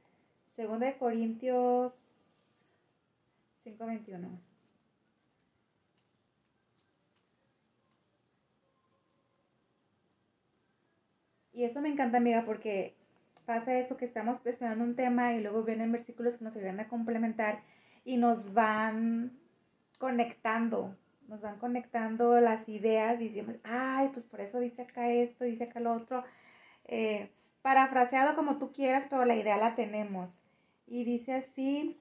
Segundo 0.56 0.86
de 0.86 0.96
Corintios 0.96 2.66
5:21. 3.62 4.28
Y 11.52 11.64
eso 11.64 11.80
me 11.80 11.88
encanta, 11.88 12.18
amiga, 12.18 12.44
porque 12.46 12.94
pasa 13.44 13.78
eso 13.78 13.96
que 13.96 14.04
estamos 14.06 14.44
estudiando 14.44 14.82
un 14.84 14.96
tema 14.96 15.34
y 15.34 15.40
luego 15.40 15.62
vienen 15.62 15.92
versículos 15.92 16.36
que 16.36 16.44
nos 16.44 16.56
ayudan 16.56 16.80
a 16.80 16.88
complementar 16.88 17.62
y 18.04 18.16
nos 18.16 18.54
van 18.54 19.38
conectando, 19.98 20.96
nos 21.28 21.42
van 21.42 21.58
conectando 21.58 22.40
las 22.40 22.68
ideas 22.68 23.20
y 23.20 23.28
decimos, 23.28 23.56
ay, 23.62 24.08
pues 24.12 24.24
por 24.24 24.40
eso 24.40 24.58
dice 24.58 24.82
acá 24.82 25.10
esto, 25.10 25.44
dice 25.44 25.64
acá 25.64 25.80
lo 25.80 25.92
otro 25.94 26.24
eh, 26.84 27.30
parafraseado 27.62 28.34
como 28.36 28.58
tú 28.58 28.72
quieras, 28.72 29.06
pero 29.08 29.24
la 29.24 29.36
idea 29.36 29.56
la 29.56 29.74
tenemos. 29.74 30.40
Y 30.86 31.04
dice 31.04 31.34
así, 31.34 32.00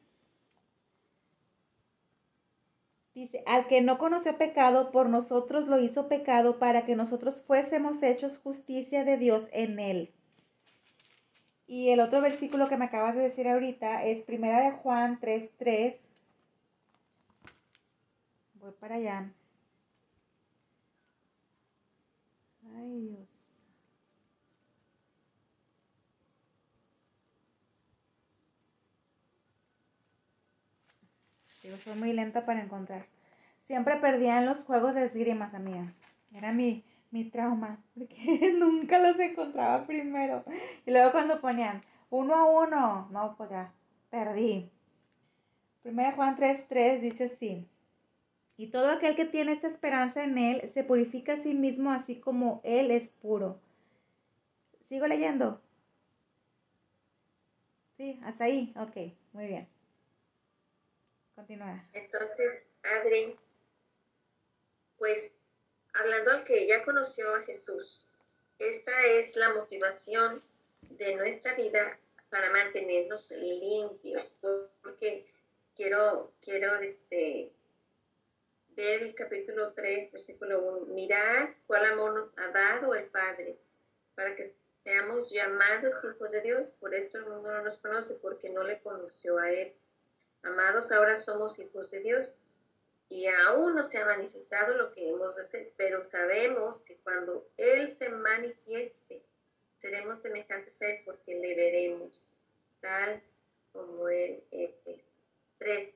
Dice, 3.14 3.44
al 3.46 3.68
que 3.68 3.82
no 3.82 4.00
conoció 4.00 4.38
pecado, 4.40 4.90
por 4.90 5.08
nosotros 5.08 5.68
lo 5.68 5.80
hizo 5.80 6.08
pecado 6.08 6.58
para 6.58 6.84
que 6.84 6.96
nosotros 6.96 7.44
fuésemos 7.46 8.02
hechos 8.02 8.40
justicia 8.40 9.04
de 9.04 9.18
Dios 9.18 9.50
en 9.52 9.78
él. 9.78 10.12
Y 11.68 11.90
el 11.90 12.00
otro 12.00 12.22
versículo 12.22 12.68
que 12.68 12.78
me 12.78 12.86
acabas 12.86 13.16
de 13.16 13.22
decir 13.22 13.48
ahorita 13.48 14.04
es 14.06 14.24
Primera 14.24 14.62
de 14.62 14.72
Juan 14.72 15.20
3.3. 15.20 15.96
Voy 18.56 18.72
para 18.80 18.96
allá. 18.96 19.32
Ay, 22.76 23.00
Dios. 23.00 23.43
Soy 31.64 31.96
muy 31.96 32.12
lenta 32.12 32.46
para 32.46 32.62
encontrar. 32.62 33.06
Siempre 33.62 33.96
perdía 33.96 34.38
en 34.38 34.46
los 34.46 34.66
juegos 34.66 34.96
de 34.96 35.06
esgrimas, 35.06 35.54
amiga. 35.54 35.94
Era 36.34 36.52
mi, 36.52 36.84
mi 37.10 37.24
trauma, 37.24 37.82
porque 37.94 38.54
nunca 38.58 39.00
los 39.00 39.18
encontraba 39.18 39.86
primero. 39.88 40.44
Y 40.86 40.92
luego 40.92 41.14
cuando 41.14 41.40
ponían 41.40 41.82
uno 42.10 42.36
a 42.36 42.46
uno, 42.46 43.08
no, 43.12 43.36
pues 43.38 43.50
ya, 43.50 43.72
perdí. 44.10 44.70
Primera 45.84 46.12
Juan 46.12 46.36
3.3 46.36 47.00
dice 47.00 47.26
así. 47.26 47.66
Y 48.58 48.68
todo 48.68 48.92
aquel 48.92 49.16
que 49.16 49.26
tiene 49.26 49.54
esta 49.54 49.68
esperanza 49.68 50.24
en 50.24 50.38
Él 50.38 50.70
se 50.74 50.84
purifica 50.84 51.34
a 51.34 51.38
sí 51.38 51.54
mismo 51.54 51.92
así 51.92 52.20
como 52.20 52.60
Él 52.66 52.92
es 52.92 53.12
puro. 53.14 53.58
¿Sigo 54.82 55.08
leyendo? 55.08 55.62
Sí, 57.96 58.20
hasta 58.24 58.44
ahí. 58.44 58.74
Ok, 58.76 59.14
muy 59.32 59.48
bien. 59.48 59.73
Continúa. 61.36 61.84
Entonces, 61.94 62.64
Adri, 62.84 63.36
pues 64.98 65.32
hablando 65.94 66.32
al 66.32 66.44
que 66.44 66.68
ya 66.68 66.84
conoció 66.84 67.36
a 67.36 67.44
Jesús, 67.44 68.06
esta 68.60 69.06
es 69.08 69.36
la 69.36 69.54
motivación 69.54 70.42
de 70.82 71.16
nuestra 71.16 71.56
vida 71.56 71.98
para 72.30 72.52
mantenernos 72.52 73.32
limpios, 73.32 74.32
porque 74.82 75.26
quiero, 75.76 76.34
quiero 76.42 76.76
este, 76.80 77.52
ver 78.70 79.04
el 79.04 79.16
capítulo 79.16 79.74
3, 79.74 80.12
versículo 80.12 80.62
1. 80.62 80.86
Mirad 80.94 81.50
cuál 81.68 81.86
amor 81.86 82.14
nos 82.14 82.38
ha 82.38 82.48
dado 82.50 82.96
el 82.96 83.06
Padre 83.06 83.58
para 84.16 84.36
que 84.36 84.56
seamos 84.84 85.32
llamados 85.32 86.04
hijos 86.04 86.32
de 86.32 86.42
Dios. 86.42 86.74
Por 86.80 86.94
esto 86.94 87.18
el 87.18 87.26
mundo 87.26 87.52
no 87.52 87.64
nos 87.64 87.78
conoce 87.80 88.16
porque 88.16 88.50
no 88.50 88.64
le 88.64 88.82
conoció 88.82 89.38
a 89.38 89.52
Él. 89.52 89.74
Amados, 90.44 90.92
ahora 90.92 91.16
somos 91.16 91.58
hijos 91.58 91.90
de 91.92 92.02
Dios 92.02 92.42
y 93.08 93.28
aún 93.28 93.76
no 93.76 93.84
se 93.84 93.98
ha 93.98 94.06
manifestado 94.06 94.76
lo 94.76 94.92
que 94.92 95.10
hemos 95.10 95.36
de 95.36 95.44
hacer, 95.44 95.74
pero 95.78 96.02
sabemos 96.02 96.84
que 96.84 96.98
cuando 96.98 97.48
Él 97.58 97.90
se 97.90 98.10
manifieste, 98.10 99.24
seremos 99.78 100.22
semejantes 100.22 100.74
a 100.82 100.88
Él 100.88 101.02
porque 101.06 101.36
le 101.36 101.56
veremos 101.56 102.22
tal 102.82 103.24
como 103.72 104.10
Él 104.10 104.44
es. 104.52 104.72
Tres. 105.58 105.94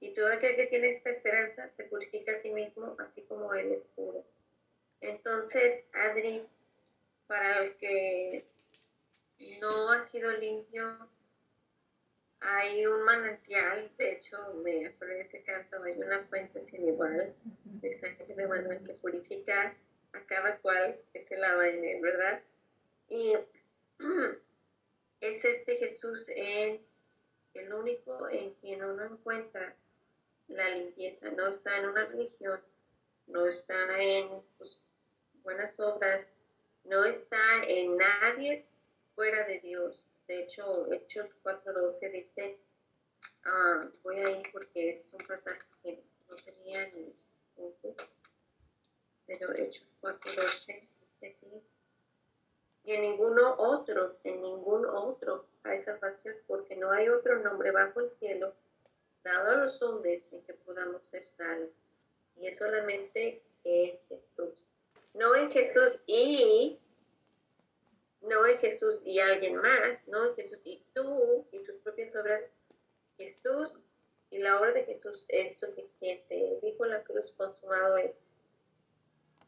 Y 0.00 0.12
todo 0.14 0.32
aquel 0.32 0.56
que 0.56 0.66
tiene 0.66 0.90
esta 0.90 1.10
esperanza 1.10 1.70
se 1.76 1.84
purifica 1.84 2.32
a 2.32 2.42
sí 2.42 2.50
mismo, 2.50 2.96
así 2.98 3.22
como 3.22 3.54
Él 3.54 3.72
es 3.72 3.86
puro. 3.86 4.24
Entonces, 5.00 5.84
Adri, 5.92 6.44
para 7.28 7.62
el 7.62 7.76
que 7.76 8.44
no 9.60 9.90
ha 9.90 10.02
sido 10.02 10.32
limpio, 10.32 11.08
hay 12.40 12.86
un 12.86 13.02
manantial, 13.02 13.90
de 13.98 14.12
hecho, 14.12 14.36
me 14.62 14.86
acuerdo 14.86 15.14
de 15.14 15.20
ese 15.22 15.42
canto, 15.42 15.82
hay 15.82 16.00
una 16.00 16.24
fuente 16.24 16.60
sin 16.60 16.86
igual 16.86 17.34
de 17.64 17.92
sangre 17.94 18.34
de 18.34 18.46
Manuel 18.46 18.84
que 18.84 18.94
purifica 18.94 19.76
a 20.12 20.20
cada 20.26 20.56
cual 20.58 21.00
que 21.12 21.24
se 21.24 21.36
lava 21.36 21.68
en 21.68 21.84
él, 21.84 22.00
¿verdad? 22.00 22.42
Y 23.08 23.34
es 25.20 25.44
este 25.44 25.76
Jesús 25.76 26.24
en 26.28 26.80
el 27.54 27.72
único 27.72 28.28
en 28.28 28.54
quien 28.54 28.84
uno 28.84 29.04
encuentra 29.04 29.74
la 30.48 30.68
limpieza, 30.70 31.30
no 31.30 31.48
está 31.48 31.76
en 31.78 31.88
una 31.88 32.06
religión, 32.06 32.60
no 33.26 33.46
está 33.46 34.00
en 34.00 34.28
pues, 34.56 34.78
buenas 35.42 35.78
obras, 35.80 36.34
no 36.84 37.04
está 37.04 37.38
en 37.66 37.96
nadie 37.96 38.64
fuera 39.14 39.44
de 39.44 39.60
Dios, 39.60 40.07
de 40.28 40.42
hecho, 40.42 40.92
Hechos 40.92 41.34
4.12 41.42 42.12
dice, 42.12 42.58
ah, 43.44 43.88
voy 44.02 44.18
a 44.18 44.30
ir 44.30 44.52
porque 44.52 44.90
es 44.90 45.10
un 45.12 45.26
pasaje 45.26 45.66
que 45.82 46.04
no 46.28 46.36
tenía 46.36 46.84
en 46.84 47.06
mis 47.06 47.34
puntos, 47.56 47.96
pero 49.26 49.52
Hechos 49.54 49.88
4.12 50.02 50.88
dice 51.00 51.26
aquí, 51.26 51.62
y 52.84 52.92
en 52.92 53.00
ninguno 53.00 53.54
otro, 53.58 54.18
en 54.24 54.42
ningún 54.42 54.84
otro 54.86 55.46
hay 55.62 55.78
salvación, 55.78 56.36
porque 56.46 56.76
no 56.76 56.90
hay 56.90 57.08
otro 57.08 57.40
nombre 57.40 57.70
bajo 57.70 58.00
el 58.00 58.10
cielo 58.10 58.54
dado 59.24 59.50
a 59.50 59.56
los 59.56 59.82
hombres 59.82 60.28
en 60.32 60.42
que 60.42 60.54
podamos 60.54 61.04
ser 61.06 61.26
salvos. 61.26 61.70
Y 62.36 62.46
es 62.46 62.58
solamente 62.58 63.42
en 63.64 63.98
Jesús. 64.08 64.64
No 65.14 65.34
en 65.34 65.50
Jesús 65.50 66.00
y 66.06 66.78
no 68.20 68.46
en 68.46 68.58
Jesús 68.58 69.02
y 69.04 69.20
alguien 69.20 69.56
más, 69.56 70.06
no 70.08 70.26
en 70.26 70.34
Jesús 70.34 70.60
y 70.64 70.82
tú 70.94 71.46
y 71.52 71.58
tus 71.60 71.76
propias 71.76 72.14
obras. 72.16 72.48
Jesús 73.16 73.90
y 74.30 74.38
la 74.38 74.58
obra 74.60 74.72
de 74.72 74.84
Jesús 74.84 75.24
es 75.28 75.58
suficiente. 75.58 76.58
dijo 76.62 76.84
la 76.84 77.02
cruz, 77.02 77.32
consumado 77.36 77.96
es. 77.96 78.24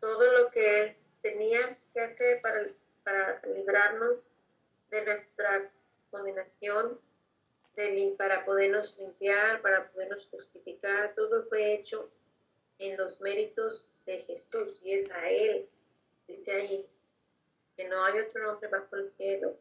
Todo 0.00 0.32
lo 0.32 0.50
que 0.50 0.96
tenía 1.22 1.78
que 1.92 2.00
hacer 2.00 2.40
para, 2.40 2.68
para 3.04 3.42
librarnos 3.46 4.30
de 4.90 5.04
nuestra 5.04 5.70
condenación, 6.10 6.98
de, 7.76 8.14
para 8.16 8.44
podernos 8.44 8.96
limpiar, 8.98 9.60
para 9.62 9.90
podernos 9.90 10.26
justificar, 10.30 11.14
todo 11.14 11.44
fue 11.44 11.74
hecho 11.74 12.10
en 12.78 12.96
los 12.96 13.20
méritos 13.20 13.86
de 14.06 14.18
Jesús 14.20 14.80
y 14.82 14.94
es 14.94 15.10
a 15.10 15.30
Él, 15.30 15.68
dice 16.26 16.52
ahí, 16.52 16.86
no 17.84 18.04
hay 18.04 18.20
otro 18.20 18.42
nombre 18.42 18.68
bajo 18.68 18.96
el 18.96 19.08
cielo 19.08 19.56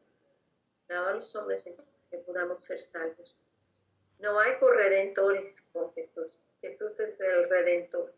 dado 0.88 1.10
a 1.10 1.14
los 1.14 1.36
hombres 1.36 1.70
que 2.10 2.18
podamos 2.20 2.64
ser 2.64 2.82
salvos. 2.82 3.38
No 4.20 4.40
hay 4.40 4.58
corredentores 4.60 5.62
con 5.72 5.94
Jesús. 5.94 6.40
Jesús 6.62 7.00
es 7.00 7.20
el 7.22 7.50
redentor. 7.50 8.14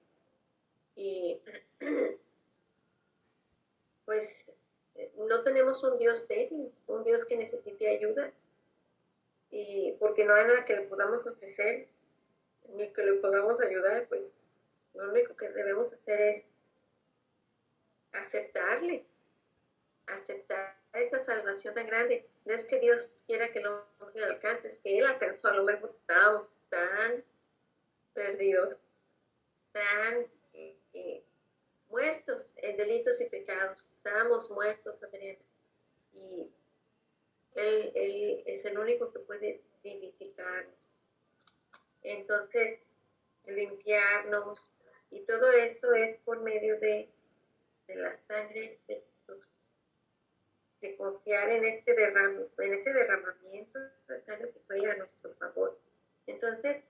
Y 0.96 1.42
pues 4.06 4.46
no 5.16 5.44
tenemos 5.44 5.84
un 5.84 5.98
Dios 5.98 6.28
débil, 6.28 6.72
un 6.88 7.04
Dios 7.04 7.26
que 7.26 7.38
necesite 7.38 7.90
ayuda. 7.90 8.32
Y 9.50 9.94
porque 10.00 10.24
no 10.24 10.34
hay 10.34 10.48
nada 10.48 10.66
que 10.66 10.76
le 10.76 10.84
podamos 10.84 11.26
ofrecer, 11.28 11.88
ni 12.70 12.92
que 12.94 13.04
le 13.04 13.14
podamos 13.16 13.60
ayudar, 13.60 14.08
pues 14.08 14.24
lo 14.94 15.10
único 15.10 15.36
que 15.36 15.50
debemos 15.50 15.92
hacer 15.94 16.22
es 16.22 16.48
aceptarle, 18.14 19.06
aceptar 20.08 20.78
esa 20.94 21.20
salvación 21.20 21.74
tan 21.74 21.88
grande. 21.88 22.28
No 22.46 22.54
es 22.54 22.66
que 22.66 22.80
Dios 22.80 23.24
quiera 23.26 23.52
que 23.52 23.62
lo 23.62 23.86
alcance, 24.26 24.68
es 24.68 24.80
que 24.80 24.98
Él 24.98 25.06
alcanzó 25.06 25.48
al 25.48 25.60
hombre 25.60 25.78
porque 25.78 25.98
estábamos 25.98 26.52
tan 26.70 27.24
perdidos, 28.14 28.78
tan 29.72 30.28
eh, 30.54 31.24
muertos 31.90 32.54
en 32.58 32.78
delitos 32.78 33.20
y 33.22 33.26
pecados. 33.26 33.88
Estábamos 33.98 34.50
muertos, 34.50 35.02
Adriana. 35.04 35.40
Y 36.14 36.50
él, 37.56 37.92
él 37.96 38.44
es 38.46 38.66
el 38.66 38.78
único 38.78 39.12
que 39.12 39.20
puede 39.20 39.62
vivificarnos. 39.84 40.76
Entonces, 42.04 42.80
limpiarnos. 43.46 44.66
Y 45.12 45.22
todo 45.22 45.52
eso 45.52 45.94
es 45.94 46.16
por 46.18 46.42
medio 46.42 46.80
de, 46.80 47.10
de 47.88 47.96
la 47.96 48.14
sangre 48.14 48.80
de 48.88 49.04
de 50.82 50.96
confiar 50.96 51.50
en 51.50 51.64
ese, 51.64 51.92
en 51.92 52.74
ese 52.74 52.94
derramamiento 52.94 53.80
de 54.08 54.18
sangre 54.18 54.50
que 54.50 54.60
fue 54.62 54.90
a 54.90 54.96
nuestro 54.98 55.34
favor. 55.36 55.78
Entonces, 56.26 56.84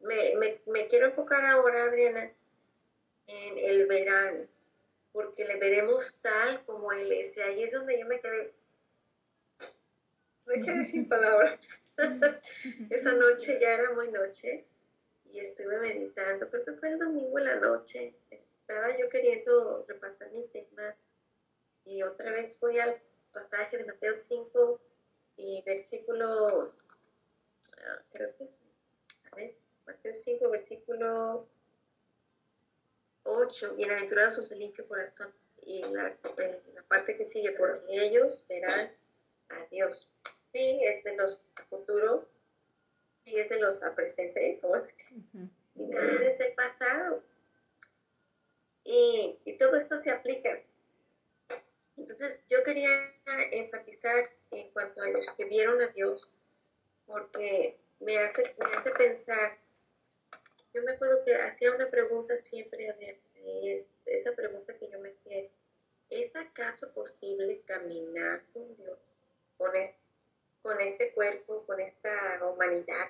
me, 0.00 0.34
me, 0.66 0.88
quiero 0.88 1.06
enfocar 1.06 1.44
ahora, 1.44 1.84
Adriana, 1.84 2.30
en 3.26 3.58
el 3.58 3.86
verano, 3.86 4.46
porque 5.12 5.44
le 5.44 5.56
veremos 5.56 6.20
tal 6.20 6.64
como 6.64 6.92
Él 6.92 7.12
es. 7.12 7.36
Y 7.36 7.40
ahí 7.40 7.62
es 7.62 7.72
donde 7.72 7.98
yo 7.98 8.06
me 8.06 8.20
quedé, 8.20 8.52
me 10.46 10.62
quedé 10.62 10.84
sin 10.84 11.08
palabras. 11.08 11.60
Esa 12.90 13.12
noche 13.12 13.58
ya 13.60 13.74
era 13.74 13.92
muy 13.92 14.10
noche 14.10 14.64
y 15.32 15.38
estuve 15.38 15.78
meditando, 15.78 16.50
creo 16.50 16.64
que 16.64 16.72
fue 16.72 16.88
el 16.88 16.98
domingo 16.98 17.38
en 17.38 17.44
la 17.44 17.56
noche. 17.56 18.14
Estaba 18.30 18.96
yo 18.96 19.08
queriendo 19.08 19.84
repasar 19.86 20.30
mi 20.32 20.46
tema 20.48 20.94
y 21.84 22.02
otra 22.02 22.30
vez 22.30 22.56
fui 22.58 22.78
al 22.78 23.00
pasaje 23.32 23.78
de 23.78 23.84
Mateo 23.84 24.14
5 24.14 24.80
y 25.36 25.62
versículo, 25.62 26.72
ah, 27.78 28.02
creo 28.12 28.36
que 28.36 28.44
es, 28.44 28.60
a 29.30 29.36
ver, 29.36 29.54
Mateo 29.86 30.14
5, 30.14 30.50
versículo 30.50 31.46
8, 33.24 33.74
bienaventurados 33.74 34.48
de 34.48 34.56
limpio 34.56 34.86
corazón. 34.86 35.32
Y 35.66 35.80
la, 35.80 36.14
la 36.74 36.82
parte 36.88 37.16
que 37.16 37.24
sigue, 37.24 37.52
porque 37.52 37.82
ellos 37.88 38.44
verán 38.48 38.92
a 39.48 39.64
Dios. 39.70 40.12
Sí, 40.52 40.80
es 40.84 41.02
de 41.04 41.16
los 41.16 41.42
a 41.56 41.64
futuro, 41.64 42.28
sí, 43.24 43.36
es 43.36 43.48
de 43.48 43.58
los 43.58 43.82
a 43.82 43.94
presente, 43.94 44.58
como 44.60 44.76
y 44.76 45.90
también 45.90 46.22
es 46.22 46.38
del 46.38 46.52
pasado. 46.52 47.22
Y, 48.84 49.38
y 49.44 49.56
todo 49.56 49.76
esto 49.76 49.96
se 49.98 50.10
aplica. 50.10 50.60
Entonces, 51.96 52.44
yo 52.48 52.62
quería 52.64 53.12
enfatizar 53.50 54.30
en 54.50 54.70
cuanto 54.70 55.02
a 55.02 55.08
los 55.08 55.26
que 55.36 55.44
vieron 55.44 55.80
a 55.80 55.88
Dios, 55.88 56.28
porque 57.06 57.76
me 58.00 58.18
hace, 58.18 58.42
me 58.58 58.76
hace 58.76 58.90
pensar 58.90 59.58
yo 60.74 60.82
me 60.82 60.92
acuerdo 60.92 61.24
que 61.24 61.36
hacía 61.36 61.72
una 61.72 61.88
pregunta 61.88 62.36
siempre 62.36 62.90
a 62.90 62.96
esa 64.06 64.32
pregunta 64.32 64.76
que 64.76 64.88
yo 64.90 64.98
me 64.98 65.10
hacía 65.10 65.38
es, 65.38 65.50
¿es 66.10 66.34
acaso 66.34 66.92
posible 66.92 67.62
caminar 67.64 68.42
con 68.52 68.76
Dios, 68.76 68.98
con, 69.56 69.70
con 70.62 70.80
este 70.80 71.12
cuerpo, 71.12 71.64
con 71.64 71.78
esta 71.78 72.44
humanidad? 72.44 73.08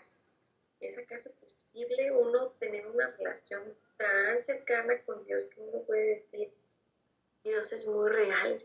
¿Es 0.78 0.98
acaso 0.98 1.32
posible 1.32 2.12
uno 2.12 2.50
tener 2.58 2.86
una 2.86 3.10
relación 3.12 3.74
tan 3.96 4.42
cercana 4.42 5.00
con 5.06 5.24
Dios 5.24 5.46
que 5.46 5.60
uno 5.62 5.82
puede 5.86 6.16
decir, 6.16 6.52
Dios 7.44 7.72
es 7.72 7.86
muy 7.86 8.10
real, 8.10 8.62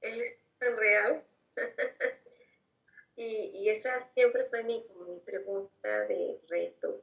Él 0.00 0.20
es 0.20 0.38
tan 0.58 0.76
real? 0.76 1.24
y, 3.16 3.50
y, 3.54 3.68
esa 3.70 4.00
siempre 4.14 4.44
fue 4.44 4.62
mi, 4.64 4.86
mi 5.06 5.20
pregunta 5.20 6.06
de 6.06 6.40
reto 6.48 7.02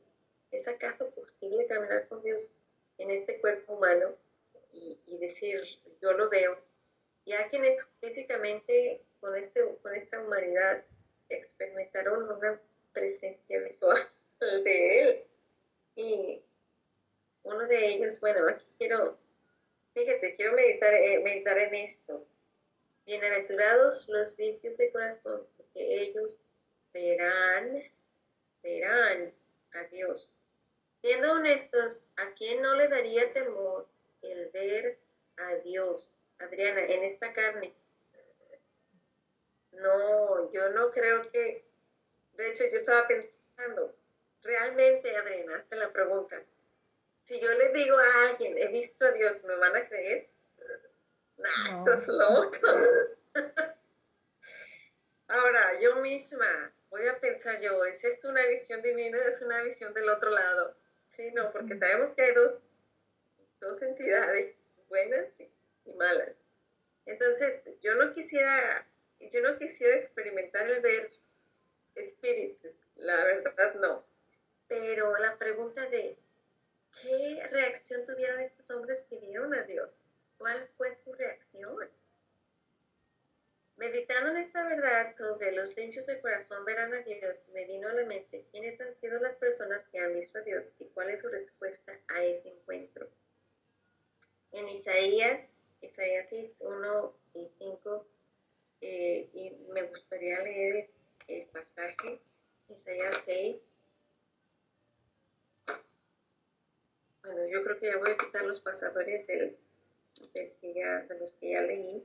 ¿Es 0.51 0.67
acaso 0.67 1.09
posible 1.11 1.65
caminar 1.67 2.07
con 2.07 2.23
Dios 2.23 2.53
en 2.97 3.11
este 3.11 3.39
cuerpo 3.39 3.73
humano 3.73 4.15
y, 4.71 5.17
decir, 5.17 5.61
yo 6.01 6.13
lo 6.13 6.29
veo? 6.29 6.57
Y 7.25 7.33
a 7.33 7.49
quienes 7.49 7.85
físicamente 7.99 9.03
con, 9.19 9.35
este, 9.35 9.61
con 9.81 9.93
esta 9.93 10.21
humanidad 10.21 10.83
experimentaron 11.29 12.31
una 12.31 12.61
presencia 12.93 13.59
visual 13.61 14.07
de 14.39 15.01
Él. 15.01 15.23
Y 15.95 16.41
uno 17.43 17.67
de 17.67 17.87
ellos, 17.87 18.19
bueno, 18.19 18.47
aquí 18.47 18.65
quiero, 18.77 19.17
fíjate, 19.93 20.35
quiero 20.35 20.53
meditar, 20.53 20.93
eh, 20.93 21.19
meditar 21.19 21.57
en 21.57 21.75
esto. 21.75 22.25
Bienaventurados 23.07 24.05
los 24.09 24.37
limpios 24.37 24.75
de 24.75 24.91
corazón, 24.91 25.47
porque 25.55 26.01
ellos 26.01 26.37
verán, 26.91 27.81
verán 28.61 29.33
a 29.71 29.83
Dios. 29.85 30.29
Siendo 30.99 31.31
honestos, 31.31 32.03
¿a 32.17 32.33
quién 32.33 32.61
no 32.61 32.75
le 32.75 32.89
daría 32.89 33.31
temor 33.31 33.87
el 34.23 34.49
ver 34.49 34.97
a 35.37 35.55
Dios, 35.55 36.11
Adriana, 36.39 36.81
en 36.81 37.05
esta 37.05 37.31
carne? 37.31 37.73
No, 39.71 40.51
yo 40.51 40.67
no 40.71 40.91
creo 40.91 41.31
que, 41.31 41.63
de 42.33 42.49
hecho 42.49 42.65
yo 42.65 42.75
estaba 42.75 43.07
pensando, 43.07 43.95
realmente, 44.43 45.15
Adriana, 45.15 45.55
hasta 45.55 45.77
la 45.77 45.93
pregunta, 45.93 46.43
si 47.23 47.39
yo 47.39 47.53
le 47.53 47.71
digo 47.71 47.95
a 47.95 48.29
alguien, 48.31 48.57
he 48.57 48.67
visto 48.67 49.05
a 49.05 49.11
Dios, 49.11 49.41
¿me 49.45 49.55
van 49.55 49.77
a 49.77 49.87
creer? 49.87 50.27
Nah, 51.37 51.79
estás 51.79 52.07
loco. 52.07 52.67
Ahora, 55.27 55.79
yo 55.79 55.97
misma 55.97 56.71
voy 56.89 57.07
a 57.07 57.19
pensar 57.19 57.59
yo, 57.59 57.83
¿es 57.85 58.03
esto 58.03 58.29
una 58.29 58.45
visión 58.47 58.81
divina 58.81 59.17
o 59.17 59.21
es 59.21 59.41
una 59.41 59.61
visión 59.61 59.93
del 59.93 60.09
otro 60.09 60.31
lado? 60.31 60.75
Sí, 61.15 61.31
no, 61.31 61.51
porque 61.51 61.77
sabemos 61.77 62.15
que 62.15 62.21
hay 62.23 62.33
dos, 62.33 62.59
dos 63.59 63.81
entidades, 63.81 64.55
buenas 64.87 65.27
y, 65.85 65.93
malas. 65.93 66.35
Entonces, 67.05 67.61
yo 67.81 67.95
no 67.95 68.13
quisiera, 68.13 68.85
yo 69.19 69.41
no 69.41 69.57
quisiera 69.57 69.95
experimentar 69.95 70.67
el 70.67 70.81
ver 70.81 71.09
espíritus, 71.95 72.83
la 72.95 73.15
verdad 73.23 73.73
no. 73.75 74.05
Pero 74.67 75.17
la 75.17 75.37
pregunta 75.37 75.87
de, 75.87 76.17
¿qué 77.01 77.47
reacción 77.51 78.05
tuvieron 78.05 78.41
estos 78.41 78.69
hombres 78.71 79.05
que 79.09 79.17
vieron 79.17 79.53
a 79.53 79.63
Dios? 79.63 79.89
¿Cuál 80.37 80.67
fue 80.77 80.93
su 80.95 81.13
reacción? 81.13 81.89
Meditando 83.77 84.31
en 84.31 84.37
esta 84.37 84.63
verdad 84.63 85.15
sobre 85.15 85.51
los 85.51 85.75
limpios 85.77 86.07
de 86.07 86.19
corazón 86.19 86.65
verán 86.65 86.93
a 86.95 87.01
Dios, 87.03 87.37
me 87.53 87.65
vino 87.65 87.87
a 87.87 87.93
la 87.93 88.05
mente 88.05 88.45
quiénes 88.49 88.81
han 88.81 88.95
sido 88.95 89.19
las 89.19 89.35
personas 89.35 89.87
que 89.89 89.99
han 89.99 90.13
visto 90.13 90.39
a 90.39 90.41
Dios 90.41 90.65
y 90.79 90.85
cuál 90.85 91.11
es 91.11 91.21
su 91.21 91.29
respuesta 91.29 91.93
a 92.07 92.23
ese 92.23 92.49
encuentro. 92.49 93.07
En 94.51 94.67
Isaías, 94.69 95.53
Isaías 95.81 96.31
1 96.59 97.13
y 97.35 97.45
5, 97.45 98.07
eh, 98.81 99.29
y 99.33 99.51
me 99.71 99.83
gustaría 99.83 100.41
leer 100.41 100.89
el, 101.27 101.45
pasaje, 101.47 102.19
Isaías 102.69 103.21
6. 103.25 103.57
Bueno, 107.21 107.47
yo 107.47 107.63
creo 107.63 107.79
que 107.79 107.87
ya 107.87 107.97
voy 107.97 108.11
a 108.11 108.17
quitar 108.17 108.43
los 108.43 108.61
pasadores 108.61 109.27
del, 109.27 109.55
de 110.19 111.19
los 111.19 111.33
que 111.35 111.51
ya 111.51 111.61
leí. 111.61 112.03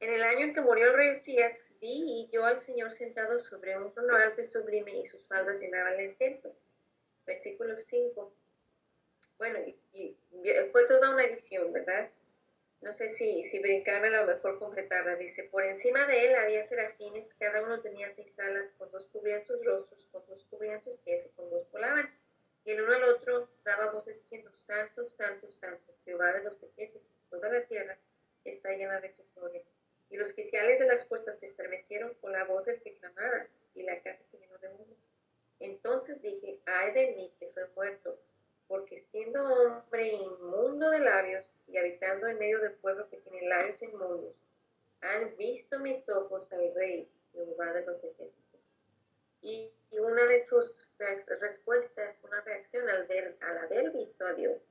En 0.00 0.10
el 0.10 0.22
año 0.22 0.46
en 0.46 0.54
que 0.54 0.60
murió 0.62 0.88
el 0.88 0.94
rey 0.94 1.12
Usías, 1.12 1.74
vi 1.80 2.22
y 2.22 2.28
yo 2.32 2.44
al 2.44 2.58
Señor 2.58 2.90
sentado 2.90 3.38
sobre 3.38 3.76
un 3.76 3.92
trono 3.92 4.16
alto 4.16 4.40
y 4.40 4.44
sublime 4.44 4.96
y 4.96 5.06
sus 5.06 5.26
faldas 5.26 5.60
llenaban 5.60 6.00
el 6.00 6.16
templo. 6.16 6.54
Versículo 7.26 7.76
5. 7.76 8.32
Bueno, 9.36 9.58
y, 9.92 10.16
fue 10.72 10.86
toda 10.86 11.10
una 11.10 11.26
visión, 11.26 11.72
¿verdad? 11.72 12.10
No 12.80 12.92
sé 12.94 13.10
si, 13.10 13.44
si 13.44 13.58
brincarme 13.58 14.08
a 14.08 14.22
lo 14.22 14.26
mejor 14.26 14.58
completarla. 14.58 15.16
Dice, 15.16 15.44
por 15.44 15.64
encima 15.64 16.06
de 16.06 16.26
él 16.26 16.34
había 16.34 16.64
serafines, 16.64 17.34
cada 17.34 17.62
uno 17.62 17.82
tenía 17.82 18.08
seis 18.08 18.38
alas, 18.38 18.72
con 18.78 18.90
dos 18.90 19.06
cubrían 19.08 19.44
sus 19.44 19.62
rostros, 19.66 20.06
con 20.10 20.26
dos 20.26 20.44
cubrían 20.44 20.80
sus 20.80 20.98
pies 21.00 21.28
con 21.36 21.50
dos 21.50 21.70
volaban. 21.70 22.10
Y 22.64 22.72
el 22.72 22.82
uno 22.82 22.94
al 22.94 23.04
otro 23.04 23.48
daba 23.64 23.90
voces 23.90 24.16
diciendo, 24.16 24.50
Santo, 24.52 25.06
Santo, 25.06 25.48
Santo, 25.48 25.94
Jehová 26.04 26.32
de 26.32 26.44
los 26.44 26.62
ejércitos, 26.62 27.08
toda 27.30 27.48
la 27.48 27.64
tierra 27.64 27.98
está 28.44 28.70
llena 28.70 29.00
de 29.00 29.12
su 29.12 29.22
gloria. 29.34 29.62
Y 30.10 30.16
los 30.16 30.30
oficiales 30.30 30.78
de 30.78 30.86
las 30.86 31.04
puertas 31.04 31.38
se 31.38 31.46
estremecieron 31.46 32.14
con 32.20 32.32
la 32.32 32.44
voz 32.44 32.64
del 32.64 32.80
que 32.82 32.96
clamaba, 32.96 33.46
y 33.74 33.82
la 33.82 34.00
casa 34.02 34.22
se 34.30 34.38
llenó 34.38 34.58
de 34.58 34.68
humo. 34.68 34.96
Entonces 35.60 36.22
dije, 36.22 36.58
ay 36.66 36.92
de 36.92 37.12
mí 37.12 37.32
que 37.38 37.46
soy 37.46 37.64
muerto, 37.74 38.18
porque 38.66 39.00
siendo 39.10 39.42
hombre 39.42 40.08
inmundo 40.08 40.90
de 40.90 41.00
labios 41.00 41.50
y 41.66 41.76
habitando 41.76 42.26
en 42.26 42.38
medio 42.38 42.60
del 42.60 42.72
pueblo 42.74 43.08
que 43.08 43.18
tiene 43.18 43.48
labios 43.48 43.80
inmundos, 43.82 44.34
han 45.00 45.36
visto 45.36 45.78
mis 45.78 46.08
ojos 46.08 46.50
al 46.52 46.74
rey 46.74 47.10
Jehová 47.32 47.72
de 47.72 47.84
los 47.84 48.02
ejércitos. 48.04 48.49
Y, 49.42 49.70
una 49.92 50.24
de 50.24 50.40
sus 50.40 50.92
respuestas, 51.40 52.24
una 52.24 52.40
reacción 52.42 52.88
al, 52.88 53.06
ver, 53.06 53.36
al 53.40 53.58
haber 53.58 53.90
visto 53.90 54.24
a 54.24 54.32
Dios, 54.34 54.62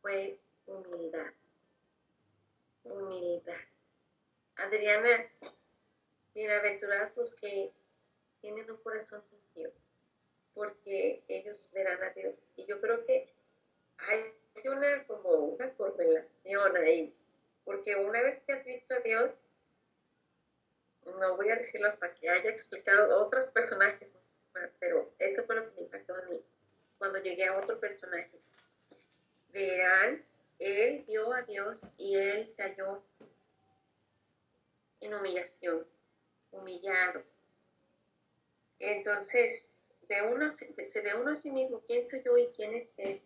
fue 0.00 0.38
humildad. 0.66 1.32
Humildad. 2.84 3.60
Adriana, 4.56 5.26
bienaventurados 6.34 7.16
los 7.16 7.34
que 7.34 7.72
tienen 8.40 8.70
un 8.70 8.76
corazón 8.78 9.22
limpio, 9.30 9.72
porque 10.54 11.22
ellos 11.28 11.70
verán 11.72 12.02
a 12.02 12.10
Dios. 12.10 12.42
Y 12.56 12.66
yo 12.66 12.80
creo 12.80 13.04
que 13.06 13.32
hay 13.98 14.34
una 14.64 15.04
como 15.06 15.30
una 15.30 15.70
correlación 15.74 16.76
ahí, 16.76 17.14
porque 17.64 17.96
una 17.96 18.20
vez 18.22 18.42
que 18.42 18.52
has 18.52 18.64
visto 18.64 18.94
a 18.94 19.00
Dios, 19.00 19.32
no 21.04 21.36
voy 21.36 21.50
a 21.50 21.56
decirlo 21.56 21.88
hasta 21.88 22.14
que 22.14 22.28
haya 22.28 22.50
explicado 22.50 23.18
otros 23.20 23.48
personajes, 23.48 24.08
pero 24.78 25.12
eso 25.18 25.44
fue 25.44 25.56
lo 25.56 25.64
que 25.64 25.76
me 25.76 25.82
impactó 25.82 26.14
a 26.14 26.22
mí 26.22 26.40
cuando 26.98 27.18
llegué 27.18 27.46
a 27.46 27.56
otro 27.56 27.78
personaje. 27.80 28.30
Verán, 29.48 30.24
él 30.58 31.04
vio 31.06 31.32
a 31.32 31.42
Dios 31.42 31.80
y 31.96 32.16
él 32.16 32.54
cayó 32.56 33.02
en 35.00 35.14
humillación, 35.14 35.84
humillado. 36.52 37.24
Entonces, 38.78 39.72
de 40.08 40.22
uno, 40.22 40.50
se 40.50 41.00
ve 41.00 41.14
uno 41.14 41.32
a 41.32 41.34
sí 41.34 41.50
mismo, 41.50 41.80
quién 41.86 42.04
soy 42.04 42.22
yo 42.24 42.36
y 42.38 42.46
quién 42.48 42.74
es 42.74 42.88
él. 42.96 43.20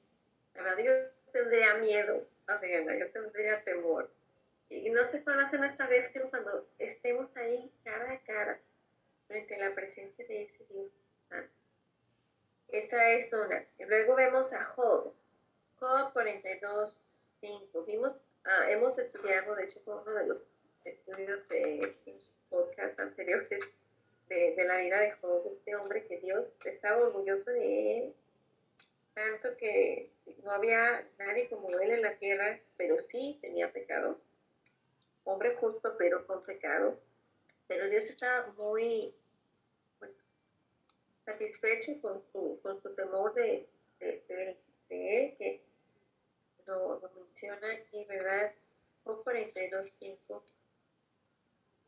La 0.55 0.63
verdad, 0.63 0.83
yo 0.83 0.93
tendría 1.33 1.75
miedo, 1.75 2.27
Adriana, 2.47 2.99
yo 2.99 3.11
tendría 3.11 3.63
temor. 3.63 4.11
Y 4.69 4.91
no 4.91 5.05
sé 5.07 5.23
cuál 5.23 5.39
va 5.39 5.43
a 5.43 5.51
ser 5.51 5.61
nuestra 5.61 5.87
reacción 5.87 6.29
cuando 6.31 6.67
estemos 6.79 7.37
ahí 7.37 7.73
cara 7.85 8.13
a 8.13 8.19
cara 8.21 8.61
frente 9.29 9.55
a 9.55 9.69
la 9.69 9.75
presencia 9.75 10.27
de 10.27 10.43
ese 10.43 10.65
Dios 10.71 11.01
Esa 12.69 13.13
es 13.13 13.33
una. 13.33 13.65
Y 13.79 13.85
luego 13.85 14.15
vemos 14.17 14.53
a 14.53 14.65
Job. 14.65 15.13
Job 15.79 16.13
42, 16.13 17.05
5. 17.41 17.85
Vimos, 17.85 18.17
ah, 18.45 18.71
hemos 18.71 18.99
estudiado, 18.99 19.55
de 19.55 19.65
hecho, 19.65 19.81
uno 19.87 20.13
de 20.15 20.27
los 20.27 20.43
estudios 20.85 21.49
de 21.49 21.95
los 22.07 22.35
podcast 22.49 22.99
anteriores, 22.99 23.61
de, 24.29 24.65
la 24.65 24.79
vida 24.79 25.01
de 25.01 25.13
Job, 25.13 25.47
este 25.49 25.77
hombre 25.77 26.07
que 26.07 26.19
Dios 26.19 26.57
estaba 26.65 27.03
orgulloso 27.03 27.51
de 27.51 27.99
él, 27.99 28.15
tanto 29.15 29.57
que 29.57 30.11
no 30.43 30.51
había 30.51 31.07
nadie 31.19 31.49
como 31.49 31.71
él 31.71 31.91
en 31.91 32.03
la 32.03 32.17
tierra, 32.17 32.59
pero 32.77 32.99
sí 33.01 33.39
tenía 33.41 33.73
pecado. 33.73 34.21
Hombre 35.27 35.57
justo, 35.57 35.97
pero 35.99 36.25
con 36.25 36.45
pecado. 36.45 37.01
Pero 37.67 37.89
Dios 37.89 38.05
estaba 38.05 38.47
muy, 38.53 39.13
pues, 39.99 40.25
satisfecho 41.25 42.01
con 42.01 42.23
su, 42.31 42.61
con 42.63 42.81
su 42.81 42.95
temor 42.95 43.35
de, 43.35 43.69
de, 43.99 44.57
él, 44.89 45.37
que 45.37 45.61
lo, 46.67 47.03
menciona 47.17 47.73
aquí, 47.73 48.05
¿verdad? 48.05 48.55
Job 49.03 49.25
42.5. 49.25 50.43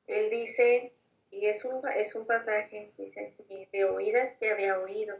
Él 0.09 0.30
dice, 0.30 0.93
y 1.30 1.47
es 1.47 1.64
un, 1.64 1.86
es 1.95 2.16
un 2.16 2.26
pasaje, 2.26 2.93
dice 2.99 3.36
aquí, 3.39 3.68
de 3.72 3.84
oídas 3.84 4.36
te 4.41 4.51
había 4.51 4.80
oído, 4.80 5.16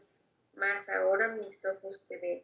mas 0.54 0.88
ahora 0.88 1.28
mis 1.28 1.64
ojos 1.64 2.04
te 2.08 2.18
ven. 2.18 2.42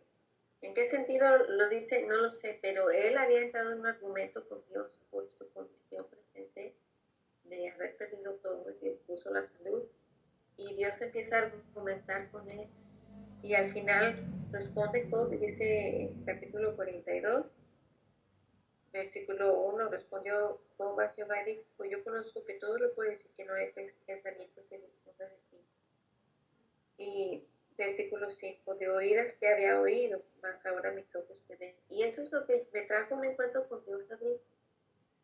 ¿En 0.65 0.73
qué 0.73 0.87
sentido 0.87 1.37
lo 1.47 1.69
dice? 1.69 2.07
No 2.07 2.17
lo 2.17 2.31
sé, 2.31 2.59
pero 2.62 2.91
él 2.91 3.19
había 3.19 3.43
entrado 3.43 3.73
en 3.73 3.81
un 3.81 3.87
argumento 3.87 4.49
con 4.49 4.65
Dios 4.71 4.99
por 5.11 5.29
su 5.29 5.53
condición 5.53 6.07
presente 6.09 6.75
de 7.45 7.69
haber 7.69 7.95
perdido 7.99 8.33
todo 8.37 8.65
y 8.81 8.89
puso 9.07 9.31
la 9.31 9.45
salud. 9.45 9.83
Y 10.57 10.75
Dios 10.75 10.99
empieza 11.03 11.37
a 11.37 11.43
argumentar 11.43 12.31
con 12.31 12.49
él. 12.49 12.67
Y 13.43 13.53
al 13.53 13.75
final 13.75 14.25
responde 14.53 15.07
Job, 15.11 15.39
dice 15.39 16.11
capítulo 16.25 16.75
42, 16.77 17.45
versículo 18.91 19.61
1, 19.65 19.91
respondió 19.91 20.62
Job 20.79 20.99
a 20.99 21.11
Jehová 21.11 21.43
y 21.43 21.57
dijo, 21.57 21.65
pues 21.77 21.91
yo 21.91 22.03
conozco 22.03 22.43
que 22.43 22.55
todo 22.55 22.79
lo 22.79 22.95
puedes 22.95 23.27
y 23.27 23.29
que 23.37 23.45
no 23.45 23.53
hay 23.53 23.71
pensamiento 23.73 24.62
que 24.71 24.79
se 24.79 24.87
esconda 24.87 25.29
de 25.29 25.37
ti. 25.51 25.59
Y 26.97 27.45
versículo 27.77 28.31
5, 28.31 28.75
de 28.77 28.89
oídas 28.89 29.39
te 29.39 29.53
había 29.53 29.81
oído, 29.81 30.22
mas 30.43 30.64
ahora 30.66 30.93
mis 30.93 31.14
ojos 31.16 31.45
te 31.47 31.57
ven. 31.57 31.75
Y 31.89 32.03
eso 32.03 32.22
es 32.22 32.33
lo 32.33 32.47
que 32.47 32.66
me 32.72 32.83
trajo 32.83 33.14
un 33.14 33.25
encuentro 33.25 33.68
con 33.68 33.85
Dios 33.85 34.07
también. 34.09 34.39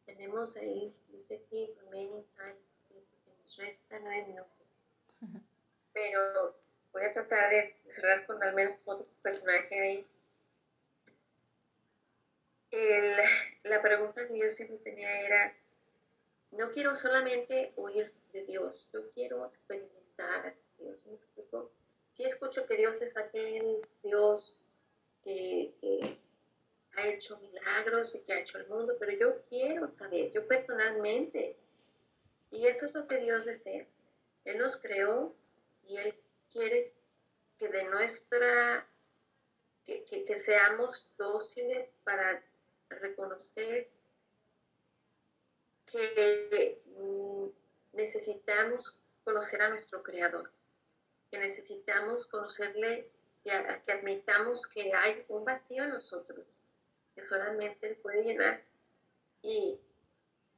Tenemos 0.06 0.56
ahí, 0.56 0.94
dice 1.08 1.42
aquí, 1.44 1.72
remaining 1.84 2.24
time, 2.36 2.56
que 2.88 3.30
nos 3.38 3.56
resta 3.56 3.98
nueve 4.00 4.26
minutos. 4.26 4.74
Pero 5.92 6.56
voy 6.92 7.04
a 7.04 7.12
tratar 7.12 7.50
de 7.50 7.76
cerrar 7.86 8.26
con 8.26 8.42
al 8.42 8.54
menos 8.54 8.76
otro 8.84 9.06
personaje 9.22 9.78
ahí 9.78 10.06
el, 12.70 13.16
la 13.64 13.82
pregunta 13.82 14.26
que 14.26 14.38
yo 14.38 14.50
siempre 14.50 14.78
tenía 14.78 15.20
era, 15.20 15.56
no 16.52 16.70
quiero 16.70 16.96
solamente 16.96 17.72
oír 17.76 18.12
de 18.32 18.44
Dios, 18.44 18.88
yo 18.92 19.10
quiero 19.12 19.46
experimentar 19.46 20.46
a 20.46 20.54
Dios. 20.78 21.04
Sí 22.20 22.26
escucho 22.26 22.66
que 22.66 22.76
Dios 22.76 23.00
es 23.00 23.16
aquel 23.16 23.80
Dios 24.02 24.54
que, 25.24 25.72
ha 26.92 27.06
hecho 27.06 27.38
milagros 27.38 28.14
y 28.14 28.20
que 28.20 28.34
ha 28.34 28.40
hecho 28.40 28.58
el 28.58 28.68
mundo, 28.68 28.94
pero 29.00 29.12
yo 29.12 29.42
quiero 29.48 29.88
saber, 29.88 30.30
yo 30.32 30.46
personalmente, 30.46 31.56
y 32.50 32.66
eso 32.66 32.84
es 32.84 32.92
lo 32.92 33.06
que 33.06 33.20
Dios 33.20 33.46
desea. 33.46 33.86
Él 34.44 34.58
nos 34.58 34.76
creó 34.76 35.34
y 35.88 35.96
Él 35.96 36.14
quiere 36.52 36.92
que 37.58 37.68
de 37.68 37.84
nuestra, 37.84 38.86
que, 39.86 40.04
que 40.04 40.36
seamos 40.36 41.08
dóciles 41.16 42.02
para 42.04 42.44
reconocer 42.90 43.88
que 45.86 46.82
mm, 46.98 47.46
necesitamos 47.94 49.00
conocer 49.24 49.62
a 49.62 49.70
nuestro 49.70 50.02
Creador, 50.02 50.52
que 51.30 51.38
necesitamos 51.38 52.26
conocerle, 52.26 53.08
que, 53.44 53.52
admitamos 53.52 54.66
que 54.66 54.92
hay 54.92 55.24
un 55.28 55.44
vacío 55.44 55.84
en 55.84 55.90
nosotros, 55.90 56.44
que 57.14 57.22
solamente 57.22 57.88
Él 57.88 57.96
puede 57.96 58.22
llenar, 58.24 58.62
y, 59.42 59.78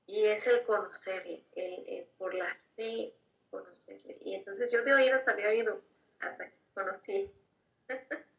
es 0.07 0.47
el 0.47 0.63
conocerle, 0.65 1.45
el, 1.55 2.07
por 2.19 2.35
la 2.35 2.57
fe 2.77 3.15
conocerle. 3.51 4.17
Y 4.21 4.35
entonces 4.35 4.71
yo 4.71 4.83
de 4.83 4.95
oídas 4.95 5.27
había 5.29 5.49
oído 5.49 5.81
hasta 6.21 6.49
que 6.49 6.57
conocí. 6.75 7.31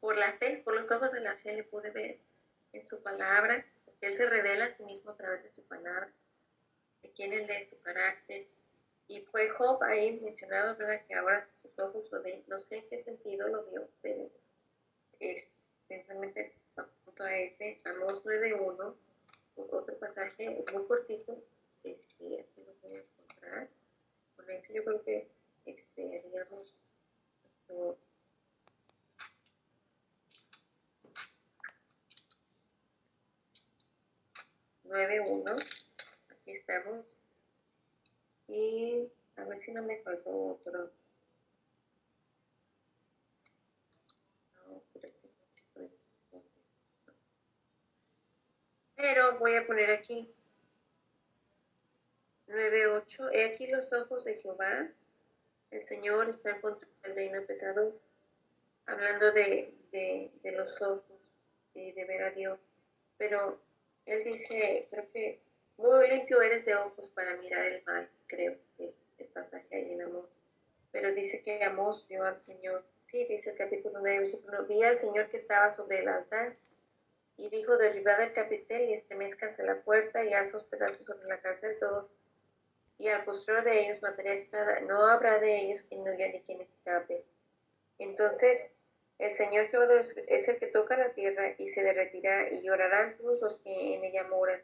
por 0.00 0.16
la 0.16 0.32
fe, 0.32 0.60
por 0.64 0.74
los 0.74 0.90
ojos 0.90 1.12
de 1.12 1.20
la 1.20 1.36
fe 1.36 1.54
le 1.54 1.62
pude 1.62 1.90
ver 1.90 2.18
en 2.72 2.86
su 2.86 3.00
palabra, 3.02 3.64
porque 3.84 4.06
Él 4.06 4.16
se 4.16 4.26
revela 4.26 4.64
a 4.64 4.70
sí 4.72 4.82
mismo 4.82 5.12
a 5.12 5.16
través 5.16 5.44
de 5.44 5.52
su 5.52 5.62
palabra, 5.62 6.12
de 7.02 7.12
quién 7.12 7.32
Él 7.32 7.48
es, 7.50 7.70
su 7.70 7.80
carácter. 7.82 8.48
Y 9.08 9.20
fue 9.22 9.48
Job 9.50 9.82
ahí 9.82 10.20
mencionado, 10.20 10.76
¿verdad? 10.76 11.04
Que 11.06 11.14
ahora 11.14 11.48
sus 11.60 11.78
ojos 11.78 12.10
lo 12.10 12.22
ven. 12.22 12.42
No 12.46 12.58
sé 12.58 12.78
en 12.78 12.88
qué 12.88 12.98
sentido 12.98 13.48
lo 13.48 13.64
vio, 13.64 13.88
pero 14.00 14.30
es 15.20 15.60
simplemente 15.88 16.54
junto 17.04 17.24
a 17.24 17.36
ese, 17.36 17.80
Amos 17.84 18.24
9.1, 18.24 18.94
otro 19.56 19.98
pasaje 19.98 20.64
muy 20.72 20.86
cortito, 20.86 21.42
este, 21.84 22.40
aquí 22.40 22.62
lo 22.64 22.74
voy 22.82 22.96
a 22.96 23.00
encontrar. 23.00 23.68
Con 24.36 24.50
ese 24.50 24.74
yo 24.74 24.84
creo 24.84 25.02
que 25.02 25.28
este, 25.66 26.18
haríamos 26.18 26.74
9.1. 34.84 35.56
Aquí 36.28 36.50
estamos. 36.50 37.06
Y 38.52 39.10
a 39.36 39.44
ver 39.44 39.58
si 39.58 39.72
no 39.72 39.82
me 39.82 39.98
faltó 40.02 40.30
otro. 40.30 40.90
pero 48.94 49.36
voy 49.38 49.56
a 49.56 49.66
poner 49.66 49.90
aquí 49.90 50.32
9.8. 52.46 53.30
He 53.32 53.44
aquí 53.46 53.66
los 53.66 53.92
ojos 53.92 54.24
de 54.24 54.36
Jehová. 54.36 54.88
El 55.72 55.84
Señor 55.86 56.28
está 56.28 56.60
contra 56.60 56.88
el 57.02 57.14
reino 57.16 57.44
pecado. 57.44 58.00
Hablando 58.86 59.32
de, 59.32 59.74
de, 59.90 60.30
de 60.42 60.52
los 60.52 60.80
ojos 60.80 61.20
y 61.74 61.90
de 61.92 62.04
ver 62.04 62.22
a 62.22 62.30
Dios. 62.30 62.68
Pero 63.18 63.60
él 64.06 64.22
dice, 64.22 64.86
creo 64.90 65.10
que 65.10 65.40
muy 65.76 66.08
limpio 66.08 66.40
eres 66.40 66.64
de 66.64 66.76
ojos 66.76 67.10
para 67.10 67.36
mirar 67.36 67.66
el 67.66 67.82
mal, 67.84 68.08
creo 68.32 68.56
que 68.76 68.88
es 68.88 69.04
el 69.18 69.26
pasaje 69.26 69.76
ahí 69.76 69.92
en 69.92 70.02
Amos. 70.02 70.26
Pero 70.90 71.12
dice 71.12 71.42
que 71.42 71.62
Amos 71.62 72.06
vio 72.08 72.24
al 72.24 72.38
Señor. 72.38 72.84
Sí, 73.10 73.26
dice 73.26 73.50
el 73.50 73.58
capítulo 73.58 74.00
9, 74.00 74.20
versículo, 74.20 74.64
vi 74.66 74.82
al 74.82 74.96
Señor 74.96 75.28
que 75.28 75.36
estaba 75.36 75.70
sobre 75.70 76.00
el 76.00 76.08
altar 76.08 76.56
y 77.36 77.50
dijo, 77.50 77.76
derribad 77.76 78.22
el 78.22 78.32
capitel 78.32 78.88
y 78.88 78.94
estremezcanse 78.94 79.62
la 79.64 79.82
puerta 79.82 80.24
y 80.24 80.32
haz 80.32 80.52
los 80.54 80.64
pedazos 80.64 81.04
sobre 81.04 81.28
la 81.28 81.40
casa 81.40 81.68
de 81.68 81.74
todos. 81.74 82.10
Y 82.98 83.08
al 83.08 83.24
postrar 83.24 83.64
de 83.64 83.84
ellos 83.84 84.00
mataría 84.00 84.34
espada, 84.34 84.80
no 84.80 85.06
habrá 85.06 85.38
de 85.38 85.60
ellos 85.60 85.82
quien 85.84 86.04
no 86.04 86.12
ni 86.12 86.40
quien 86.40 86.60
escape. 86.60 87.24
Entonces 87.98 88.76
el 89.18 89.32
Señor 89.32 89.68
Jehová 89.68 90.00
es 90.28 90.48
el 90.48 90.58
que 90.58 90.66
toca 90.68 90.96
la 90.96 91.12
tierra 91.12 91.54
y 91.58 91.68
se 91.68 91.82
derretirá 91.82 92.50
y 92.50 92.62
llorarán 92.62 93.16
todos 93.18 93.40
los 93.42 93.58
que 93.58 93.94
en 93.94 94.04
ella 94.04 94.24
moran. 94.24 94.62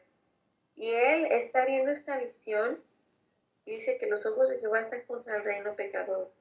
Y 0.75 0.91
él 0.91 1.27
está 1.31 1.65
viendo 1.65 1.91
esta 1.91 2.17
visión 2.17 2.81
dice 3.69 3.97
que 3.97 4.07
los 4.07 4.25
ojos 4.25 4.49
de 4.49 4.59
Jehová 4.59 4.81
están 4.81 5.03
contra 5.03 5.37
el 5.37 5.43
reino 5.43 5.75
pecador. 5.75 6.31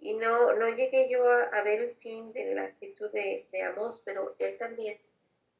Y 0.00 0.14
no, 0.14 0.54
no 0.54 0.68
llegué 0.74 1.08
yo 1.10 1.28
a, 1.28 1.62
ver 1.62 1.80
el 1.80 1.96
fin 1.96 2.32
de 2.32 2.54
la 2.54 2.64
actitud 2.64 3.10
de, 3.10 3.46
de 3.50 3.62
Amós, 3.62 4.02
pero 4.04 4.36
él 4.38 4.56
también 4.58 4.98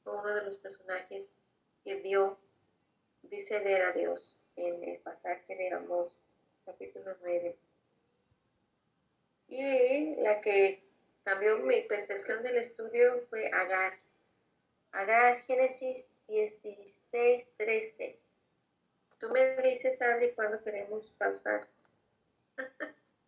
fue 0.04 0.16
uno 0.16 0.34
de 0.34 0.42
los 0.42 0.56
personajes 0.58 1.26
que 1.84 1.96
vio, 1.96 2.38
dice 3.22 3.60
leer 3.60 3.82
a 3.82 3.92
Dios 3.92 4.40
en 4.56 4.84
el 4.84 4.98
pasaje 4.98 5.56
de 5.56 5.70
Amós, 5.72 6.16
capítulo 6.64 7.16
9. 7.22 7.56
Y 9.48 10.16
la 10.16 10.40
que 10.40 10.82
cambió 11.24 11.58
mi 11.58 11.82
percepción 11.82 12.42
del 12.42 12.58
estudio 12.58 13.22
fue 13.30 13.48
Agar. 13.48 13.98
Agar, 14.92 15.40
Génesis 15.42 16.08
16, 16.28 17.46
13. 17.56 18.18
Tú 19.18 19.30
me 19.30 19.56
dices, 19.62 20.00
Adri, 20.00 20.32
cuando 20.32 20.62
queremos 20.62 21.10
pausar. 21.12 21.66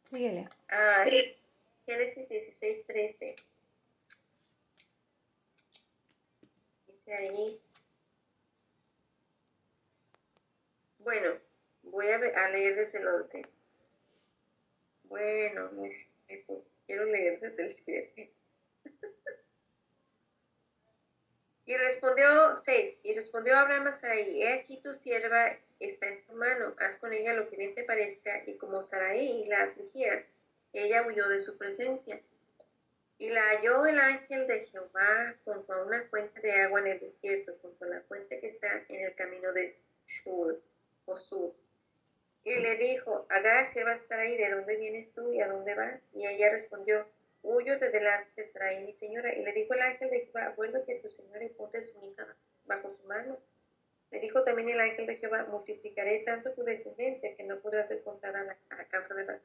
Síguele. 0.04 0.48
Ah, 0.68 1.04
Génesis 1.86 2.28
16, 2.28 2.86
13. 2.86 3.36
Dice 6.86 7.14
ahí. 7.14 7.60
Bueno, 10.98 11.38
voy 11.84 12.08
a, 12.08 12.48
leer 12.48 12.76
desde 12.76 12.98
el 12.98 13.08
11. 13.08 13.42
Bueno, 15.04 15.70
no 15.72 15.86
es 15.86 16.06
quiero 16.86 17.04
leer 17.06 17.40
desde 17.40 17.62
el 17.64 17.74
7. 17.74 18.32
y 21.66 21.76
respondió 21.76 22.56
6. 22.56 22.98
Y 23.02 23.14
respondió 23.14 23.54
respondió 23.54 23.56
Abraham 23.56 23.86
a 23.86 24.00
Sarai, 24.00 24.42
he 24.42 24.52
aquí 24.52 24.80
tu 24.82 24.92
sierva 24.92 25.56
está 25.80 26.08
en 26.08 26.24
tu 26.24 26.34
mano, 26.34 26.74
haz 26.78 26.98
con 26.98 27.12
ella 27.12 27.34
lo 27.34 27.48
que 27.48 27.56
bien 27.56 27.74
te 27.74 27.84
parezca. 27.84 28.42
Y 28.46 28.56
como 28.56 28.82
Sarai 28.82 29.44
la 29.46 29.64
afligía, 29.64 30.26
ella 30.72 31.06
huyó 31.06 31.28
de 31.28 31.40
su 31.40 31.56
presencia. 31.56 32.20
Y 33.18 33.30
la 33.30 33.42
halló 33.48 33.86
el 33.86 33.98
ángel 33.98 34.46
de 34.46 34.66
Jehová 34.66 35.34
junto 35.44 35.72
a 35.72 35.84
una 35.84 36.04
fuente 36.04 36.40
de 36.40 36.52
agua 36.52 36.80
en 36.80 36.88
el 36.88 37.00
desierto, 37.00 37.56
junto 37.60 37.84
a 37.84 37.88
la 37.88 38.00
fuente 38.02 38.38
que 38.40 38.46
está 38.46 38.84
en 38.88 39.06
el 39.06 39.14
camino 39.16 39.52
de 39.52 39.76
Shur 40.06 40.62
o 41.04 41.16
Sur. 41.16 41.52
Y 42.44 42.54
le 42.60 42.76
dijo, 42.76 43.26
Agar, 43.28 43.72
sierva 43.72 43.94
de 43.94 44.06
Sarai, 44.06 44.36
¿de 44.36 44.50
dónde 44.50 44.76
vienes 44.76 45.12
tú 45.12 45.32
y 45.32 45.40
a 45.40 45.48
dónde 45.48 45.74
vas? 45.74 46.04
Y 46.14 46.26
ella 46.26 46.50
respondió, 46.50 47.08
huyo 47.42 47.78
de 47.78 47.90
delante 47.90 48.42
de 48.42 48.52
Sarai, 48.52 48.84
mi 48.84 48.92
señora. 48.92 49.34
Y 49.34 49.42
le 49.42 49.52
dijo 49.52 49.74
el 49.74 49.82
ángel 49.82 50.10
de 50.10 50.20
Jehová, 50.20 50.54
vuélvete 50.56 50.98
a 50.98 51.02
tu 51.02 51.10
señora 51.10 51.44
y 51.44 51.50
ponte 51.50 51.82
sumisa 51.82 52.36
bajo 52.66 52.94
su 52.94 53.06
mano. 53.06 53.38
Le 54.10 54.20
dijo 54.20 54.42
también 54.42 54.70
el 54.70 54.80
ángel 54.80 55.06
de 55.06 55.16
Jehová, 55.16 55.46
multiplicaré 55.50 56.20
tanto 56.20 56.52
tu 56.52 56.64
descendencia 56.64 57.36
que 57.36 57.44
no 57.44 57.60
podrá 57.60 57.84
ser 57.84 58.02
contada 58.02 58.56
a 58.70 58.84
causa 58.86 59.14
de 59.14 59.26
la 59.26 59.40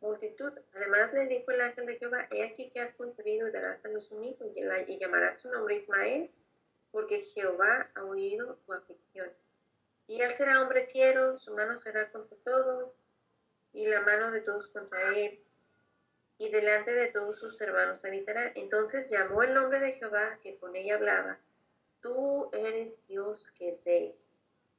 multitud. 0.00 0.52
Además 0.74 1.12
le 1.12 1.26
dijo 1.26 1.50
el 1.52 1.60
ángel 1.60 1.86
de 1.86 1.98
Jehová, 1.98 2.26
he 2.30 2.42
aquí 2.42 2.70
que 2.70 2.80
has 2.80 2.96
concebido 2.96 3.46
y 3.46 3.52
darás 3.52 3.84
a 3.84 3.88
luz 3.88 4.10
un 4.10 4.24
hijo 4.24 4.44
y, 4.44 4.98
llamarás 4.98 5.40
su 5.40 5.50
nombre 5.50 5.76
Ismael, 5.76 6.30
porque 6.90 7.22
Jehová 7.22 7.90
ha 7.94 8.04
oído 8.04 8.56
tu 8.66 8.72
aflicción. 8.72 9.30
Y 10.08 10.20
él 10.20 10.34
será 10.36 10.62
hombre 10.62 10.86
fiero, 10.86 11.36
su 11.38 11.54
mano 11.54 11.76
será 11.76 12.10
contra 12.10 12.36
todos 12.38 13.00
y 13.72 13.86
la 13.86 14.00
mano 14.00 14.32
de 14.32 14.40
todos 14.40 14.66
contra 14.68 15.16
él. 15.16 15.38
Y 16.38 16.50
delante 16.50 16.92
de 16.92 17.08
todos 17.08 17.38
sus 17.38 17.60
hermanos 17.60 18.04
habitará. 18.04 18.52
Entonces 18.54 19.10
llamó 19.10 19.42
el 19.42 19.54
nombre 19.54 19.80
de 19.80 19.92
Jehová 19.92 20.38
que 20.42 20.56
con 20.58 20.74
ella 20.74 20.94
hablaba 20.94 21.38
tú 22.00 22.50
eres 22.52 23.06
Dios 23.06 23.50
que 23.52 23.78
ve, 23.84 24.16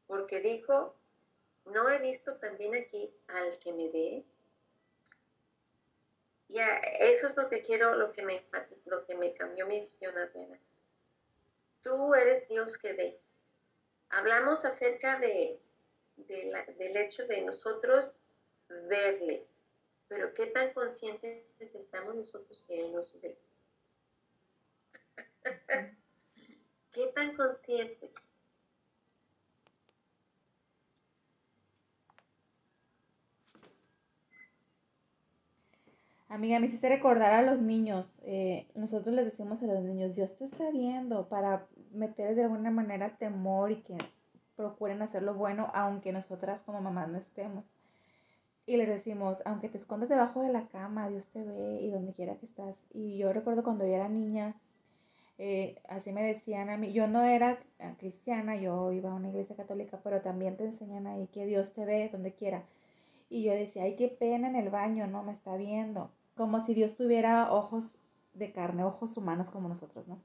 porque 0.07 0.39
dijo, 0.39 0.95
¿no 1.65 1.89
he 1.89 1.99
visto 1.99 2.37
también 2.37 2.75
aquí 2.75 3.13
al 3.27 3.57
que 3.59 3.73
me 3.73 3.89
ve? 3.89 4.25
Ya, 6.49 6.77
eso 6.77 7.27
es 7.27 7.37
lo 7.37 7.47
que 7.47 7.61
quiero, 7.61 7.95
lo 7.95 8.11
que 8.11 8.23
me, 8.23 8.43
lo 8.85 9.05
que 9.05 9.15
me 9.15 9.33
cambió 9.33 9.67
mi 9.67 9.81
visión, 9.81 10.17
Adriana. 10.17 10.59
Tú 11.83 12.15
eres 12.15 12.47
Dios 12.47 12.77
que 12.77 12.93
ve. 12.93 13.19
Hablamos 14.09 14.65
acerca 14.65 15.19
de, 15.19 15.61
del 16.17 16.97
hecho 16.97 17.27
de 17.27 17.41
nosotros 17.41 18.11
verle, 18.67 19.45
pero 20.07 20.33
qué 20.33 20.47
tan 20.47 20.73
conscientes 20.73 21.45
estamos 21.59 22.15
nosotros 22.15 22.63
que 22.67 22.79
Él 22.81 22.91
nos 22.91 23.19
ve. 23.21 23.37
¿Qué 26.99 27.07
tan 27.15 27.33
consciente? 27.33 28.11
Amiga, 36.27 36.59
me 36.59 36.65
hiciste 36.65 36.89
recordar 36.89 37.31
a 37.31 37.41
los 37.41 37.61
niños. 37.61 38.17
Eh, 38.23 38.67
nosotros 38.75 39.15
les 39.15 39.23
decimos 39.23 39.63
a 39.63 39.67
los 39.67 39.81
niños, 39.81 40.17
Dios 40.17 40.35
te 40.35 40.43
está 40.43 40.71
viendo 40.71 41.29
para 41.29 41.67
meterles 41.93 42.35
de 42.35 42.43
alguna 42.43 42.69
manera 42.69 43.15
temor 43.15 43.71
y 43.71 43.77
que 43.77 43.95
procuren 44.57 45.01
hacer 45.01 45.23
lo 45.23 45.35
bueno, 45.35 45.71
aunque 45.73 46.11
nosotras 46.11 46.61
como 46.63 46.81
mamás 46.81 47.07
no 47.07 47.17
estemos. 47.17 47.63
Y 48.65 48.75
les 48.75 48.89
decimos, 48.89 49.41
aunque 49.45 49.69
te 49.69 49.77
escondas 49.77 50.09
debajo 50.09 50.41
de 50.41 50.51
la 50.51 50.67
cama, 50.67 51.07
Dios 51.07 51.29
te 51.29 51.45
ve 51.45 51.79
y 51.81 51.91
donde 51.91 52.11
quiera 52.11 52.35
que 52.35 52.45
estás. 52.45 52.85
Y 52.93 53.17
yo 53.17 53.31
recuerdo 53.31 53.63
cuando 53.63 53.85
yo 53.85 53.93
era 53.93 54.09
niña, 54.09 54.57
eh, 55.41 55.81
así 55.87 56.11
me 56.11 56.21
decían 56.21 56.69
a 56.69 56.75
mí, 56.75 56.91
yo 56.91 57.07
no 57.07 57.23
era 57.23 57.59
eh, 57.79 57.95
cristiana, 57.97 58.57
yo 58.57 58.91
iba 58.91 59.09
a 59.09 59.15
una 59.15 59.29
iglesia 59.29 59.55
católica, 59.55 60.01
pero 60.03 60.21
también 60.21 60.57
te 60.57 60.65
enseñan 60.65 61.07
ahí 61.07 61.27
que 61.27 61.45
Dios 61.45 61.71
te 61.73 61.85
ve 61.85 62.09
donde 62.11 62.33
quiera. 62.33 62.63
Y 63.29 63.43
yo 63.43 63.53
decía, 63.53 63.83
ay, 63.83 63.95
qué 63.95 64.09
pena 64.09 64.49
en 64.49 64.57
el 64.57 64.69
baño, 64.69 65.07
no 65.07 65.23
me 65.23 65.31
está 65.31 65.55
viendo. 65.55 66.11
Como 66.35 66.59
si 66.65 66.73
Dios 66.73 66.95
tuviera 66.95 67.53
ojos 67.53 67.99
de 68.33 68.51
carne, 68.51 68.83
ojos 68.83 69.15
humanos 69.15 69.49
como 69.49 69.69
nosotros, 69.69 70.07
¿no? 70.09 70.19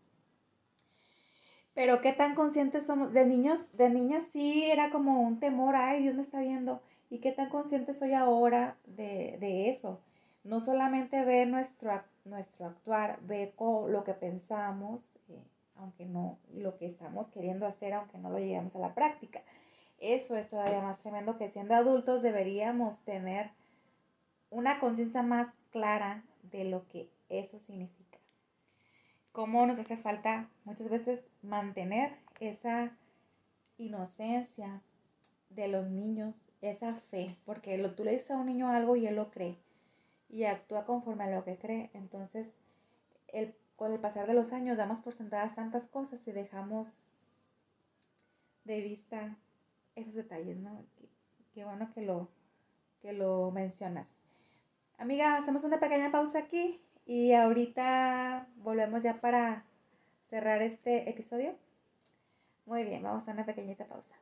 Pero 1.75 2.01
qué 2.01 2.13
tan 2.13 2.35
conscientes 2.35 2.87
somos, 2.87 3.13
de 3.13 3.25
niños, 3.25 3.77
de 3.77 3.91
niñas 3.91 4.25
sí 4.33 4.65
era 4.65 4.91
como 4.91 5.23
un 5.23 5.39
temor, 5.39 5.77
ay, 5.77 6.03
Dios 6.03 6.17
me 6.17 6.23
está 6.23 6.41
viendo. 6.41 6.83
Y 7.09 7.19
qué 7.19 7.31
tan 7.31 7.51
consciente 7.51 7.95
soy 7.95 8.15
ahora 8.15 8.79
de, 8.87 9.37
de 9.39 9.71
eso. 9.71 10.01
No 10.43 10.59
solamente 10.59 11.25
ver 11.25 11.47
nuestro 11.49 11.93
nuestro 12.25 12.67
actuar, 12.67 13.19
ve 13.23 13.55
lo 13.59 14.05
que 14.05 14.15
pensamos, 14.15 15.17
eh, 15.29 15.43
aunque 15.77 16.07
no, 16.07 16.39
lo 16.55 16.77
que 16.77 16.87
estamos 16.87 17.29
queriendo 17.29 17.67
hacer, 17.67 17.93
aunque 17.93 18.19
no 18.19 18.31
lo 18.31 18.39
lleguemos 18.39 18.75
a 18.77 18.81
la 18.81 18.95
práctica. 18.95 19.43
Eso 19.99 20.37
es 20.37 20.49
todavía 20.49 20.81
más 20.81 20.99
tremendo 20.99 21.37
que 21.37 21.49
siendo 21.49 21.75
adultos 21.75 22.23
deberíamos 22.23 23.03
tener 23.03 23.51
una 24.51 24.81
conciencia 24.81 25.23
más 25.23 25.49
clara 25.71 26.25
de 26.43 26.65
lo 26.65 26.87
que 26.89 27.11
eso 27.29 27.59
significa. 27.59 28.19
Cómo 29.33 29.67
nos 29.67 29.79
hace 29.79 29.97
falta 29.97 30.49
muchas 30.65 30.89
veces 30.89 31.25
mantener 31.43 32.17
esa 32.41 32.97
inocencia 33.79 34.81
de 35.51 35.69
los 35.69 35.89
niños, 35.89 36.51
esa 36.61 36.95
fe, 36.95 37.37
porque 37.45 37.79
lo, 37.79 37.95
tú 37.95 38.05
le 38.05 38.13
dices 38.13 38.31
a 38.31 38.37
un 38.37 38.47
niño 38.47 38.69
algo 38.69 38.97
y 38.97 39.07
él 39.07 39.17
lo 39.17 39.31
cree 39.31 39.57
y 40.35 40.47
actúa 40.47 40.85
conforme 40.85 41.23
a 41.23 41.31
lo 41.31 41.45
que 41.45 41.57
cree. 41.57 41.91
Entonces, 41.95 42.53
el, 43.29 43.55
con 43.77 43.93
el 43.93 44.01
pasar 44.01 44.27
de 44.27 44.35
los 44.35 44.53
años 44.53 44.77
damos 44.77 44.99
por 44.99 45.13
sentadas 45.13 45.55
tantas 45.55 45.87
cosas 45.87 46.27
y 46.27 46.33
dejamos 46.33 47.47
de 48.65 48.81
vista 48.81 49.37
esos 49.95 50.15
detalles, 50.15 50.57
¿no? 50.57 50.85
Qué, 51.55 51.65
bueno 51.65 51.89
que 51.95 52.03
lo, 52.03 52.29
que 53.01 53.13
lo 53.13 53.53
mencionas. 53.53 54.09
Amiga, 54.99 55.37
hacemos 55.37 55.63
una 55.63 55.79
pequeña 55.79 56.11
pausa 56.11 56.41
aquí 56.41 56.81
y 57.07 57.33
ahorita 57.33 58.49
volvemos 58.57 59.05
ya 59.05 59.21
para 59.21 59.65
cerrar 60.31 60.63
este 60.63 61.09
episodio. 61.09 61.55
Muy 62.67 62.83
bien, 62.83 63.05
vamos 63.05 63.29
a 63.29 63.31
una 63.31 63.47
pequeñita 63.47 63.85
pausa. 63.85 64.17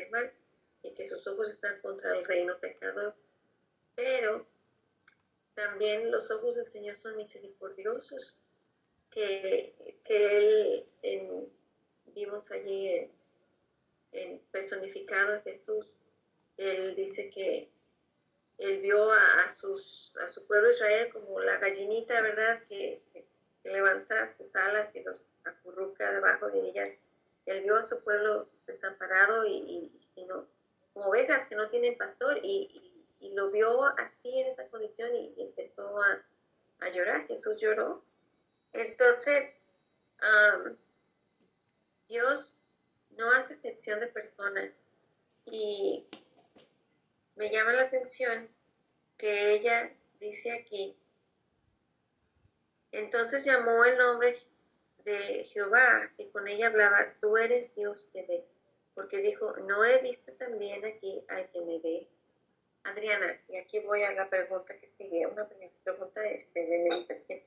Ver 0.00 0.10
mal 0.10 0.32
y 0.82 0.94
que 0.94 1.08
sus 1.08 1.26
ojos 1.26 1.48
están 1.48 1.80
contra 1.80 2.16
el 2.16 2.24
reino 2.24 2.58
pecador. 2.58 3.14
Pero 3.94 4.46
también 5.54 6.10
los 6.10 6.30
ojos 6.30 6.54
del 6.54 6.68
Señor 6.68 6.96
son 6.96 7.16
misericordiosos, 7.16 8.36
que, 9.10 9.74
que 10.04 10.86
Él 11.02 11.48
vimos 12.14 12.50
allí 12.50 13.10
en, 14.12 14.40
personificado 14.50 15.34
en 15.34 15.42
Jesús. 15.42 15.92
Él 16.56 16.94
dice 16.94 17.30
que 17.30 17.70
él 18.58 18.80
vio 18.80 19.12
a, 19.12 19.48
sus, 19.48 20.12
a 20.20 20.28
su 20.28 20.44
pueblo 20.44 20.70
Israel 20.70 21.10
como 21.12 21.40
la 21.40 21.58
gallinita, 21.58 22.20
¿verdad? 22.20 22.62
Que, 22.68 23.02
levanta 23.64 24.32
sus 24.32 24.56
alas 24.56 24.94
y 24.94 25.02
los 25.02 25.28
acurruca 25.44 26.10
debajo 26.10 26.48
de 26.48 26.70
ellas. 26.70 26.98
Él 27.44 27.64
vio 27.64 27.76
a 27.76 27.82
su 27.82 28.02
pueblo 28.02 28.48
desamparado 28.68 29.44
y, 29.46 29.56
y 29.56 29.98
sino 30.14 30.46
como 30.98 31.10
ovejas 31.10 31.48
que 31.48 31.54
no 31.54 31.68
tienen 31.68 31.96
pastor 31.96 32.40
y, 32.42 32.84
lo 33.20 33.50
vio 33.50 33.84
así 33.98 34.40
en 34.40 34.48
esa 34.48 34.66
condición 34.68 35.14
y, 35.14 35.34
empezó 35.38 36.00
a, 36.00 36.88
llorar. 36.90 37.26
Jesús 37.26 37.60
lloró. 37.60 38.04
Entonces, 38.72 39.52
Dios 42.08 42.56
no 43.16 43.32
hace 43.32 43.54
excepción 43.54 44.00
de 44.00 44.06
personas 44.06 44.70
y 45.46 46.06
me 47.36 47.50
llama 47.50 47.72
la 47.72 47.82
atención 47.82 48.48
que 49.16 49.54
ella 49.54 49.92
dice 50.20 50.52
aquí, 50.52 50.96
entonces 52.92 53.44
llamó 53.44 53.84
el 53.84 53.98
nombre 53.98 54.40
de 55.04 55.44
Jehová, 55.52 56.10
y 56.18 56.26
con 56.30 56.46
ella 56.48 56.68
hablaba, 56.68 57.14
tú 57.20 57.36
eres 57.36 57.74
Dios 57.74 58.08
que 58.12 58.22
ve 58.22 58.44
porque 58.98 59.18
dijo, 59.18 59.54
no 59.68 59.84
he 59.84 60.02
visto 60.02 60.32
también 60.32 60.84
aquí 60.84 61.22
al 61.28 61.48
que 61.50 61.60
me 61.60 61.78
ve. 61.78 62.08
Adriana, 62.82 63.40
y 63.48 63.56
aquí 63.56 63.78
voy 63.78 64.02
a 64.02 64.10
la 64.10 64.28
pregunta 64.28 64.76
que 64.76 64.88
sigue, 64.88 65.24
una 65.24 65.48
pregunta 65.84 66.24
este, 66.24 66.66
de 66.66 66.78
meditación. 66.80 67.40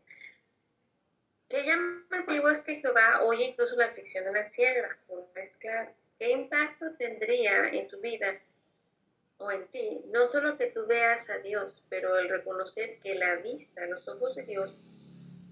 ¿Qué 1.49 1.65
llamativo 1.65 2.47
es 2.47 2.61
que 2.61 2.77
Jehová 2.77 3.23
oye 3.23 3.49
incluso 3.49 3.75
la 3.75 3.87
aflicción 3.87 4.23
de 4.23 4.29
una 4.29 4.45
sierva, 4.45 4.95
es 5.35 5.57
claro? 5.57 5.91
¿Qué 6.17 6.31
impacto 6.31 6.85
tendría 6.97 7.67
en 7.67 7.89
tu 7.89 7.99
vida 7.99 8.39
o 9.37 9.51
en 9.51 9.67
ti? 9.67 10.05
No 10.05 10.27
solo 10.27 10.57
que 10.57 10.67
tú 10.67 10.85
veas 10.85 11.29
a 11.29 11.39
Dios, 11.39 11.83
pero 11.89 12.17
el 12.17 12.29
reconocer 12.29 12.97
que 12.99 13.15
la 13.15 13.35
vista, 13.37 13.85
los 13.87 14.07
ojos 14.07 14.35
de 14.35 14.43
Dios 14.43 14.73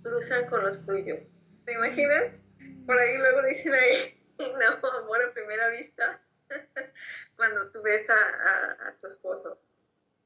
cruzan 0.02 0.48
con 0.48 0.64
los 0.64 0.86
tuyos. 0.86 1.20
¿Te 1.66 1.74
imaginas? 1.74 2.32
Por 2.86 2.98
ahí 2.98 3.18
luego 3.18 3.42
dicen 3.42 3.74
ahí, 3.74 4.19
no, 4.82 4.88
amor 4.88 5.22
a 5.22 5.34
primera 5.34 5.68
vista, 5.70 6.22
cuando 7.36 7.70
tú 7.72 7.82
ves 7.82 8.10
a, 8.10 8.95
tu 9.02 9.07
esposo, 9.07 9.60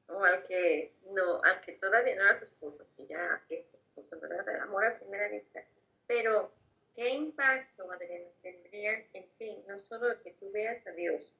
o 0.08 0.22
al 0.22 0.46
que 0.46 0.94
no, 1.10 1.42
al 1.42 1.60
que 1.62 1.72
todavía 1.72 2.14
no 2.14 2.22
era 2.22 2.38
tu 2.38 2.44
esposo, 2.44 2.86
que 2.96 3.06
ya 3.06 3.42
es 3.48 3.66
tu 3.70 3.76
esposo, 3.76 4.20
¿verdad? 4.20 4.48
Amor 4.60 4.86
a 4.86 4.98
primera 4.98 5.28
vista. 5.28 5.64
Pero, 6.06 6.52
¿qué 6.94 7.08
impacto, 7.08 7.90
Adriana, 7.90 8.28
tendría 8.42 9.04
en 9.14 9.28
ti? 9.36 9.64
No 9.66 9.78
solo 9.78 10.22
que 10.22 10.32
tú 10.32 10.50
veas 10.52 10.86
a 10.86 10.92
Dios. 10.92 11.34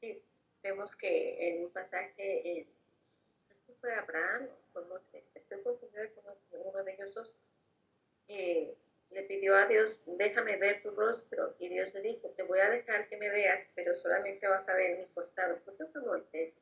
Sí, 0.00 0.22
vemos 0.62 0.96
que 0.96 1.48
en 1.48 1.66
un 1.66 1.70
pasaje, 1.70 2.66
fue 3.80 3.94
Abraham 3.94 4.48
fue 4.72 4.84
Moisés, 4.86 5.30
estoy 5.36 5.62
confundido 5.62 6.04
con 6.14 6.34
uno 6.64 6.82
de 6.82 6.94
ellos 6.94 7.14
dos, 7.14 7.32
eh, 8.26 8.76
le 9.10 9.22
pidió 9.22 9.56
a 9.56 9.66
Dios, 9.66 10.02
déjame 10.06 10.56
ver 10.56 10.82
tu 10.82 10.90
rostro. 10.90 11.54
Y 11.58 11.68
Dios 11.68 11.92
le 11.94 12.02
dijo, 12.02 12.28
te 12.30 12.42
voy 12.42 12.60
a 12.60 12.70
dejar 12.70 13.08
que 13.08 13.16
me 13.16 13.30
veas, 13.30 13.66
pero 13.74 13.94
solamente 13.96 14.46
vas 14.46 14.68
a 14.68 14.74
ver 14.74 14.98
mi 14.98 15.06
costado. 15.06 15.58
Porque 15.64 15.86
fue 15.86 16.02
Moisés. 16.02 16.54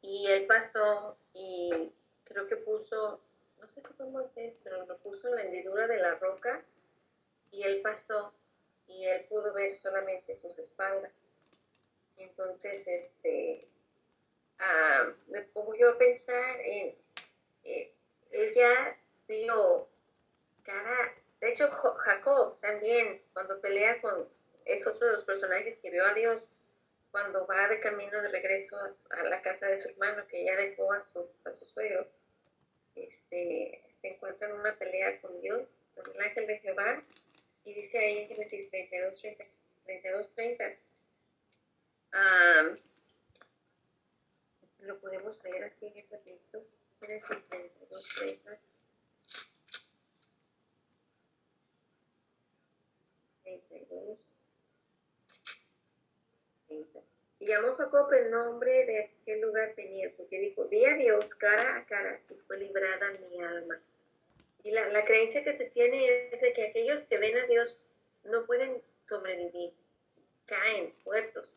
Y 0.00 0.26
él 0.28 0.46
pasó 0.46 1.16
y 1.32 1.92
creo 2.24 2.48
que 2.48 2.56
puso, 2.56 3.20
no 3.60 3.68
sé 3.68 3.80
si 3.80 3.94
fue 3.94 4.06
Moisés, 4.06 4.58
pero 4.64 4.84
lo 4.86 4.98
puso 4.98 5.28
en 5.28 5.34
la 5.36 5.42
hendidura 5.42 5.86
de 5.86 5.98
la 5.98 6.14
roca. 6.16 6.64
Y 7.50 7.62
él 7.62 7.82
pasó 7.82 8.32
y 8.86 9.06
él 9.06 9.24
pudo 9.28 9.52
ver 9.52 9.76
solamente 9.76 10.34
sus 10.34 10.58
espaldas. 10.58 11.12
Entonces, 12.16 12.86
este, 12.86 13.68
ah, 14.58 15.12
me 15.28 15.42
pongo 15.42 15.74
yo 15.74 15.90
a 15.90 15.98
pensar 15.98 16.60
en, 16.60 16.94
eh, 17.64 17.94
él 18.30 18.54
ya 18.54 18.98
vio 19.28 19.91
cara, 20.62 21.14
de 21.40 21.52
hecho 21.52 21.70
Jacob 21.70 22.60
también, 22.60 23.22
cuando 23.32 23.60
pelea 23.60 24.00
con, 24.00 24.28
es 24.64 24.86
otro 24.86 25.06
de 25.06 25.12
los 25.14 25.24
personajes 25.24 25.78
que 25.78 25.90
vio 25.90 26.04
a 26.04 26.14
Dios 26.14 26.48
cuando 27.12 27.46
va 27.46 27.68
de 27.68 27.78
camino 27.78 28.22
de 28.22 28.28
regreso 28.28 28.76
a, 29.10 29.22
la 29.24 29.42
casa 29.42 29.66
de 29.66 29.82
su 29.82 29.90
hermano, 29.90 30.26
que 30.28 30.44
ya 30.44 30.56
dejó 30.56 30.92
a 30.92 31.00
su, 31.00 31.28
a 31.44 31.52
su 31.52 31.66
suegro, 31.66 32.08
este, 32.96 33.82
se 34.00 34.08
encuentra 34.08 34.48
en 34.48 34.54
una 34.54 34.74
pelea 34.76 35.20
con 35.20 35.40
Dios, 35.42 35.68
con 35.94 36.14
el 36.14 36.20
ángel 36.22 36.46
de 36.46 36.58
Jehová, 36.58 37.02
y 37.64 37.74
dice 37.74 37.98
ahí 37.98 38.18
en 38.18 38.28
Génesis 38.28 38.70
32, 38.70 39.20
30, 39.20 39.44
32, 39.84 40.34
30, 40.34 40.76
lo 44.80 44.98
podemos 44.98 45.44
leer 45.44 45.64
así 45.64 45.86
en 45.86 45.98
el 45.98 46.10
rapidito, 46.10 46.64
Génesis 47.00 47.44
32, 47.48 48.14
30. 48.16 48.58
Y 56.72 56.86
llamó 57.52 57.74
Jacob 57.74 58.12
el 58.12 58.30
nombre 58.30 58.86
de 58.86 59.04
aquel 59.04 59.40
lugar 59.40 59.72
tenía, 59.74 60.10
porque 60.16 60.38
dijo, 60.38 60.68
vi 60.68 60.84
a 60.84 60.94
Dios 60.94 61.34
cara 61.36 61.76
a 61.76 61.86
cara 61.86 62.20
y 62.30 62.34
fue 62.46 62.58
librada 62.58 63.10
mi 63.12 63.40
alma. 63.40 63.80
Y 64.64 64.70
la, 64.70 64.88
la 64.88 65.04
creencia 65.04 65.44
que 65.44 65.56
se 65.56 65.66
tiene 65.66 66.30
es 66.32 66.40
de 66.40 66.52
que 66.52 66.68
aquellos 66.68 67.02
que 67.04 67.18
ven 67.18 67.36
a 67.36 67.46
Dios 67.46 67.78
no 68.24 68.46
pueden 68.46 68.82
sobrevivir, 69.08 69.72
caen 70.46 70.94
muertos. 71.04 71.54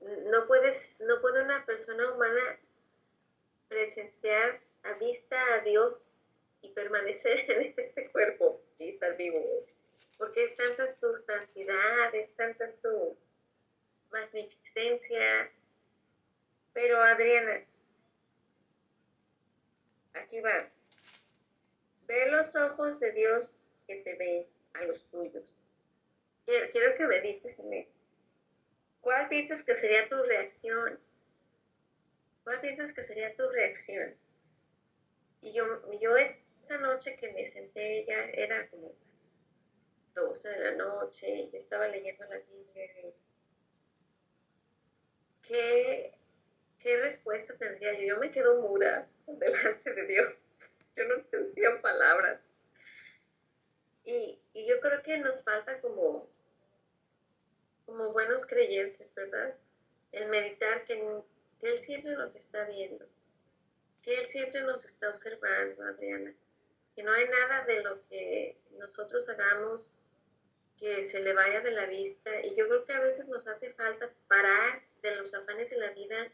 No, 0.00 0.46
puedes, 0.46 0.98
no 1.00 1.20
puede 1.20 1.42
una 1.44 1.64
persona 1.66 2.12
humana 2.12 2.58
presenciar 3.68 4.60
a 4.82 4.94
vista 4.94 5.54
a 5.54 5.60
Dios 5.60 6.08
y 6.62 6.70
permanecer 6.70 7.38
en 7.50 7.74
este 7.76 8.10
cuerpo 8.10 8.62
y 8.78 8.90
estar 8.90 9.16
vivo 9.16 9.66
porque 10.20 10.44
es 10.44 10.54
tanta 10.54 10.86
su 10.86 11.14
santidad, 11.14 12.14
es 12.14 12.36
tanta 12.36 12.68
su, 12.68 13.16
magnificencia. 14.10 14.59
Pero 16.72 17.02
Adriana, 17.02 17.64
aquí 20.14 20.40
va. 20.40 20.70
Ve 22.06 22.30
los 22.30 22.54
ojos 22.56 23.00
de 23.00 23.12
Dios 23.12 23.58
que 23.86 23.96
te 23.96 24.14
ven 24.14 24.46
a 24.74 24.84
los 24.84 25.04
tuyos. 25.10 25.44
Quiero, 26.44 26.96
que 26.96 27.06
medites 27.06 27.58
en 27.58 27.72
esto. 27.72 27.94
¿Cuál 29.00 29.28
piensas 29.28 29.62
que 29.62 29.74
sería 29.74 30.08
tu 30.08 30.22
reacción? 30.22 30.98
¿Cuál 32.42 32.60
piensas 32.60 32.92
que 32.92 33.04
sería 33.04 33.36
tu 33.36 33.48
reacción? 33.48 34.16
Y 35.42 35.52
yo, 35.52 35.64
yo 36.00 36.16
esa 36.16 36.78
noche 36.78 37.16
que 37.16 37.32
me 37.32 37.46
senté 37.46 38.04
ya 38.06 38.24
era 38.30 38.68
como 38.68 38.92
12 40.14 40.48
de 40.48 40.58
la 40.58 40.72
noche 40.72 41.28
y 41.28 41.50
yo 41.50 41.58
estaba 41.58 41.88
leyendo 41.88 42.24
la 42.24 42.38
Biblia. 42.38 43.12
¿Qué, 45.50 46.14
¿Qué 46.78 46.96
respuesta 46.98 47.56
tendría 47.56 47.92
yo? 47.94 48.06
Yo 48.06 48.18
me 48.18 48.30
quedo 48.30 48.60
muda 48.60 49.08
delante 49.26 49.92
de 49.92 50.06
Dios. 50.06 50.32
Yo 50.94 51.04
no 51.08 51.14
entendía 51.16 51.82
palabras. 51.82 52.40
Y, 54.04 54.38
y 54.54 54.68
yo 54.68 54.78
creo 54.78 55.02
que 55.02 55.18
nos 55.18 55.42
falta 55.42 55.80
como, 55.80 56.30
como 57.84 58.12
buenos 58.12 58.46
creyentes, 58.46 59.12
¿verdad? 59.16 59.56
El 60.12 60.28
meditar 60.28 60.84
que, 60.84 61.02
que 61.60 61.68
Él 61.68 61.82
siempre 61.82 62.12
nos 62.12 62.36
está 62.36 62.66
viendo, 62.66 63.04
que 64.04 64.20
Él 64.20 64.28
siempre 64.28 64.60
nos 64.60 64.84
está 64.84 65.10
observando, 65.10 65.82
Adriana, 65.82 66.32
que 66.94 67.02
no 67.02 67.10
hay 67.12 67.26
nada 67.26 67.64
de 67.64 67.82
lo 67.82 68.06
que 68.06 68.56
nosotros 68.78 69.28
hagamos 69.28 69.90
que 70.78 71.06
se 71.06 71.20
le 71.20 71.34
vaya 71.34 71.60
de 71.60 71.72
la 71.72 71.86
vista. 71.86 72.40
Y 72.46 72.54
yo 72.54 72.68
creo 72.68 72.84
que 72.84 72.92
a 72.92 73.00
veces 73.00 73.26
nos 73.26 73.48
hace 73.48 73.72
falta 73.72 74.12
parar 74.28 74.88
de 75.02 75.16
los 75.16 75.32
afanes 75.34 75.70
de 75.70 75.78
la 75.78 75.90
vida 75.90 76.30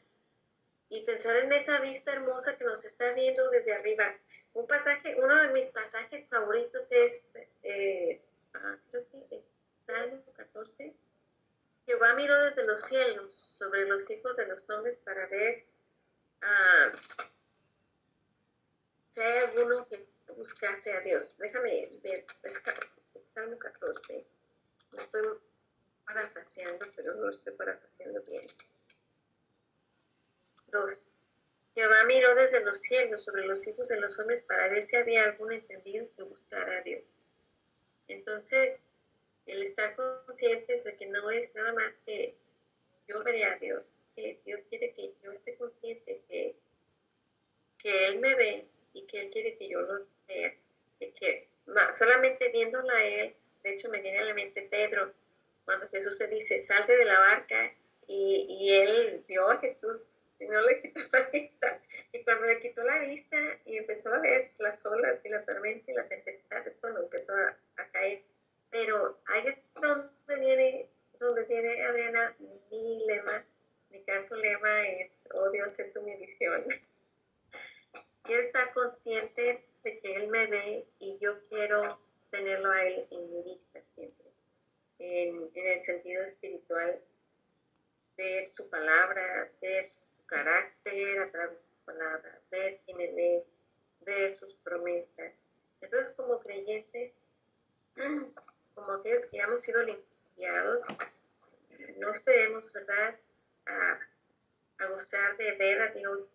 y 0.88 1.02
pensar 1.02 1.36
en 1.36 1.52
esa 1.52 1.80
vista 1.80 2.12
hermosa 2.12 2.56
que 2.56 2.64
nos 2.64 2.84
está 2.84 3.12
viendo 3.12 3.50
desde 3.50 3.74
arriba. 3.74 4.14
Un 4.54 4.66
pasaje, 4.66 5.14
uno 5.16 5.36
de 5.42 5.48
mis 5.48 5.70
pasajes 5.70 6.28
favoritos 6.28 6.90
es, 6.90 7.28
eh, 7.62 8.20
ah, 8.54 8.76
creo 8.90 9.06
que 9.08 9.36
es 9.36 9.52
Salmo 9.86 10.22
14. 10.36 10.94
Jehová 11.86 12.14
miró 12.14 12.38
desde 12.44 12.64
los 12.64 12.80
cielos 12.82 13.34
sobre 13.34 13.86
los 13.86 14.08
hijos 14.10 14.36
de 14.36 14.46
los 14.46 14.68
hombres 14.70 15.00
para 15.00 15.26
ver 15.26 15.64
ah, 16.42 16.92
si 19.14 19.20
hay 19.20 19.38
alguno 19.44 19.86
que 19.88 20.06
buscase 20.34 20.92
a 20.92 21.00
Dios. 21.00 21.36
Déjame 21.38 21.98
ver, 22.02 22.24
Salmo 23.34 23.58
14. 23.58 24.26
Lo 24.92 25.00
estoy 25.00 25.38
parafraseando, 26.06 26.86
pero 26.94 27.14
no 27.14 27.30
estoy 27.30 27.52
parafraseando 27.54 28.22
bien. 28.22 28.46
Dos. 30.68 31.06
Jehová 31.74 32.04
miró 32.06 32.34
desde 32.34 32.60
los 32.60 32.80
cielos 32.80 33.24
sobre 33.24 33.44
los 33.46 33.66
hijos 33.66 33.88
de 33.88 34.00
los 34.00 34.18
hombres 34.18 34.40
para 34.42 34.68
ver 34.68 34.82
si 34.82 34.96
había 34.96 35.24
algún 35.24 35.52
entendido 35.52 36.08
que 36.16 36.22
buscara 36.22 36.78
a 36.78 36.82
Dios. 36.82 37.12
Entonces, 38.08 38.80
el 39.46 39.62
estar 39.62 39.94
conscientes 39.94 40.84
de 40.84 40.96
que 40.96 41.06
no 41.06 41.30
es 41.30 41.54
nada 41.54 41.72
más 41.74 42.00
que 42.06 42.34
yo 43.06 43.22
veré 43.22 43.44
a 43.44 43.58
Dios, 43.58 43.94
que 44.14 44.40
Dios 44.44 44.62
quiere 44.68 44.92
que 44.92 45.12
yo 45.22 45.32
esté 45.32 45.54
consciente 45.56 46.22
que, 46.28 46.56
que 47.78 48.06
Él 48.06 48.20
me 48.20 48.34
ve 48.34 48.66
y 48.94 49.06
que 49.06 49.20
Él 49.20 49.30
quiere 49.30 49.56
que 49.56 49.68
yo 49.68 49.82
lo 49.82 50.06
vea, 50.26 50.54
y 50.98 51.10
que 51.12 51.48
solamente 51.98 52.48
viéndolo 52.48 52.90
a 52.90 53.04
Él, 53.04 53.36
de 53.62 53.74
hecho 53.74 53.88
me 53.90 54.00
viene 54.00 54.20
a 54.20 54.24
la 54.24 54.34
mente 54.34 54.62
Pedro, 54.62 55.12
cuando 55.66 55.88
Jesús 55.90 56.16
se 56.16 56.28
dice, 56.28 56.58
salte 56.58 56.96
de 56.96 57.04
la 57.04 57.20
barca, 57.20 57.74
y, 58.06 58.46
y 58.48 58.74
él 58.74 59.24
vio 59.28 59.50
a 59.50 59.58
Jesús 59.58 60.04
y 60.38 60.46
no 60.46 60.60
le 60.62 60.80
quitó 60.80 61.00
la 61.12 61.28
vista. 61.30 61.80
Y 62.12 62.24
cuando 62.24 62.46
le 62.46 62.60
quitó 62.60 62.82
la 62.82 63.00
vista 63.00 63.36
y 63.64 63.76
empezó 63.76 64.12
a 64.14 64.20
ver 64.20 64.52
las 64.58 64.84
olas 64.86 65.20
y 65.24 65.28
la 65.28 65.44
tormenta 65.44 65.90
y 65.90 65.94
la 65.94 66.08
tempestad, 66.08 66.66
es 66.66 66.78
cuando 66.78 67.02
empezó 67.02 67.32
a, 67.34 67.56
caer. 67.92 68.22
Pero 68.70 69.18
ahí 69.26 69.46
es 69.46 69.64
donde 69.80 70.38
viene, 70.38 70.88
donde 71.18 71.44
viene 71.44 71.84
Adriana, 71.84 72.34
mi 72.70 73.04
lema, 73.06 73.44
mi 73.90 74.02
canto 74.04 74.34
lema 74.36 74.88
es, 74.88 75.18
oh 75.32 75.50
Dios, 75.50 75.74
sé 75.74 75.84
tu 75.84 76.02
mi 76.02 76.16
visión. 76.16 76.64
quiero 78.24 78.42
estar 78.42 78.72
consciente 78.72 79.64
de 79.84 79.98
que 80.00 80.14
Él 80.16 80.28
me 80.28 80.46
ve 80.46 80.86
y 80.98 81.18
yo 81.18 81.38
quiero 81.48 81.98
tenerlo 82.30 82.70
a 82.70 82.84
Él 82.84 83.06
en 83.10 83.30
mi 83.30 83.42
vista. 83.42 83.65
En, 85.08 85.50
en 85.54 85.66
el 85.68 85.84
sentido 85.84 86.24
espiritual, 86.24 87.00
ver 88.16 88.48
su 88.48 88.68
palabra, 88.68 89.48
ver 89.60 89.92
carácter 90.26 91.20
a 91.20 91.30
través 91.30 91.60
de 91.60 91.64
su 91.64 91.74
palabra, 91.84 92.40
ver 92.50 92.80
quién 92.84 93.00
Él 93.00 93.16
es, 93.16 93.52
ver 94.00 94.34
sus 94.34 94.56
promesas. 94.56 95.44
Entonces, 95.80 96.12
como 96.14 96.40
creyentes, 96.40 97.30
como 98.74 98.92
aquellos 98.94 99.24
que 99.26 99.36
ya 99.36 99.44
hemos 99.44 99.62
sido 99.62 99.80
limpiados, 99.84 100.84
no 101.98 102.10
esperemos, 102.10 102.72
¿verdad?, 102.72 103.16
a, 103.66 104.00
a 104.78 104.86
gozar 104.86 105.36
de 105.36 105.52
ver 105.52 105.82
a 105.82 105.92
Dios 105.92 106.34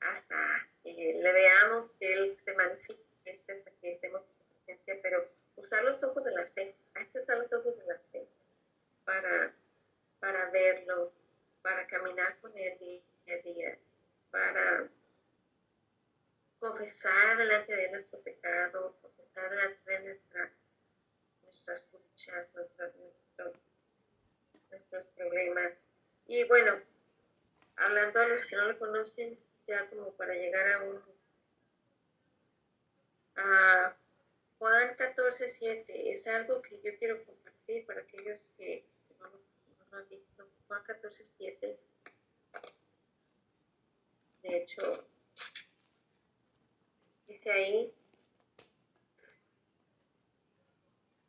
hasta 0.00 0.68
que 0.82 0.92
le 0.92 1.32
veamos 1.32 1.94
que 1.98 2.12
Él 2.12 2.36
se 2.44 2.52
manifieste, 2.52 3.02
que 3.80 3.90
estemos 3.90 4.28
en 4.28 4.34
su 4.34 4.44
presencia, 4.66 4.98
pero 5.02 5.26
usar 5.56 5.84
los 5.84 6.02
ojos 6.02 6.24
de 6.24 6.32
la 6.32 6.44
fe, 6.48 6.74
que 6.94 7.18
usar 7.18 7.38
los 7.38 7.52
ojos 7.52 7.76
de 7.76 7.86
la 7.86 7.98
fe 8.12 8.26
para, 9.04 9.52
para 10.20 10.50
verlo, 10.50 11.12
para 11.62 11.86
caminar 11.86 12.38
con 12.40 12.56
Él 12.56 12.78
día 12.78 13.78
para 14.30 14.88
confesar 16.58 17.36
delante 17.36 17.74
de 17.74 17.90
nuestro 17.90 18.18
pecado, 18.20 18.96
confesar 19.00 19.50
delante 19.50 19.90
de 19.90 20.00
nuestra, 20.00 20.50
nuestras 21.42 21.90
luchas, 21.92 22.54
nuestros 24.70 25.04
problemas. 25.16 25.78
Y 26.26 26.44
bueno, 26.44 26.80
hablando 27.76 28.20
a 28.20 28.26
los 28.26 28.44
que 28.46 28.56
no 28.56 28.66
lo 28.66 28.78
conocen, 28.78 29.38
ya 29.66 29.88
como 29.88 30.12
para 30.12 30.34
llegar 30.34 30.72
a 30.72 30.82
un 30.82 31.02
a 33.36 33.96
Juan 34.64 34.94
14, 34.96 35.46
7, 35.46 36.10
es 36.10 36.26
algo 36.26 36.62
que 36.62 36.80
yo 36.80 36.96
quiero 36.98 37.22
compartir 37.22 37.84
para 37.84 38.00
aquellos 38.00 38.50
que 38.56 38.82
no, 39.20 39.98
han 39.98 40.08
visto. 40.08 40.48
Juan 40.66 40.82
14, 40.84 41.22
7 41.22 41.78
de 44.42 44.56
hecho, 44.56 45.06
dice 47.26 47.52
ahí, 47.52 47.94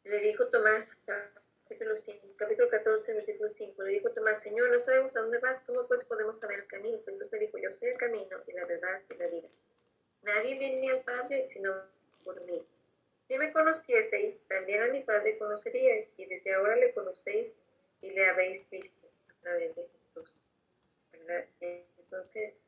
le 0.05 0.19
dijo 0.19 0.47
Tomás, 0.47 0.97
capítulo, 1.05 1.97
5, 1.97 2.27
capítulo 2.37 2.69
14, 2.69 3.13
versículo 3.15 3.49
5, 3.49 3.83
le 3.83 3.91
dijo 3.95 4.11
Tomás, 4.11 4.41
Señor, 4.41 4.69
no 4.69 4.79
sabemos 4.79 5.13
a 5.17 5.19
dónde 5.19 5.39
vas, 5.39 5.61
¿cómo 5.65 5.85
pues 5.89 6.05
podemos 6.05 6.39
saber 6.39 6.59
el 6.59 6.67
camino? 6.67 7.03
Jesús 7.03 7.29
le 7.33 7.39
dijo, 7.39 7.57
yo 7.57 7.69
soy 7.73 7.89
el 7.89 7.97
camino 7.97 8.41
y 8.47 8.53
la 8.53 8.63
verdad 8.63 9.01
y 9.09 9.17
la 9.17 9.27
vida. 9.27 9.49
Nadie 10.21 10.57
viene 10.57 10.89
al 10.91 11.03
Padre 11.03 11.43
sino 11.43 11.73
por 12.23 12.41
mí. 12.45 12.65
Si 13.27 13.37
me 13.37 13.51
conocieseis, 13.51 14.39
también 14.47 14.83
a 14.83 14.87
mi 14.87 15.01
Padre 15.03 15.37
conoceríais, 15.37 16.07
y 16.17 16.25
desde 16.25 16.53
ahora 16.53 16.75
le 16.75 16.93
conocéis 16.93 17.51
y 18.01 18.11
le 18.11 18.25
habéis 18.25 18.69
visto 18.69 19.07
a 19.29 19.33
través 19.41 19.75
de 19.75 19.87
Jesús. 19.87 20.33
Entonces, 21.97 22.59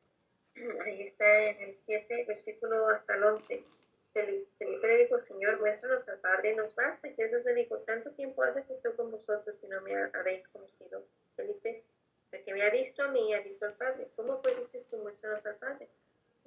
ahí 0.84 1.02
está 1.02 1.50
en 1.50 1.60
el 1.60 1.78
7, 1.86 2.24
versículo 2.26 2.88
hasta 2.88 3.14
el 3.14 3.24
11. 3.24 3.64
Felipe 4.12 4.88
le 4.88 4.98
dijo, 4.98 5.20
Señor, 5.20 5.60
muéstranos 5.60 6.08
al 6.08 6.18
Padre, 6.18 6.56
nos 6.56 6.74
basta. 6.74 7.08
Jesús 7.10 7.44
le 7.44 7.54
dijo, 7.54 7.78
tanto 7.80 8.10
tiempo 8.12 8.42
hace 8.42 8.64
que 8.64 8.72
estoy 8.72 8.94
con 8.94 9.12
vosotros 9.12 9.56
y 9.62 9.68
no 9.68 9.80
me 9.82 9.94
habéis 10.12 10.48
conocido. 10.48 11.06
Felipe, 11.36 11.84
el 12.32 12.44
que 12.44 12.52
me 12.52 12.62
ha 12.62 12.70
visto 12.70 13.04
a 13.04 13.08
mí, 13.08 13.32
ha 13.32 13.40
visto 13.40 13.66
al 13.66 13.74
Padre. 13.74 14.08
¿Cómo 14.16 14.42
pues 14.42 14.58
dices 14.58 14.88
tú, 14.88 14.96
muéstranos 14.98 15.46
al 15.46 15.56
Padre? 15.56 15.88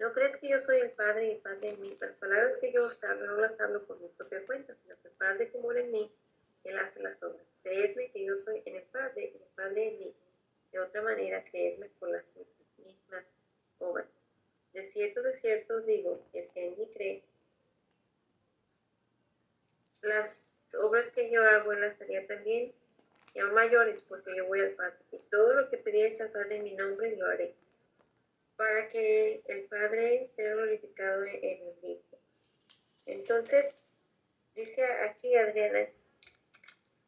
¿No 0.02 0.14
crees 0.14 0.36
que 0.38 0.50
yo 0.50 0.60
soy 0.60 0.80
el 0.80 0.90
Padre 0.90 1.28
y 1.28 1.32
el 1.34 1.38
Padre 1.38 1.70
en 1.70 1.80
mí? 1.80 1.96
Las 2.02 2.16
palabras 2.16 2.58
que 2.58 2.74
yo 2.74 2.86
os 2.86 3.04
hablo 3.04 3.28
no 3.28 3.38
las 3.38 3.62
hablo 3.62 3.86
por 3.86 4.00
mi 4.00 4.08
propia 4.08 4.44
cuenta, 4.48 4.74
sino 4.74 5.00
que 5.00 5.10
el 5.10 5.14
Padre 5.14 5.52
que 5.52 5.60
mora 5.60 5.80
en 5.80 5.92
mí, 5.92 6.12
Él 6.64 6.80
hace 6.80 7.04
las 7.04 7.22
obras. 7.22 7.46
Creedme 7.62 8.10
que 8.10 8.26
yo 8.26 8.36
soy 8.40 8.64
en 8.66 8.78
el 8.78 8.84
Padre 8.86 9.32
y 9.32 9.38
el 9.38 9.50
Padre 9.56 9.90
en 9.90 10.00
mí. 10.00 10.16
De 10.72 10.80
otra 10.80 11.04
manera, 11.04 11.44
creedme 11.44 11.88
por 12.00 12.10
las 12.10 12.34
mismas 12.84 13.26
obras. 13.78 14.18
De 14.74 14.84
cierto, 14.84 15.22
de 15.22 15.36
cierto 15.36 15.76
os 15.76 15.86
digo, 15.86 16.20
el 16.34 16.50
que 16.50 16.66
en 16.66 16.80
mí 16.80 16.90
cree, 16.96 17.24
las 20.02 20.48
obras 20.82 21.12
que 21.12 21.30
yo 21.30 21.44
hago 21.44 21.74
en 21.74 21.82
las 21.82 22.02
haría 22.02 22.26
también, 22.26 22.74
y 23.36 23.40
aún 23.40 23.54
mayores, 23.54 24.02
porque 24.02 24.36
yo 24.36 24.48
voy 24.48 24.62
al 24.62 24.72
Padre. 24.72 24.98
Y 25.12 25.20
todo 25.30 25.54
lo 25.54 25.70
que 25.70 25.78
pedíais 25.78 26.20
al 26.22 26.32
Padre 26.32 26.56
en 26.56 26.64
mi 26.64 26.74
nombre, 26.74 27.16
lo 27.18 27.28
haré, 27.28 27.54
para 28.62 28.90
que 28.90 29.42
el 29.48 29.64
Padre 29.64 30.28
sea 30.30 30.54
glorificado 30.54 31.26
en 31.26 31.68
el 31.68 31.76
Hijo. 31.82 32.20
Entonces, 33.08 33.74
dice 34.54 34.86
aquí 34.86 35.36
Adriana, 35.36 35.90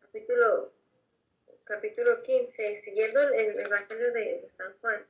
capítulo 0.02 0.74
capítulo 1.64 2.24
15, 2.24 2.78
siguiendo 2.78 3.22
el 3.22 3.60
Evangelio 3.60 4.12
de, 4.14 4.50
San 4.50 4.74
Juan, 4.80 5.06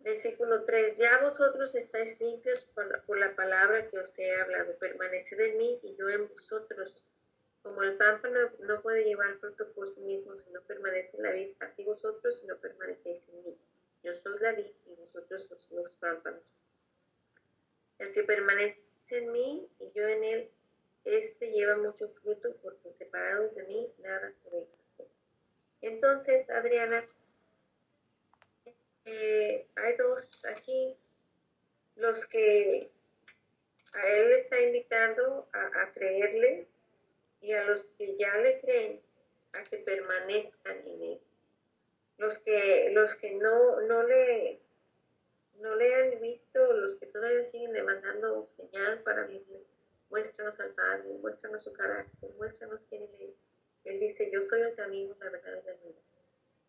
versículo 0.00 0.64
3, 0.66 0.98
ya 0.98 1.18
vosotros 1.22 1.74
estáis 1.74 2.20
limpios 2.20 2.66
por 2.74 3.18
la, 3.18 3.34
palabra 3.34 3.88
que 3.88 3.98
os 3.98 4.18
he 4.18 4.34
hablado, 4.34 4.76
permaneced 4.76 5.40
en 5.40 5.56
mí 5.56 5.80
y 5.82 5.96
yo 5.96 6.10
en 6.10 6.28
vosotros. 6.28 7.02
Como 7.62 7.82
el 7.82 7.96
pámpano 7.96 8.52
no 8.58 8.82
puede 8.82 9.04
llevar 9.04 9.38
fruto 9.38 9.72
por 9.72 9.88
sí 9.94 10.00
mismo 10.02 10.36
si 10.36 10.50
no 10.50 10.60
permanece 10.60 11.16
en 11.16 11.22
la 11.22 11.30
vid, 11.30 11.54
así 11.60 11.84
vosotros 11.84 12.38
si 12.38 12.46
no 12.46 12.58
permanecéis 12.58 13.26
en 13.30 13.44
mí. 13.44 13.58
Yo 14.04 14.14
soy 14.14 14.38
la 14.40 14.52
vid 14.52 14.70
y 14.86 14.94
vosotros 14.96 15.46
sois 15.48 15.70
los 15.70 15.96
pámpanos. 15.96 16.42
El 17.98 18.12
que 18.12 18.22
permanece 18.22 18.78
en 19.10 19.32
mí 19.32 19.66
y 19.80 19.90
yo 19.92 20.06
en 20.06 20.22
él, 20.24 20.50
este 21.04 21.50
lleva 21.50 21.76
mucho 21.76 22.08
fruto 22.10 22.54
porque 22.62 22.90
separados 22.90 23.54
de 23.54 23.64
mí 23.64 23.92
nada 23.98 24.34
podéis 24.42 24.68
hacer. 24.68 25.06
Entonces, 25.80 26.48
Adriana, 26.50 27.08
eh, 29.06 29.66
hay 29.74 29.96
dos 29.96 30.44
aquí, 30.44 30.96
los 31.96 32.26
que 32.26 32.90
a 33.94 34.06
él 34.06 34.28
le 34.28 34.36
está 34.36 34.60
invitando 34.60 35.48
a, 35.52 35.90
creerle 35.92 36.66
y 37.40 37.52
a 37.52 37.64
los 37.64 37.90
que 37.92 38.16
ya 38.16 38.36
le 38.36 38.60
creen 38.60 39.00
a 39.52 39.64
que 39.64 39.78
permanezcan 39.78 40.78
en 40.88 41.02
él. 41.02 41.20
Los 42.18 42.38
que, 42.38 42.90
los 42.92 43.14
que 43.16 43.32
no, 43.32 43.80
no 43.82 44.02
le 44.04 44.60
no 45.60 45.74
le 45.76 45.94
han 45.94 46.20
visto, 46.20 46.72
los 46.72 46.96
que 46.96 47.06
todavía 47.06 47.44
siguen 47.44 47.72
demandando 47.72 48.44
señal 48.46 49.00
para 49.02 49.22
verle, 49.22 49.64
muéstranos 50.10 50.58
al 50.60 50.74
Padre, 50.74 51.08
muéstranos 51.20 51.62
su 51.62 51.72
carácter, 51.72 52.34
muéstranos 52.34 52.84
quién 52.84 53.02
Él 53.02 53.28
es. 53.30 53.40
Él 53.84 54.00
dice, 54.00 54.30
yo 54.30 54.42
soy 54.42 54.62
el 54.62 54.74
camino, 54.74 55.16
la 55.20 55.30
verdad 55.30 55.62
y 55.62 55.66
la 55.66 55.72
vida. 55.74 56.00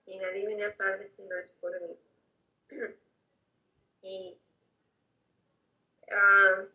Y 0.05 0.17
nadie 0.17 0.45
viene 0.45 0.65
al 0.65 0.75
Padre 0.75 1.07
si 1.07 1.23
no 1.23 1.35
es 1.37 1.51
por 1.51 1.79
mí. 1.81 1.97
y 4.01 4.37
uh, 6.07 6.67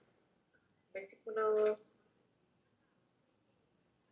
versículo 0.92 1.78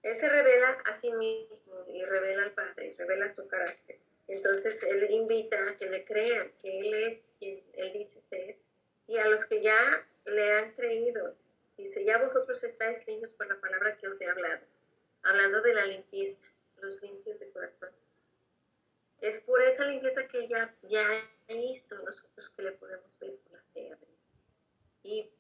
él 0.02 0.16
se 0.16 0.28
revela 0.28 0.70
a 0.84 0.94
sí 0.94 1.12
mismo 1.12 1.84
y 1.88 2.04
revela 2.04 2.44
al 2.44 2.52
Padre, 2.52 2.94
revela 2.96 3.28
su 3.28 3.46
carácter. 3.48 3.98
Entonces 4.28 4.82
Él 4.82 5.10
invita 5.10 5.70
a 5.70 5.76
que 5.76 5.88
le 5.88 6.04
crean 6.04 6.52
que 6.62 6.80
Él 6.80 6.94
es 6.94 7.22
quien 7.38 7.62
Él 7.74 7.92
dice 7.92 8.20
ser. 8.20 8.56
Y 9.06 9.16
a 9.16 9.26
los 9.26 9.44
que 9.46 9.62
ya 9.62 10.06
le 10.26 10.52
han 10.52 10.72
creído, 10.74 11.34
dice, 11.76 12.04
ya 12.04 12.18
vosotros 12.18 12.62
estáis 12.62 13.06
limpios 13.06 13.32
por 13.32 13.48
la 13.48 13.60
palabra 13.60 13.96
que 13.96 14.08
os 14.08 14.20
he 14.20 14.26
hablado. 14.26 14.64
Hablando 15.22 15.62
de 15.62 15.74
la 15.74 15.86
limpieza, 15.86 16.46
los 16.80 17.00
limpios 17.02 17.38
de 17.38 17.50
corazón. 17.50 17.90
Es 19.20 19.40
por 19.40 19.60
esa 19.62 19.84
limpieza 19.84 20.28
que 20.28 20.40
ella 20.40 20.74
ya 20.82 21.28
hizo 21.48 21.96
nosotros 22.02 22.50
que 22.50 22.62
le 22.62 22.72
podemos 22.72 23.18
ver 23.18 23.34
por 23.36 23.52
la 23.52 23.62
fe. 23.72 23.96
Y 25.02 25.32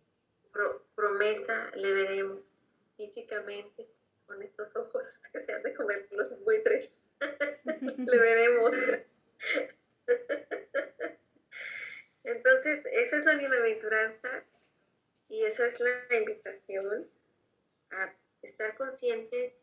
promesa 0.94 1.70
le 1.76 1.92
veremos 1.92 2.40
físicamente 2.96 3.86
con 4.26 4.42
estos 4.42 4.74
ojos 4.74 5.04
que 5.32 5.40
se 5.44 5.52
han 5.52 5.62
de 5.62 5.74
comer 5.74 6.08
los 6.10 6.42
buitres. 6.42 6.96
Le 7.64 8.18
veremos. 8.18 8.72
Entonces, 12.24 12.84
esa 12.92 13.16
es 13.18 13.24
la 13.24 13.36
bienaventuranza 13.36 14.44
y 15.28 15.44
esa 15.44 15.66
es 15.66 15.80
la 15.80 16.16
invitación 16.16 17.08
a 17.90 18.14
estar 18.42 18.76
conscientes 18.76 19.62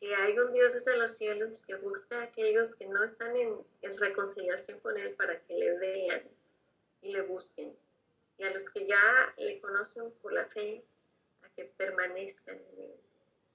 que 0.00 0.14
hay 0.14 0.38
un 0.38 0.52
Dios 0.52 0.72
desde 0.72 0.96
los 0.96 1.16
cielos 1.16 1.64
que 1.66 1.74
busca 1.76 2.20
a 2.20 2.24
aquellos 2.24 2.74
que 2.74 2.86
no 2.86 3.04
están 3.04 3.36
en, 3.36 3.54
en, 3.82 3.98
reconciliación 3.98 4.80
con 4.80 4.96
Él 4.96 5.14
para 5.14 5.40
que 5.42 5.54
le 5.54 5.78
vean 5.78 6.22
y 7.02 7.12
le 7.12 7.22
busquen. 7.22 7.76
Y 8.38 8.44
a 8.44 8.50
los 8.50 8.68
que 8.70 8.86
ya 8.86 9.34
le 9.36 9.60
conocen 9.60 10.10
por 10.22 10.32
la 10.32 10.46
fe, 10.46 10.82
a 11.42 11.48
que 11.50 11.64
permanezcan 11.64 12.56
en 12.56 12.80
Él, 12.80 12.94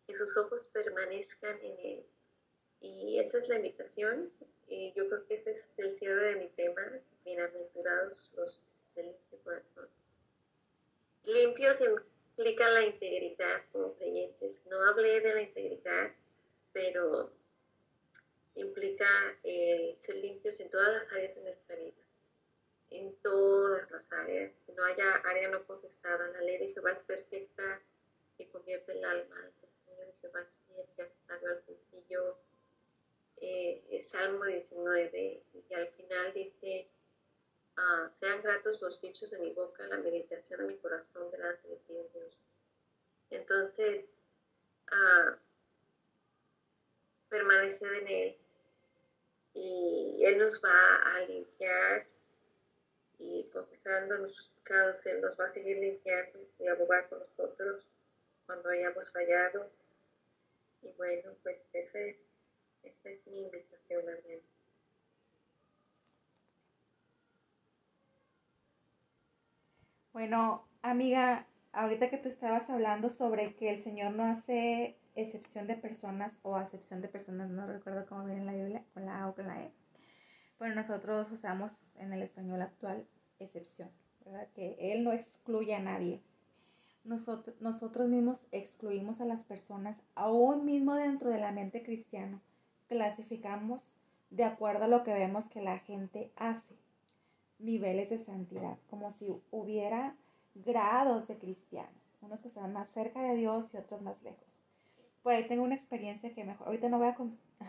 que 0.05 0.13
sus 0.13 0.38
ojos 0.38 0.67
permanezcan 0.72 1.59
en 1.61 1.80
Él 1.80 2.05
y 2.86 3.20
esa 3.20 3.38
es 3.38 3.49
la 3.49 3.56
invitación. 3.56 4.32
Y 4.68 4.94
yo 4.94 5.07
creo 5.07 5.26
que 5.26 5.36
ese 5.36 5.52
es 5.52 5.72
el 5.78 5.98
cierre 5.98 6.34
de 6.34 6.36
mi 6.36 6.48
tema. 6.49 6.82
Bienaventurados 7.24 8.32
los 8.36 8.62
de 8.95 9.03
limpio 9.03 9.40
corazón. 9.44 9.88
Limpios 11.24 11.82
implica 11.82 12.70
la 12.70 12.84
integridad 12.84 13.64
como 13.72 13.94
creyentes. 13.95 14.66
No 14.68 14.82
hablé 14.88 15.20
de 15.22 15.34
la 15.34 15.41
integridad, 15.41 16.12
pero 16.74 17.32
implica 18.56 19.07
el 19.44 19.95
ser 19.99 20.18
limpios 20.18 20.60
en 20.60 20.70
todas 20.70 20.94
las 20.94 21.12
áreas 21.12 21.36
de 21.36 21.41
nuestra 21.41 21.76
vida. 21.76 21.94
En 22.91 23.16
todas 23.18 23.90
las 23.91 24.12
áreas. 24.12 24.62
Que 24.66 24.74
no 24.74 24.84
haya 24.84 25.16
área 25.26 25.49
no 25.49 25.66
contestada. 25.66 26.28
La 26.28 26.41
ley 26.41 26.60
de 26.60 26.74
Jehová 26.74 26.91
es 26.91 27.02
perfecta 27.02 27.82
que 28.38 28.48
convierte 28.49 28.91
el 28.91 29.03
alma. 29.03 29.36
El 29.44 29.53
testimonio 29.53 30.06
de 30.06 30.14
Jehová 30.22 30.41
es 30.41 30.62
que 30.68 31.02
al 31.28 31.64
sencillo 31.64 32.38
eh, 33.38 34.02
Salmo 34.02 34.45
19 34.45 35.44
y 35.53 35.74
al 35.74 35.88
final 35.90 36.34
dice, 36.34 36.88
ah, 37.78 38.07
sean 38.10 38.41
gratos 38.41 38.82
los 38.82 38.99
dichos 39.02 39.32
de 39.32 39.40
mi 39.40 39.52
boca, 39.52 39.86
la 39.88 39.98
meditación 39.98 40.62
de 40.62 40.68
mi 40.68 40.78
corazón 40.78 41.30
delante 41.32 41.68
de 41.68 41.76
ti, 41.78 41.94
Dios. 42.14 42.38
Entonces, 43.32 44.07
ah, 44.91 45.38
permanecer 47.30 47.94
en 47.94 48.07
Él 48.07 48.38
y 49.53 50.24
Él 50.24 50.38
nos 50.38 50.62
va 50.64 51.16
a 51.16 51.20
limpiar 51.22 52.06
y 53.18 53.44
confesando 53.52 54.18
nuestros 54.18 54.49
pecados, 54.49 55.06
Él 55.06 55.22
nos 55.22 55.40
va 55.40 55.45
a 55.45 55.49
seguir 55.49 55.78
limpiando 55.78 56.40
y 56.60 56.68
abogar 56.68 57.07
con 57.10 57.20
nosotros 57.20 57.86
cuando 58.45 58.70
hayamos 58.70 59.10
fallado. 59.12 59.70
Y 60.82 60.90
bueno, 60.98 61.32
pues 61.44 61.66
ese 61.74 62.10
es 62.10 62.18
esta 62.86 63.10
es 63.10 63.28
mi 63.28 63.40
invitación, 63.40 64.02
Adriana. 64.07 64.44
Bueno, 70.14 70.66
amiga, 70.82 71.45
ahorita 71.74 72.10
que 72.10 72.18
tú 72.18 72.30
estabas 72.30 72.70
hablando 72.70 73.10
sobre 73.10 73.56
que 73.56 73.70
el 73.70 73.80
Señor 73.80 74.14
no 74.14 74.24
hace 74.24 74.98
excepción 75.16 75.68
de 75.68 75.76
personas 75.76 76.40
o 76.41 76.56
acepción 76.56 77.02
de 77.02 77.10
personas, 77.10 77.49
no 77.49 77.68
recuerdo 77.68 78.06
cómo 78.06 78.24
viene 78.24 78.41
en 78.41 78.45
la 78.45 78.53
Biblia, 78.53 78.86
con 78.94 79.06
la 79.06 79.24
A 79.24 79.30
o 79.30 79.36
con 79.36 79.48
la 79.48 79.62
E, 79.62 79.72
pero 80.57 80.74
nosotros 80.74 81.30
usamos 81.32 81.91
en 81.98 82.14
el 82.14 82.22
español 82.22 82.62
actual 82.62 83.06
excepción, 83.40 83.90
¿verdad? 84.24 84.48
Que 84.56 84.78
Él 84.80 85.03
no 85.03 85.12
excluye 85.12 85.76
a 85.76 85.80
nadie. 85.80 86.22
Nosotros, 87.03 87.56
nosotros 87.60 88.07
mismos 88.07 88.48
excluimos 88.52 89.20
a 89.20 89.26
las 89.26 89.44
personas, 89.44 90.02
aún 90.16 90.66
mismo 90.66 90.95
dentro 90.95 91.30
de 91.30 91.40
la 91.40 91.52
mente 91.52 91.84
cristiana 91.84 92.41
clasificamos 92.88 93.94
de 94.30 94.44
acuerdo 94.44 94.86
a 94.86 94.88
lo 94.88 95.03
que 95.03 95.14
vemos 95.14 95.45
que 95.45 95.62
la 95.62 95.80
gente 95.80 96.32
hace, 96.36 96.76
niveles 97.60 98.10
de 98.10 98.18
santidad, 98.18 98.78
como 98.90 99.12
si 99.12 99.28
hubiera 99.52 100.16
grados 100.56 101.28
de 101.28 101.38
cristianos, 101.38 102.18
unos 102.22 102.41
que 102.41 102.48
están 102.48 102.74
más 102.74 102.90
cerca 102.90 103.22
de 103.22 103.36
Dios 103.36 103.74
y 103.74 103.78
otros 103.78 104.02
más 104.02 104.22
lejos. 104.24 104.45
Por 105.24 105.34
ahí 105.34 105.48
tengo 105.48 105.64
una 105.64 105.76
experiencia 105.76 106.34
que 106.34 106.44
mejor, 106.44 106.68
ahorita 106.68 106.90
no 106.90 106.99
voy 106.99 107.07
a, 107.07 107.16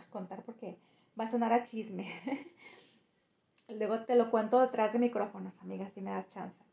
contar 0.09 0.43
porque 0.43 0.77
va 1.19 1.25
a 1.25 1.31
sonar 1.31 1.53
a 1.53 1.63
chisme. 1.63 2.07
Luego 3.69 4.05
te 4.05 4.15
lo 4.15 4.29
cuento 4.31 4.61
detrás 4.61 4.93
de 4.93 4.99
micrófonos, 4.99 5.61
amiga, 5.61 5.89
si 5.89 6.01
me 6.01 6.11
das 6.11 6.29
chance. 6.29 6.63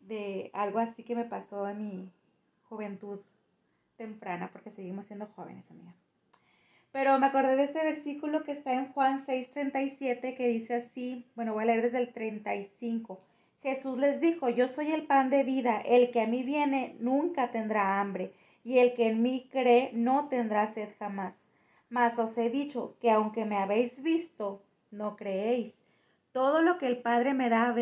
De 0.00 0.50
algo 0.52 0.78
así 0.78 1.04
que 1.04 1.14
me 1.14 1.24
pasó 1.24 1.68
en 1.68 1.78
mi 1.78 2.12
juventud 2.68 3.20
temprana, 3.96 4.50
porque 4.50 4.70
seguimos 4.70 5.06
siendo 5.06 5.26
jóvenes, 5.26 5.70
amiga. 5.70 5.94
Pero 6.92 7.18
me 7.18 7.26
acordé 7.26 7.56
de 7.56 7.64
ese 7.64 7.84
versículo 7.84 8.42
que 8.42 8.52
está 8.52 8.72
en 8.72 8.92
Juan 8.92 9.24
6:37 9.24 10.34
que 10.36 10.48
dice 10.48 10.74
así, 10.74 11.26
bueno, 11.36 11.54
voy 11.54 11.62
a 11.62 11.66
leer 11.66 11.82
desde 11.82 11.98
el 11.98 12.12
35. 12.12 13.20
Jesús 13.62 13.98
les 13.98 14.20
dijo, 14.20 14.48
yo 14.48 14.66
soy 14.68 14.90
el 14.90 15.06
pan 15.06 15.30
de 15.30 15.44
vida, 15.44 15.82
el 15.84 16.10
que 16.10 16.22
a 16.22 16.26
mí 16.26 16.42
viene 16.42 16.96
nunca 16.98 17.50
tendrá 17.50 18.00
hambre, 18.00 18.32
y 18.64 18.78
el 18.78 18.94
que 18.94 19.08
en 19.08 19.22
mí 19.22 19.48
cree 19.52 19.90
no 19.92 20.28
tendrá 20.28 20.72
sed 20.72 20.88
jamás. 20.98 21.46
Mas 21.90 22.18
os 22.18 22.36
he 22.38 22.48
dicho 22.48 22.96
que 23.00 23.10
aunque 23.10 23.44
me 23.44 23.56
habéis 23.56 24.02
visto, 24.02 24.62
no 24.90 25.16
creéis. 25.16 25.82
Todo 26.32 26.62
lo 26.62 26.78
que 26.78 26.86
el 26.86 26.98
Padre 26.98 27.34
me 27.34 27.50
da, 27.50 27.74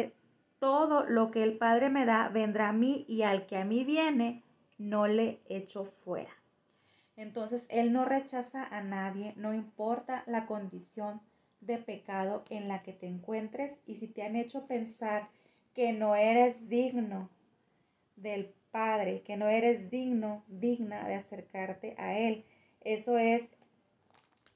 todo 0.58 1.04
lo 1.04 1.30
que 1.30 1.44
el 1.44 1.56
Padre 1.56 1.90
me 1.90 2.04
da 2.04 2.28
vendrá 2.28 2.70
a 2.70 2.72
mí, 2.72 3.04
y 3.08 3.22
al 3.22 3.46
que 3.46 3.56
a 3.56 3.64
mí 3.64 3.84
viene, 3.84 4.42
no 4.78 5.06
le 5.06 5.40
echo 5.48 5.84
fuera. 5.84 6.37
Entonces, 7.18 7.66
Él 7.68 7.92
no 7.92 8.04
rechaza 8.04 8.62
a 8.64 8.80
nadie, 8.80 9.34
no 9.36 9.52
importa 9.52 10.22
la 10.26 10.46
condición 10.46 11.20
de 11.60 11.76
pecado 11.76 12.44
en 12.48 12.68
la 12.68 12.84
que 12.84 12.92
te 12.92 13.08
encuentres 13.08 13.72
y 13.86 13.96
si 13.96 14.06
te 14.06 14.22
han 14.22 14.36
hecho 14.36 14.68
pensar 14.68 15.28
que 15.74 15.92
no 15.92 16.14
eres 16.14 16.68
digno 16.68 17.28
del 18.14 18.54
Padre, 18.70 19.22
que 19.22 19.36
no 19.36 19.48
eres 19.48 19.90
digno, 19.90 20.44
digna 20.46 21.08
de 21.08 21.16
acercarte 21.16 21.96
a 21.98 22.16
Él. 22.16 22.44
Eso 22.82 23.18
es 23.18 23.42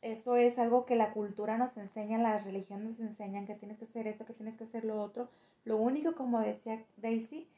eso 0.00 0.36
es 0.36 0.58
algo 0.58 0.86
que 0.86 0.94
la 0.94 1.12
cultura 1.12 1.58
nos 1.58 1.76
enseña, 1.76 2.18
las 2.18 2.44
religiones 2.44 3.00
nos 3.00 3.00
enseñan 3.00 3.46
que 3.46 3.56
tienes 3.56 3.78
que 3.78 3.86
hacer 3.86 4.06
esto, 4.06 4.24
que 4.24 4.34
tienes 4.34 4.56
que 4.56 4.64
hacer 4.64 4.84
lo 4.84 5.02
otro. 5.02 5.28
Lo 5.64 5.78
único, 5.78 6.14
como 6.14 6.38
decía 6.40 6.84
Daisy, 6.96 7.48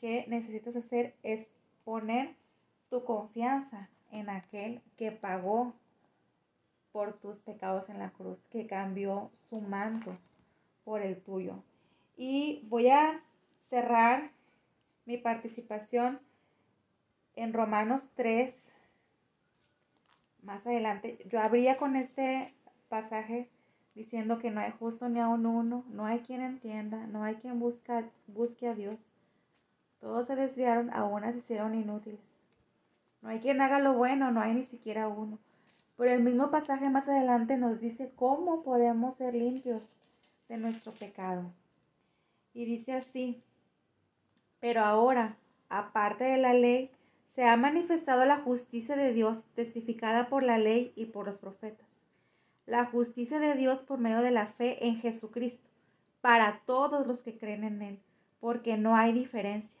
que 0.00 0.24
necesitas 0.26 0.74
hacer 0.74 1.14
es 1.22 1.52
poner 1.84 2.34
tu 2.88 3.04
confianza 3.04 3.88
en 4.10 4.30
aquel 4.30 4.80
que 4.96 5.12
pagó 5.12 5.74
por 6.92 7.18
tus 7.18 7.40
pecados 7.40 7.88
en 7.88 7.98
la 7.98 8.10
cruz, 8.10 8.44
que 8.50 8.66
cambió 8.66 9.30
su 9.34 9.60
manto 9.60 10.16
por 10.84 11.02
el 11.02 11.20
tuyo. 11.20 11.62
Y 12.16 12.66
voy 12.68 12.88
a 12.88 13.22
cerrar 13.68 14.30
mi 15.04 15.18
participación 15.18 16.20
en 17.36 17.52
Romanos 17.52 18.08
3. 18.14 18.74
Más 20.42 20.66
adelante, 20.66 21.18
yo 21.26 21.40
abría 21.40 21.76
con 21.76 21.96
este 21.96 22.54
pasaje 22.88 23.48
diciendo 23.94 24.38
que 24.38 24.50
no 24.50 24.60
hay 24.60 24.72
justo 24.72 25.08
ni 25.08 25.20
aun 25.20 25.46
uno, 25.46 25.84
no 25.88 26.06
hay 26.06 26.20
quien 26.20 26.40
entienda, 26.40 27.06
no 27.06 27.24
hay 27.24 27.36
quien 27.36 27.58
busca, 27.60 28.08
busque 28.26 28.68
a 28.68 28.74
Dios. 28.74 29.08
Todos 30.00 30.26
se 30.26 30.36
desviaron, 30.36 30.92
aún 30.92 31.22
se 31.24 31.38
hicieron 31.38 31.74
inútiles. 31.74 32.37
No 33.20 33.30
hay 33.30 33.40
quien 33.40 33.60
haga 33.60 33.78
lo 33.78 33.94
bueno, 33.94 34.30
no 34.30 34.40
hay 34.40 34.54
ni 34.54 34.62
siquiera 34.62 35.08
uno. 35.08 35.38
Pero 35.96 36.12
el 36.12 36.22
mismo 36.22 36.50
pasaje 36.50 36.88
más 36.88 37.08
adelante 37.08 37.56
nos 37.56 37.80
dice 37.80 38.08
cómo 38.14 38.62
podemos 38.62 39.16
ser 39.16 39.34
limpios 39.34 39.98
de 40.48 40.56
nuestro 40.56 40.92
pecado. 40.92 41.52
Y 42.54 42.64
dice 42.64 42.94
así, 42.94 43.42
pero 44.60 44.84
ahora, 44.84 45.36
aparte 45.68 46.24
de 46.24 46.38
la 46.38 46.54
ley, 46.54 46.90
se 47.26 47.44
ha 47.44 47.56
manifestado 47.56 48.24
la 48.24 48.38
justicia 48.38 48.96
de 48.96 49.12
Dios 49.12 49.44
testificada 49.54 50.28
por 50.28 50.42
la 50.42 50.58
ley 50.58 50.92
y 50.96 51.06
por 51.06 51.26
los 51.26 51.38
profetas. 51.38 51.86
La 52.66 52.84
justicia 52.84 53.38
de 53.38 53.54
Dios 53.54 53.82
por 53.82 53.98
medio 53.98 54.22
de 54.22 54.30
la 54.30 54.46
fe 54.46 54.86
en 54.86 55.00
Jesucristo, 55.00 55.68
para 56.20 56.60
todos 56.66 57.06
los 57.06 57.22
que 57.22 57.36
creen 57.36 57.64
en 57.64 57.82
Él, 57.82 57.98
porque 58.40 58.76
no 58.76 58.96
hay 58.96 59.12
diferencia 59.12 59.80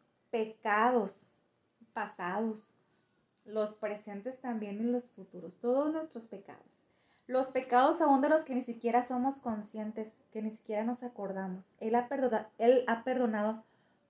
pecados 0.31 1.27
pasados, 1.93 2.79
los 3.45 3.73
presentes 3.73 4.39
también 4.39 4.79
y 4.79 4.83
los 4.83 5.09
futuros, 5.09 5.57
todos 5.57 5.91
nuestros 5.91 6.27
pecados. 6.27 6.87
Los 7.27 7.47
pecados 7.47 8.01
aún 8.01 8.21
de 8.21 8.29
los 8.29 8.43
que 8.43 8.55
ni 8.55 8.61
siquiera 8.61 9.03
somos 9.03 9.39
conscientes, 9.39 10.13
que 10.31 10.41
ni 10.41 10.51
siquiera 10.51 10.83
nos 10.83 11.03
acordamos. 11.03 11.73
Él 11.79 11.95
ha, 11.95 12.07
perdonado, 12.07 12.47
él 12.57 12.83
ha 12.87 13.03
perdonado 13.03 13.63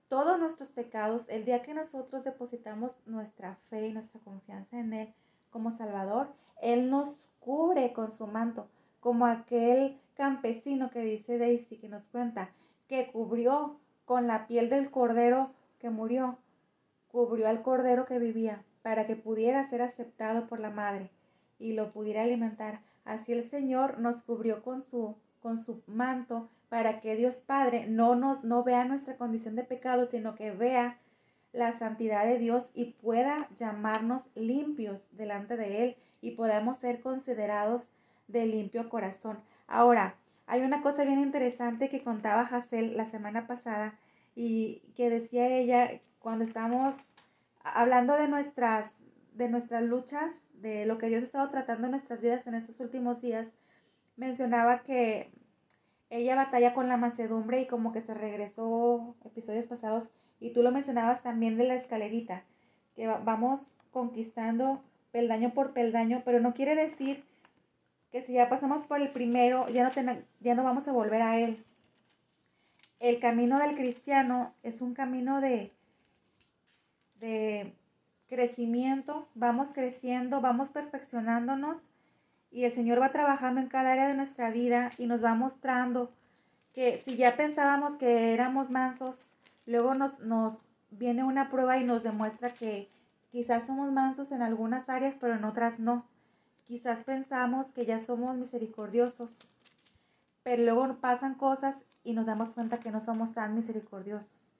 todos 0.08 0.38
nuestros 0.38 0.70
pecados 0.70 1.28
el 1.28 1.44
día 1.44 1.62
que 1.62 1.74
nosotros 1.74 2.24
depositamos 2.24 2.96
nuestra 3.06 3.56
fe 3.70 3.86
y 3.88 3.92
nuestra 3.92 4.20
confianza 4.20 4.78
en 4.78 4.92
Él 4.92 5.14
como 5.50 5.70
Salvador. 5.70 6.32
Él 6.60 6.90
nos 6.90 7.30
cubre 7.40 7.92
con 7.92 8.10
su 8.10 8.26
manto, 8.26 8.68
como 9.00 9.26
aquel 9.26 9.98
campesino 10.14 10.90
que 10.90 11.00
dice 11.00 11.38
Daisy, 11.38 11.78
que 11.78 11.88
nos 11.88 12.08
cuenta, 12.08 12.50
que 12.88 13.10
cubrió 13.10 13.78
con 14.04 14.26
la 14.26 14.46
piel 14.46 14.68
del 14.68 14.90
cordero 14.90 15.50
que 15.82 15.90
murió, 15.90 16.38
cubrió 17.08 17.48
al 17.48 17.62
cordero 17.62 18.06
que 18.06 18.20
vivía, 18.20 18.62
para 18.82 19.06
que 19.06 19.16
pudiera 19.16 19.62
ser 19.64 19.82
aceptado 19.82 20.46
por 20.46 20.60
la 20.60 20.70
madre 20.70 21.10
y 21.58 21.72
lo 21.72 21.92
pudiera 21.92 22.22
alimentar. 22.22 22.80
Así 23.04 23.32
el 23.32 23.42
Señor 23.42 23.98
nos 23.98 24.22
cubrió 24.22 24.62
con 24.62 24.80
su, 24.80 25.16
con 25.40 25.58
su 25.58 25.82
manto 25.86 26.48
para 26.68 27.00
que 27.00 27.16
Dios 27.16 27.36
Padre 27.36 27.86
no, 27.88 28.14
nos, 28.14 28.42
no 28.44 28.62
vea 28.62 28.84
nuestra 28.84 29.16
condición 29.16 29.56
de 29.56 29.64
pecado, 29.64 30.06
sino 30.06 30.36
que 30.36 30.52
vea 30.52 30.98
la 31.52 31.72
santidad 31.72 32.24
de 32.24 32.38
Dios 32.38 32.70
y 32.74 32.92
pueda 32.92 33.48
llamarnos 33.56 34.30
limpios 34.34 35.06
delante 35.16 35.56
de 35.56 35.84
Él 35.84 35.96
y 36.20 36.30
podamos 36.30 36.78
ser 36.78 37.00
considerados 37.00 37.82
de 38.28 38.46
limpio 38.46 38.88
corazón. 38.88 39.38
Ahora, 39.66 40.14
hay 40.46 40.62
una 40.62 40.80
cosa 40.80 41.04
bien 41.04 41.20
interesante 41.20 41.90
que 41.90 42.02
contaba 42.02 42.42
Hazel 42.42 42.96
la 42.96 43.04
semana 43.04 43.46
pasada 43.46 43.98
y 44.34 44.82
que 44.94 45.10
decía 45.10 45.48
ella 45.48 46.00
cuando 46.18 46.44
estamos 46.44 46.96
hablando 47.62 48.14
de 48.14 48.28
nuestras 48.28 49.02
de 49.34 49.48
nuestras 49.48 49.82
luchas, 49.82 50.48
de 50.54 50.84
lo 50.84 50.98
que 50.98 51.06
Dios 51.06 51.22
ha 51.22 51.24
estado 51.24 51.50
tratando 51.50 51.86
en 51.86 51.92
nuestras 51.92 52.20
vidas 52.20 52.46
en 52.46 52.54
estos 52.54 52.80
últimos 52.80 53.22
días, 53.22 53.48
mencionaba 54.16 54.82
que 54.82 55.30
ella 56.10 56.36
batalla 56.36 56.74
con 56.74 56.88
la 56.88 56.98
mansedumbre 56.98 57.62
y 57.62 57.66
como 57.66 57.92
que 57.92 58.02
se 58.02 58.12
regresó 58.12 59.16
episodios 59.24 59.66
pasados 59.66 60.10
y 60.38 60.52
tú 60.52 60.62
lo 60.62 60.70
mencionabas 60.70 61.22
también 61.22 61.56
de 61.56 61.64
la 61.64 61.74
escalerita, 61.74 62.44
que 62.94 63.06
vamos 63.06 63.72
conquistando 63.90 64.82
peldaño 65.12 65.54
por 65.54 65.72
peldaño, 65.72 66.22
pero 66.26 66.40
no 66.40 66.52
quiere 66.52 66.74
decir 66.74 67.24
que 68.10 68.20
si 68.20 68.34
ya 68.34 68.50
pasamos 68.50 68.84
por 68.84 69.00
el 69.00 69.10
primero, 69.12 69.66
ya 69.68 69.88
no, 69.88 70.12
ya 70.40 70.54
no 70.54 70.62
vamos 70.62 70.86
a 70.88 70.92
volver 70.92 71.22
a 71.22 71.38
él 71.38 71.64
el 73.02 73.18
camino 73.18 73.58
del 73.58 73.74
cristiano 73.74 74.54
es 74.62 74.80
un 74.80 74.94
camino 74.94 75.40
de, 75.40 75.72
de 77.18 77.74
crecimiento, 78.28 79.28
vamos 79.34 79.70
creciendo, 79.74 80.40
vamos 80.40 80.70
perfeccionándonos 80.70 81.88
y 82.52 82.62
el 82.62 82.72
Señor 82.72 83.02
va 83.02 83.10
trabajando 83.10 83.60
en 83.60 83.66
cada 83.66 83.90
área 83.90 84.06
de 84.06 84.14
nuestra 84.14 84.52
vida 84.52 84.90
y 84.98 85.06
nos 85.06 85.24
va 85.24 85.34
mostrando 85.34 86.12
que 86.74 87.02
si 87.04 87.16
ya 87.16 87.34
pensábamos 87.34 87.94
que 87.94 88.32
éramos 88.34 88.70
mansos, 88.70 89.26
luego 89.66 89.94
nos, 89.94 90.20
nos 90.20 90.60
viene 90.92 91.24
una 91.24 91.50
prueba 91.50 91.78
y 91.78 91.84
nos 91.84 92.04
demuestra 92.04 92.54
que 92.54 92.88
quizás 93.32 93.66
somos 93.66 93.90
mansos 93.90 94.30
en 94.30 94.42
algunas 94.42 94.88
áreas, 94.88 95.16
pero 95.18 95.34
en 95.34 95.42
otras 95.42 95.80
no. 95.80 96.06
Quizás 96.68 97.02
pensamos 97.02 97.72
que 97.72 97.84
ya 97.84 97.98
somos 97.98 98.36
misericordiosos, 98.36 99.48
pero 100.44 100.62
luego 100.62 100.94
pasan 101.00 101.34
cosas 101.34 101.74
y 102.04 102.12
nos 102.12 102.26
damos 102.26 102.52
cuenta 102.52 102.80
que 102.80 102.90
no 102.90 103.00
somos 103.00 103.32
tan 103.32 103.54
misericordiosos. 103.54 104.54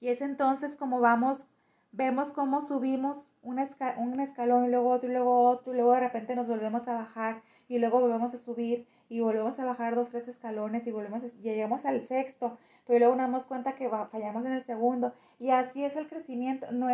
Y 0.00 0.08
es 0.08 0.20
entonces 0.20 0.76
como 0.76 1.00
vamos, 1.00 1.46
vemos 1.92 2.32
cómo 2.32 2.60
subimos 2.60 3.32
un, 3.42 3.58
un 3.98 4.20
escalón 4.20 4.64
y 4.66 4.68
luego 4.68 4.90
otro 4.90 5.08
y 5.08 5.12
luego 5.12 5.48
otro 5.48 5.72
y 5.72 5.76
luego 5.76 5.92
de 5.92 6.00
repente 6.00 6.36
nos 6.36 6.46
volvemos 6.46 6.86
a 6.88 6.94
bajar 6.94 7.42
y 7.68 7.78
luego 7.78 8.00
volvemos 8.00 8.32
a 8.34 8.38
subir 8.38 8.86
y 9.08 9.20
volvemos 9.20 9.58
a 9.58 9.64
bajar 9.64 9.94
dos, 9.94 10.10
tres 10.10 10.28
escalones 10.28 10.86
y 10.86 10.92
volvemos 10.92 11.24
a, 11.24 11.28
llegamos 11.38 11.84
al 11.84 12.04
sexto, 12.04 12.58
pero 12.86 13.00
luego 13.00 13.14
nos 13.14 13.24
damos 13.24 13.46
cuenta 13.46 13.74
que 13.74 13.88
fallamos 13.88 14.44
en 14.44 14.52
el 14.52 14.62
segundo 14.62 15.12
y 15.38 15.50
así 15.50 15.84
es 15.84 15.96
el 15.96 16.06
crecimiento. 16.06 16.70
No, 16.70 16.88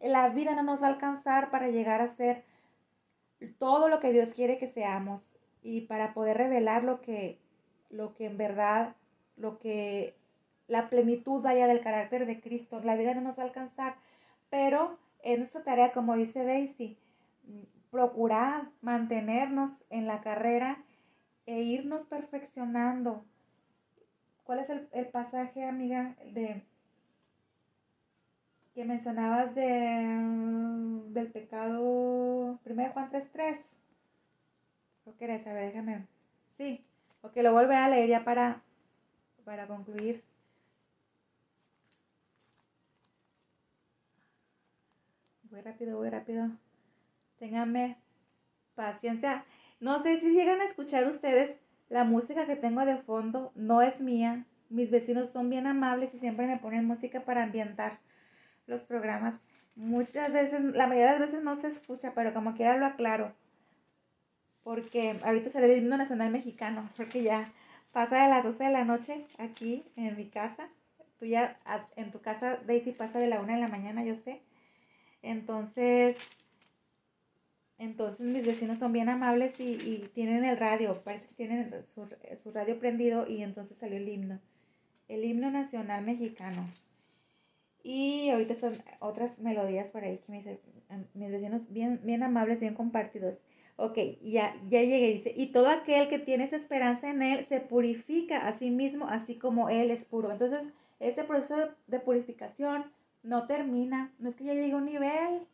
la 0.00 0.28
vida 0.30 0.54
no 0.54 0.62
nos 0.62 0.82
va 0.82 0.86
a 0.86 0.90
alcanzar 0.90 1.50
para 1.50 1.68
llegar 1.68 2.00
a 2.00 2.08
ser 2.08 2.44
todo 3.58 3.88
lo 3.88 4.00
que 4.00 4.12
Dios 4.12 4.30
quiere 4.30 4.58
que 4.58 4.66
seamos 4.66 5.34
y 5.62 5.82
para 5.82 6.14
poder 6.14 6.38
revelar 6.38 6.84
lo 6.84 7.00
que, 7.00 7.38
lo 7.90 8.14
que 8.14 8.26
en 8.26 8.36
verdad 8.36 8.94
lo 9.38 9.58
que 9.58 10.14
la 10.66 10.90
plenitud 10.90 11.40
vaya 11.42 11.66
del 11.66 11.80
carácter 11.80 12.26
de 12.26 12.40
Cristo. 12.40 12.80
La 12.84 12.96
vida 12.96 13.14
no 13.14 13.22
nos 13.22 13.38
va 13.38 13.42
a 13.42 13.46
alcanzar, 13.46 13.96
pero 14.50 14.98
es 15.22 15.38
nuestra 15.38 15.64
tarea, 15.64 15.92
como 15.92 16.16
dice 16.16 16.44
Daisy, 16.44 16.98
procurar 17.90 18.68
mantenernos 18.82 19.70
en 19.90 20.06
la 20.06 20.20
carrera 20.20 20.84
e 21.46 21.62
irnos 21.62 22.04
perfeccionando. 22.06 23.24
¿Cuál 24.44 24.60
es 24.60 24.70
el, 24.70 25.06
pasaje, 25.06 25.64
amiga, 25.64 26.14
de 26.32 26.62
que 28.74 28.84
mencionabas 28.84 29.54
de, 29.54 29.64
del 31.10 31.30
pecado? 31.30 32.58
Primero 32.64 32.92
Juan 32.92 33.10
3.3. 33.10 33.58
¿Lo 35.06 35.16
querés 35.16 35.42
saber? 35.42 35.66
Déjame. 35.66 36.06
Sí. 36.56 36.84
Ok, 37.22 37.36
lo 37.36 37.52
vuelve 37.52 37.74
a 37.74 37.88
leer 37.88 38.08
ya 38.08 38.24
para 38.24 38.62
para 39.48 39.66
concluir, 39.66 40.22
voy 45.44 45.62
rápido, 45.62 45.96
voy 45.96 46.10
rápido. 46.10 46.50
Ténganme 47.38 47.96
paciencia. 48.74 49.46
No 49.80 50.02
sé 50.02 50.20
si 50.20 50.34
llegan 50.34 50.60
a 50.60 50.66
escuchar 50.66 51.06
ustedes 51.06 51.60
la 51.88 52.04
música 52.04 52.44
que 52.44 52.56
tengo 52.56 52.84
de 52.84 52.98
fondo, 52.98 53.50
no 53.54 53.80
es 53.80 54.02
mía. 54.02 54.44
Mis 54.68 54.90
vecinos 54.90 55.30
son 55.30 55.48
bien 55.48 55.66
amables 55.66 56.12
y 56.12 56.18
siempre 56.18 56.46
me 56.46 56.58
ponen 56.58 56.84
música 56.84 57.24
para 57.24 57.42
ambientar 57.42 58.00
los 58.66 58.84
programas. 58.84 59.34
Muchas 59.76 60.30
veces, 60.30 60.60
la 60.74 60.86
mayoría 60.86 61.14
de 61.14 61.20
las 61.20 61.28
veces 61.30 61.42
no 61.42 61.58
se 61.58 61.68
escucha, 61.68 62.12
pero 62.14 62.34
como 62.34 62.54
quiera 62.54 62.76
lo 62.76 62.84
aclaro 62.84 63.32
porque 64.68 65.18
ahorita 65.22 65.48
sale 65.48 65.72
el 65.72 65.78
himno 65.78 65.96
nacional 65.96 66.30
mexicano, 66.30 66.90
porque 66.94 67.22
ya 67.22 67.50
pasa 67.92 68.22
de 68.22 68.28
las 68.28 68.44
12 68.44 68.64
de 68.64 68.70
la 68.70 68.84
noche 68.84 69.24
aquí 69.38 69.84
en 69.96 70.16
mi 70.16 70.26
casa. 70.26 70.68
Tú 71.18 71.26
ya 71.26 71.58
en 71.96 72.12
tu 72.12 72.20
casa, 72.20 72.58
Daisy, 72.66 72.92
pasa 72.92 73.18
de 73.18 73.26
la 73.26 73.40
1 73.40 73.52
de 73.52 73.60
la 73.60 73.68
mañana, 73.68 74.04
yo 74.04 74.16
sé. 74.16 74.40
Entonces, 75.22 76.16
entonces 77.78 78.26
mis 78.26 78.46
vecinos 78.46 78.78
son 78.78 78.92
bien 78.92 79.08
amables 79.08 79.58
y, 79.60 80.08
tienen 80.14 80.44
el 80.44 80.56
radio, 80.56 81.00
parece 81.02 81.26
que 81.28 81.34
tienen 81.34 81.72
su, 81.94 82.08
su, 82.42 82.50
radio 82.52 82.78
prendido 82.78 83.26
y 83.28 83.42
entonces 83.42 83.78
salió 83.78 83.96
el 83.96 84.08
himno, 84.08 84.40
el 85.08 85.24
himno 85.24 85.50
nacional 85.50 86.04
mexicano. 86.04 86.68
Y 87.82 88.30
ahorita 88.30 88.54
son 88.54 88.74
otras 89.00 89.40
melodías 89.40 89.90
por 89.90 90.04
ahí 90.04 90.18
que 90.18 90.32
me 90.32 90.38
dicen 90.38 90.60
mis 91.14 91.30
vecinos 91.30 91.62
bien, 91.70 92.00
bien 92.02 92.22
amables, 92.22 92.60
bien 92.60 92.74
compartidos. 92.74 93.38
Ok, 93.80 93.96
ya, 94.22 94.56
ya 94.68 94.82
llegué, 94.82 95.12
dice, 95.12 95.32
y 95.36 95.52
todo 95.52 95.68
aquel 95.68 96.08
que 96.08 96.18
tiene 96.18 96.42
esa 96.42 96.56
esperanza 96.56 97.10
en 97.10 97.22
Él 97.22 97.44
se 97.44 97.60
purifica 97.60 98.48
a 98.48 98.52
sí 98.52 98.72
mismo, 98.72 99.06
así 99.06 99.38
como 99.38 99.68
Él 99.68 99.92
es 99.92 100.04
puro. 100.04 100.32
Entonces, 100.32 100.66
este 100.98 101.22
proceso 101.22 101.68
de 101.86 102.00
purificación 102.00 102.90
no 103.22 103.46
termina, 103.46 104.12
no 104.18 104.30
es 104.30 104.34
que 104.34 104.42
ya 104.42 104.54
llegue 104.54 104.72
a 104.72 104.76
un 104.78 104.86
nivel 104.86 105.46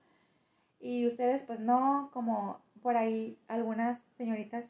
y 0.81 1.07
ustedes 1.07 1.43
pues 1.43 1.61
no, 1.61 2.09
como 2.15 2.63
por 2.81 2.97
ahí 2.97 3.39
algunas 3.47 4.01
señoritas 4.17 4.65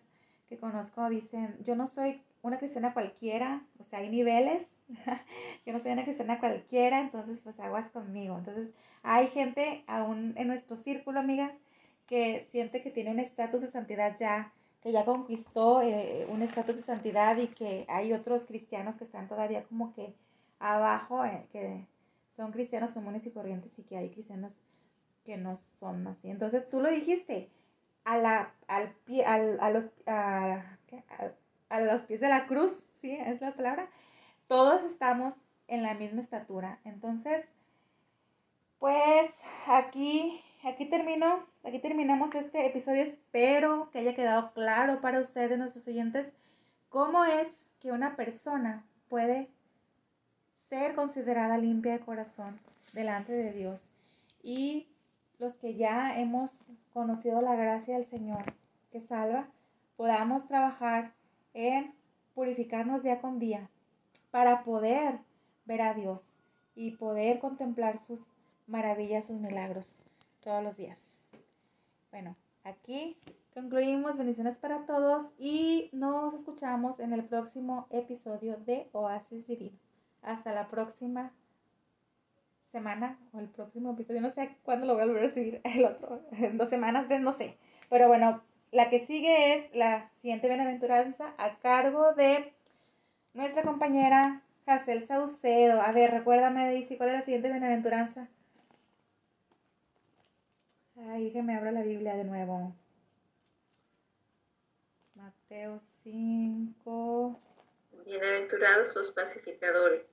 que 0.48 0.58
conozco 0.58 1.08
dicen, 1.08 1.56
yo 1.62 1.76
no 1.76 1.86
soy 1.86 2.20
una 2.42 2.58
cristiana 2.58 2.92
cualquiera, 2.92 3.62
o 3.78 3.84
sea, 3.84 4.00
hay 4.00 4.08
niveles, 4.08 4.76
yo 5.64 5.72
no 5.72 5.78
soy 5.78 5.92
una 5.92 6.02
cristiana 6.02 6.40
cualquiera, 6.40 7.00
entonces 7.00 7.40
pues 7.40 7.60
aguas 7.60 7.88
conmigo. 7.90 8.36
Entonces, 8.36 8.70
hay 9.04 9.28
gente 9.28 9.84
aún 9.86 10.34
en 10.36 10.48
nuestro 10.48 10.76
círculo, 10.76 11.20
amiga, 11.20 11.52
que 12.06 12.46
siente 12.50 12.82
que 12.82 12.90
tiene 12.90 13.10
un 13.10 13.18
estatus 13.18 13.60
de 13.60 13.70
santidad 13.70 14.16
ya, 14.18 14.52
que 14.82 14.92
ya 14.92 15.04
conquistó 15.04 15.82
eh, 15.82 16.26
un 16.28 16.42
estatus 16.42 16.76
de 16.76 16.82
santidad 16.82 17.36
y 17.36 17.48
que 17.48 17.84
hay 17.88 18.12
otros 18.12 18.46
cristianos 18.46 18.96
que 18.96 19.04
están 19.04 19.28
todavía 19.28 19.64
como 19.64 19.92
que 19.92 20.14
abajo, 20.58 21.24
eh, 21.24 21.46
que 21.52 21.86
son 22.36 22.52
cristianos 22.52 22.92
comunes 22.92 23.26
y 23.26 23.30
corrientes 23.30 23.78
y 23.78 23.82
que 23.84 23.96
hay 23.96 24.10
cristianos 24.10 24.60
que 25.24 25.36
no 25.36 25.56
son 25.56 26.06
así. 26.06 26.30
Entonces 26.30 26.68
tú 26.68 26.80
lo 26.80 26.90
dijiste, 26.90 27.50
a, 28.04 28.18
la, 28.18 28.54
al 28.68 28.92
pie, 29.06 29.24
al, 29.24 29.58
a, 29.60 29.70
los, 29.70 29.86
a, 30.06 30.78
a 31.70 31.80
los 31.80 32.02
pies 32.02 32.20
de 32.20 32.28
la 32.28 32.46
cruz, 32.46 32.84
¿sí? 33.00 33.12
Es 33.12 33.40
la 33.40 33.54
palabra. 33.54 33.88
Todos 34.46 34.84
estamos 34.84 35.34
en 35.68 35.82
la 35.82 35.94
misma 35.94 36.20
estatura. 36.20 36.80
Entonces, 36.84 37.46
pues 38.78 39.30
aquí 39.66 40.42
aquí 40.68 40.86
termino, 40.86 41.46
aquí 41.64 41.78
terminamos 41.78 42.34
este 42.34 42.66
episodio. 42.66 43.02
Espero 43.02 43.88
que 43.90 44.00
haya 44.00 44.14
quedado 44.14 44.52
claro 44.52 45.00
para 45.00 45.20
ustedes, 45.20 45.58
nuestros 45.58 45.88
oyentes, 45.88 46.34
cómo 46.90 47.24
es 47.24 47.66
que 47.80 47.90
una 47.90 48.16
persona 48.16 48.84
puede 49.08 49.48
ser 50.56 50.94
considerada 50.94 51.58
limpia 51.58 51.92
de 51.92 52.00
corazón 52.00 52.60
delante 52.92 53.32
de 53.32 53.52
Dios. 53.52 53.90
Y 54.42 54.88
los 55.38 55.54
que 55.54 55.74
ya 55.74 56.18
hemos 56.18 56.64
conocido 56.92 57.40
la 57.40 57.56
gracia 57.56 57.94
del 57.94 58.04
Señor 58.04 58.44
que 58.92 59.00
salva, 59.00 59.48
podamos 59.96 60.46
trabajar 60.46 61.12
en 61.54 61.94
purificarnos 62.34 63.02
día 63.02 63.20
con 63.20 63.38
día 63.38 63.68
para 64.30 64.64
poder 64.64 65.18
ver 65.64 65.82
a 65.82 65.94
Dios 65.94 66.36
y 66.74 66.92
poder 66.92 67.38
contemplar 67.38 67.98
sus 67.98 68.32
maravillas, 68.66 69.26
sus 69.26 69.40
milagros 69.40 70.00
todos 70.42 70.62
los 70.62 70.76
días. 70.76 71.23
Bueno, 72.14 72.36
aquí 72.62 73.18
concluimos. 73.54 74.16
Bendiciones 74.16 74.56
para 74.56 74.86
todos 74.86 75.26
y 75.36 75.90
nos 75.92 76.32
escuchamos 76.32 77.00
en 77.00 77.12
el 77.12 77.24
próximo 77.24 77.88
episodio 77.90 78.56
de 78.56 78.88
Oasis 78.92 79.48
Divino. 79.48 79.76
Hasta 80.22 80.52
la 80.52 80.68
próxima 80.68 81.32
semana 82.70 83.18
o 83.32 83.40
el 83.40 83.48
próximo 83.48 83.94
episodio. 83.94 84.20
No 84.20 84.30
sé 84.30 84.56
cuándo 84.62 84.86
lo 84.86 84.94
voy 84.94 85.02
a 85.02 85.06
volver 85.06 85.24
a 85.24 85.34
subir 85.34 85.60
el 85.64 85.84
otro. 85.84 86.22
En 86.30 86.56
dos 86.56 86.68
semanas, 86.68 87.08
no 87.20 87.32
sé. 87.32 87.58
Pero 87.90 88.06
bueno, 88.06 88.44
la 88.70 88.90
que 88.90 89.00
sigue 89.00 89.56
es 89.56 89.74
la 89.74 90.08
siguiente 90.14 90.46
bienaventuranza 90.46 91.34
a 91.36 91.58
cargo 91.58 92.14
de 92.14 92.52
nuestra 93.32 93.64
compañera 93.64 94.40
Hazel 94.66 95.04
Saucedo. 95.04 95.82
A 95.82 95.90
ver, 95.90 96.12
recuérdame, 96.12 96.64
Daisy, 96.64 96.96
¿cuál 96.96 97.08
es 97.08 97.14
la 97.16 97.22
siguiente 97.22 97.50
bienaventuranza? 97.50 98.28
Ay, 101.10 101.30
que 101.32 101.42
me 101.42 101.54
abra 101.54 101.70
la 101.70 101.82
Biblia 101.82 102.16
de 102.16 102.24
nuevo. 102.24 102.74
Mateo 105.14 105.80
5. 106.02 107.40
Bienaventurados 108.06 108.94
los 108.94 109.12
pacificadores, 109.12 110.06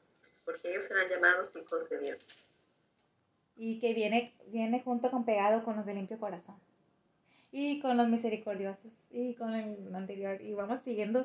porque 0.43 0.71
ellos 0.71 0.85
serán 0.85 1.07
llamados 1.09 1.55
hijos 1.55 1.89
de 1.89 1.99
Dios. 1.99 2.17
Y 3.55 3.79
que 3.79 3.93
viene, 3.93 4.33
viene 4.47 4.81
junto 4.81 5.09
con 5.11 5.23
pegado 5.23 5.63
con 5.63 5.77
los 5.77 5.85
de 5.85 5.93
limpio 5.93 6.19
corazón. 6.19 6.55
Y 7.53 7.79
con 7.79 7.95
los 7.95 8.09
misericordiosos. 8.09 8.91
Y 9.11 9.35
con 9.35 9.53
el 9.53 9.95
anterior. 9.95 10.41
Y 10.41 10.53
vamos 10.53 10.81
siguiendo, 10.81 11.23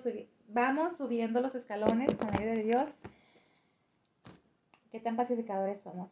vamos 0.48 0.97
subiendo 0.97 1.40
los 1.40 1.55
escalones 1.56 2.14
con 2.14 2.30
la 2.30 2.38
ayuda 2.38 2.52
de 2.52 2.62
Dios. 2.62 2.88
¿Qué 4.93 5.01
tan 5.01 5.16
pacificadores 5.16 5.80
somos? 5.80 6.10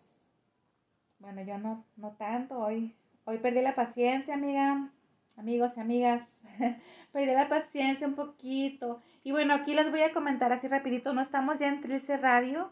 Bueno, 1.20 1.42
yo 1.42 1.58
no, 1.58 1.84
no 1.96 2.16
tanto 2.16 2.58
hoy 2.58 2.94
Hoy 3.26 3.38
perdí 3.38 3.62
la 3.62 3.74
paciencia, 3.74 4.34
amiga, 4.34 4.90
amigos 5.38 5.72
y 5.76 5.80
amigas. 5.80 6.38
perdí 7.12 7.32
la 7.32 7.48
paciencia 7.48 8.06
un 8.06 8.14
poquito. 8.14 9.00
Y 9.22 9.32
bueno, 9.32 9.54
aquí 9.54 9.74
les 9.74 9.90
voy 9.90 10.02
a 10.02 10.12
comentar 10.12 10.52
así 10.52 10.68
rapidito. 10.68 11.14
No 11.14 11.22
estamos 11.22 11.58
ya 11.58 11.68
en 11.68 11.80
Trilce 11.80 12.18
Radio. 12.18 12.70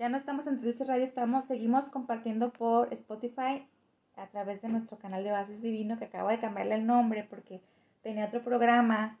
Ya 0.00 0.08
no 0.08 0.16
estamos 0.16 0.48
en 0.48 0.58
Trilce 0.58 0.84
Radio, 0.84 1.04
estamos, 1.04 1.44
seguimos 1.44 1.88
compartiendo 1.90 2.52
por 2.52 2.92
Spotify 2.92 3.64
a 4.16 4.26
través 4.26 4.60
de 4.60 4.68
nuestro 4.68 4.98
canal 4.98 5.22
de 5.22 5.30
Bases 5.30 5.62
Divino, 5.62 5.96
que 5.96 6.06
acabo 6.06 6.28
de 6.28 6.40
cambiarle 6.40 6.74
el 6.74 6.86
nombre 6.86 7.24
porque 7.30 7.60
tenía 8.02 8.26
otro 8.26 8.42
programa 8.42 9.18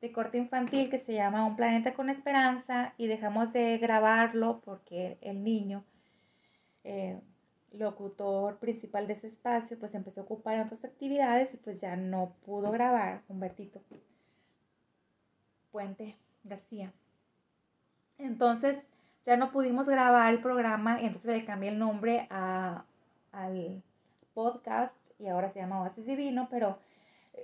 de 0.00 0.10
corte 0.10 0.36
infantil 0.36 0.90
que 0.90 0.98
se 0.98 1.14
llama 1.14 1.46
Un 1.46 1.54
Planeta 1.54 1.94
con 1.94 2.10
Esperanza 2.10 2.92
y 2.98 3.06
dejamos 3.06 3.52
de 3.52 3.78
grabarlo 3.78 4.60
porque 4.64 5.16
el 5.20 5.44
niño 5.44 5.84
eh, 6.82 7.20
locutor 7.78 8.58
principal 8.58 9.06
de 9.06 9.14
ese 9.14 9.28
espacio, 9.28 9.78
pues 9.78 9.94
empezó 9.94 10.20
a 10.20 10.24
ocupar 10.24 10.60
otras 10.60 10.84
actividades 10.84 11.52
y 11.54 11.56
pues 11.56 11.80
ya 11.80 11.96
no 11.96 12.34
pudo 12.44 12.70
grabar 12.70 13.22
Humbertito 13.28 13.80
Puente 15.70 16.16
García. 16.44 16.92
Entonces 18.18 18.86
ya 19.24 19.36
no 19.36 19.50
pudimos 19.50 19.86
grabar 19.86 20.32
el 20.32 20.40
programa 20.40 21.00
entonces 21.00 21.34
le 21.34 21.44
cambié 21.44 21.70
el 21.70 21.78
nombre 21.78 22.28
a, 22.30 22.84
al 23.32 23.82
podcast 24.34 24.94
y 25.18 25.26
ahora 25.26 25.50
se 25.50 25.58
llama 25.58 25.82
Oasis 25.82 26.06
Divino, 26.06 26.46
pero 26.50 26.78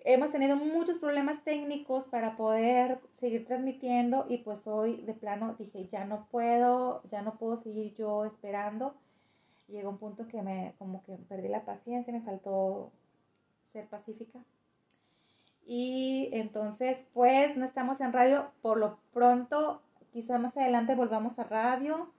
hemos 0.04 0.30
tenido 0.30 0.56
muchos 0.56 0.98
problemas 0.98 1.42
técnicos 1.42 2.06
para 2.06 2.36
poder 2.36 3.00
seguir 3.14 3.46
transmitiendo 3.46 4.26
y 4.28 4.38
pues 4.38 4.66
hoy 4.66 5.02
de 5.02 5.14
plano 5.14 5.56
dije 5.58 5.86
ya 5.88 6.04
no 6.04 6.26
puedo, 6.30 7.02
ya 7.10 7.22
no 7.22 7.34
puedo 7.34 7.56
seguir 7.56 7.94
yo 7.96 8.24
esperando 8.24 8.94
llegó 9.72 9.90
un 9.90 9.98
punto 9.98 10.28
que 10.28 10.42
me, 10.42 10.74
como 10.78 11.02
que 11.02 11.16
perdí 11.28 11.48
la 11.48 11.64
paciencia, 11.64 12.12
me 12.12 12.20
faltó 12.20 12.92
ser 13.72 13.86
pacífica. 13.88 14.38
Y 15.64 16.28
entonces, 16.32 17.04
pues, 17.14 17.56
no 17.56 17.64
estamos 17.64 18.00
en 18.00 18.12
radio 18.12 18.50
por 18.62 18.78
lo 18.78 18.98
pronto, 19.12 19.82
quizá 20.12 20.38
más 20.38 20.56
adelante 20.56 20.94
volvamos 20.94 21.38
a 21.38 21.44
radio, 21.44 22.10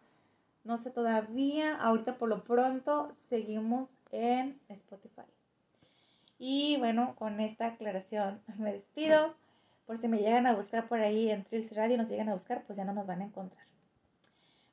no 0.63 0.77
sé 0.77 0.91
todavía, 0.91 1.75
ahorita 1.75 2.17
por 2.17 2.29
lo 2.29 2.43
pronto 2.43 3.11
seguimos 3.29 3.99
en 4.11 4.59
Spotify. 4.69 5.23
Y 6.39 6.77
bueno, 6.77 7.15
con 7.17 7.39
esta 7.39 7.67
aclaración 7.67 8.41
me 8.57 8.73
despido. 8.73 9.35
Por 9.85 9.97
si 9.97 10.07
me 10.07 10.19
llegan 10.19 10.47
a 10.47 10.55
buscar 10.55 10.87
por 10.87 10.99
ahí 11.01 11.29
en 11.29 11.43
Trills 11.43 11.75
Radio, 11.75 11.97
nos 11.97 12.09
llegan 12.09 12.29
a 12.29 12.33
buscar, 12.33 12.63
pues 12.65 12.77
ya 12.77 12.85
no 12.85 12.93
nos 12.93 13.05
van 13.05 13.21
a 13.21 13.25
encontrar. 13.25 13.65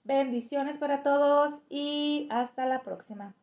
Bendiciones 0.05 0.79
para 0.79 1.03
todos 1.03 1.61
y 1.69 2.27
hasta 2.31 2.67
la 2.67 2.83
próxima. 2.83 3.35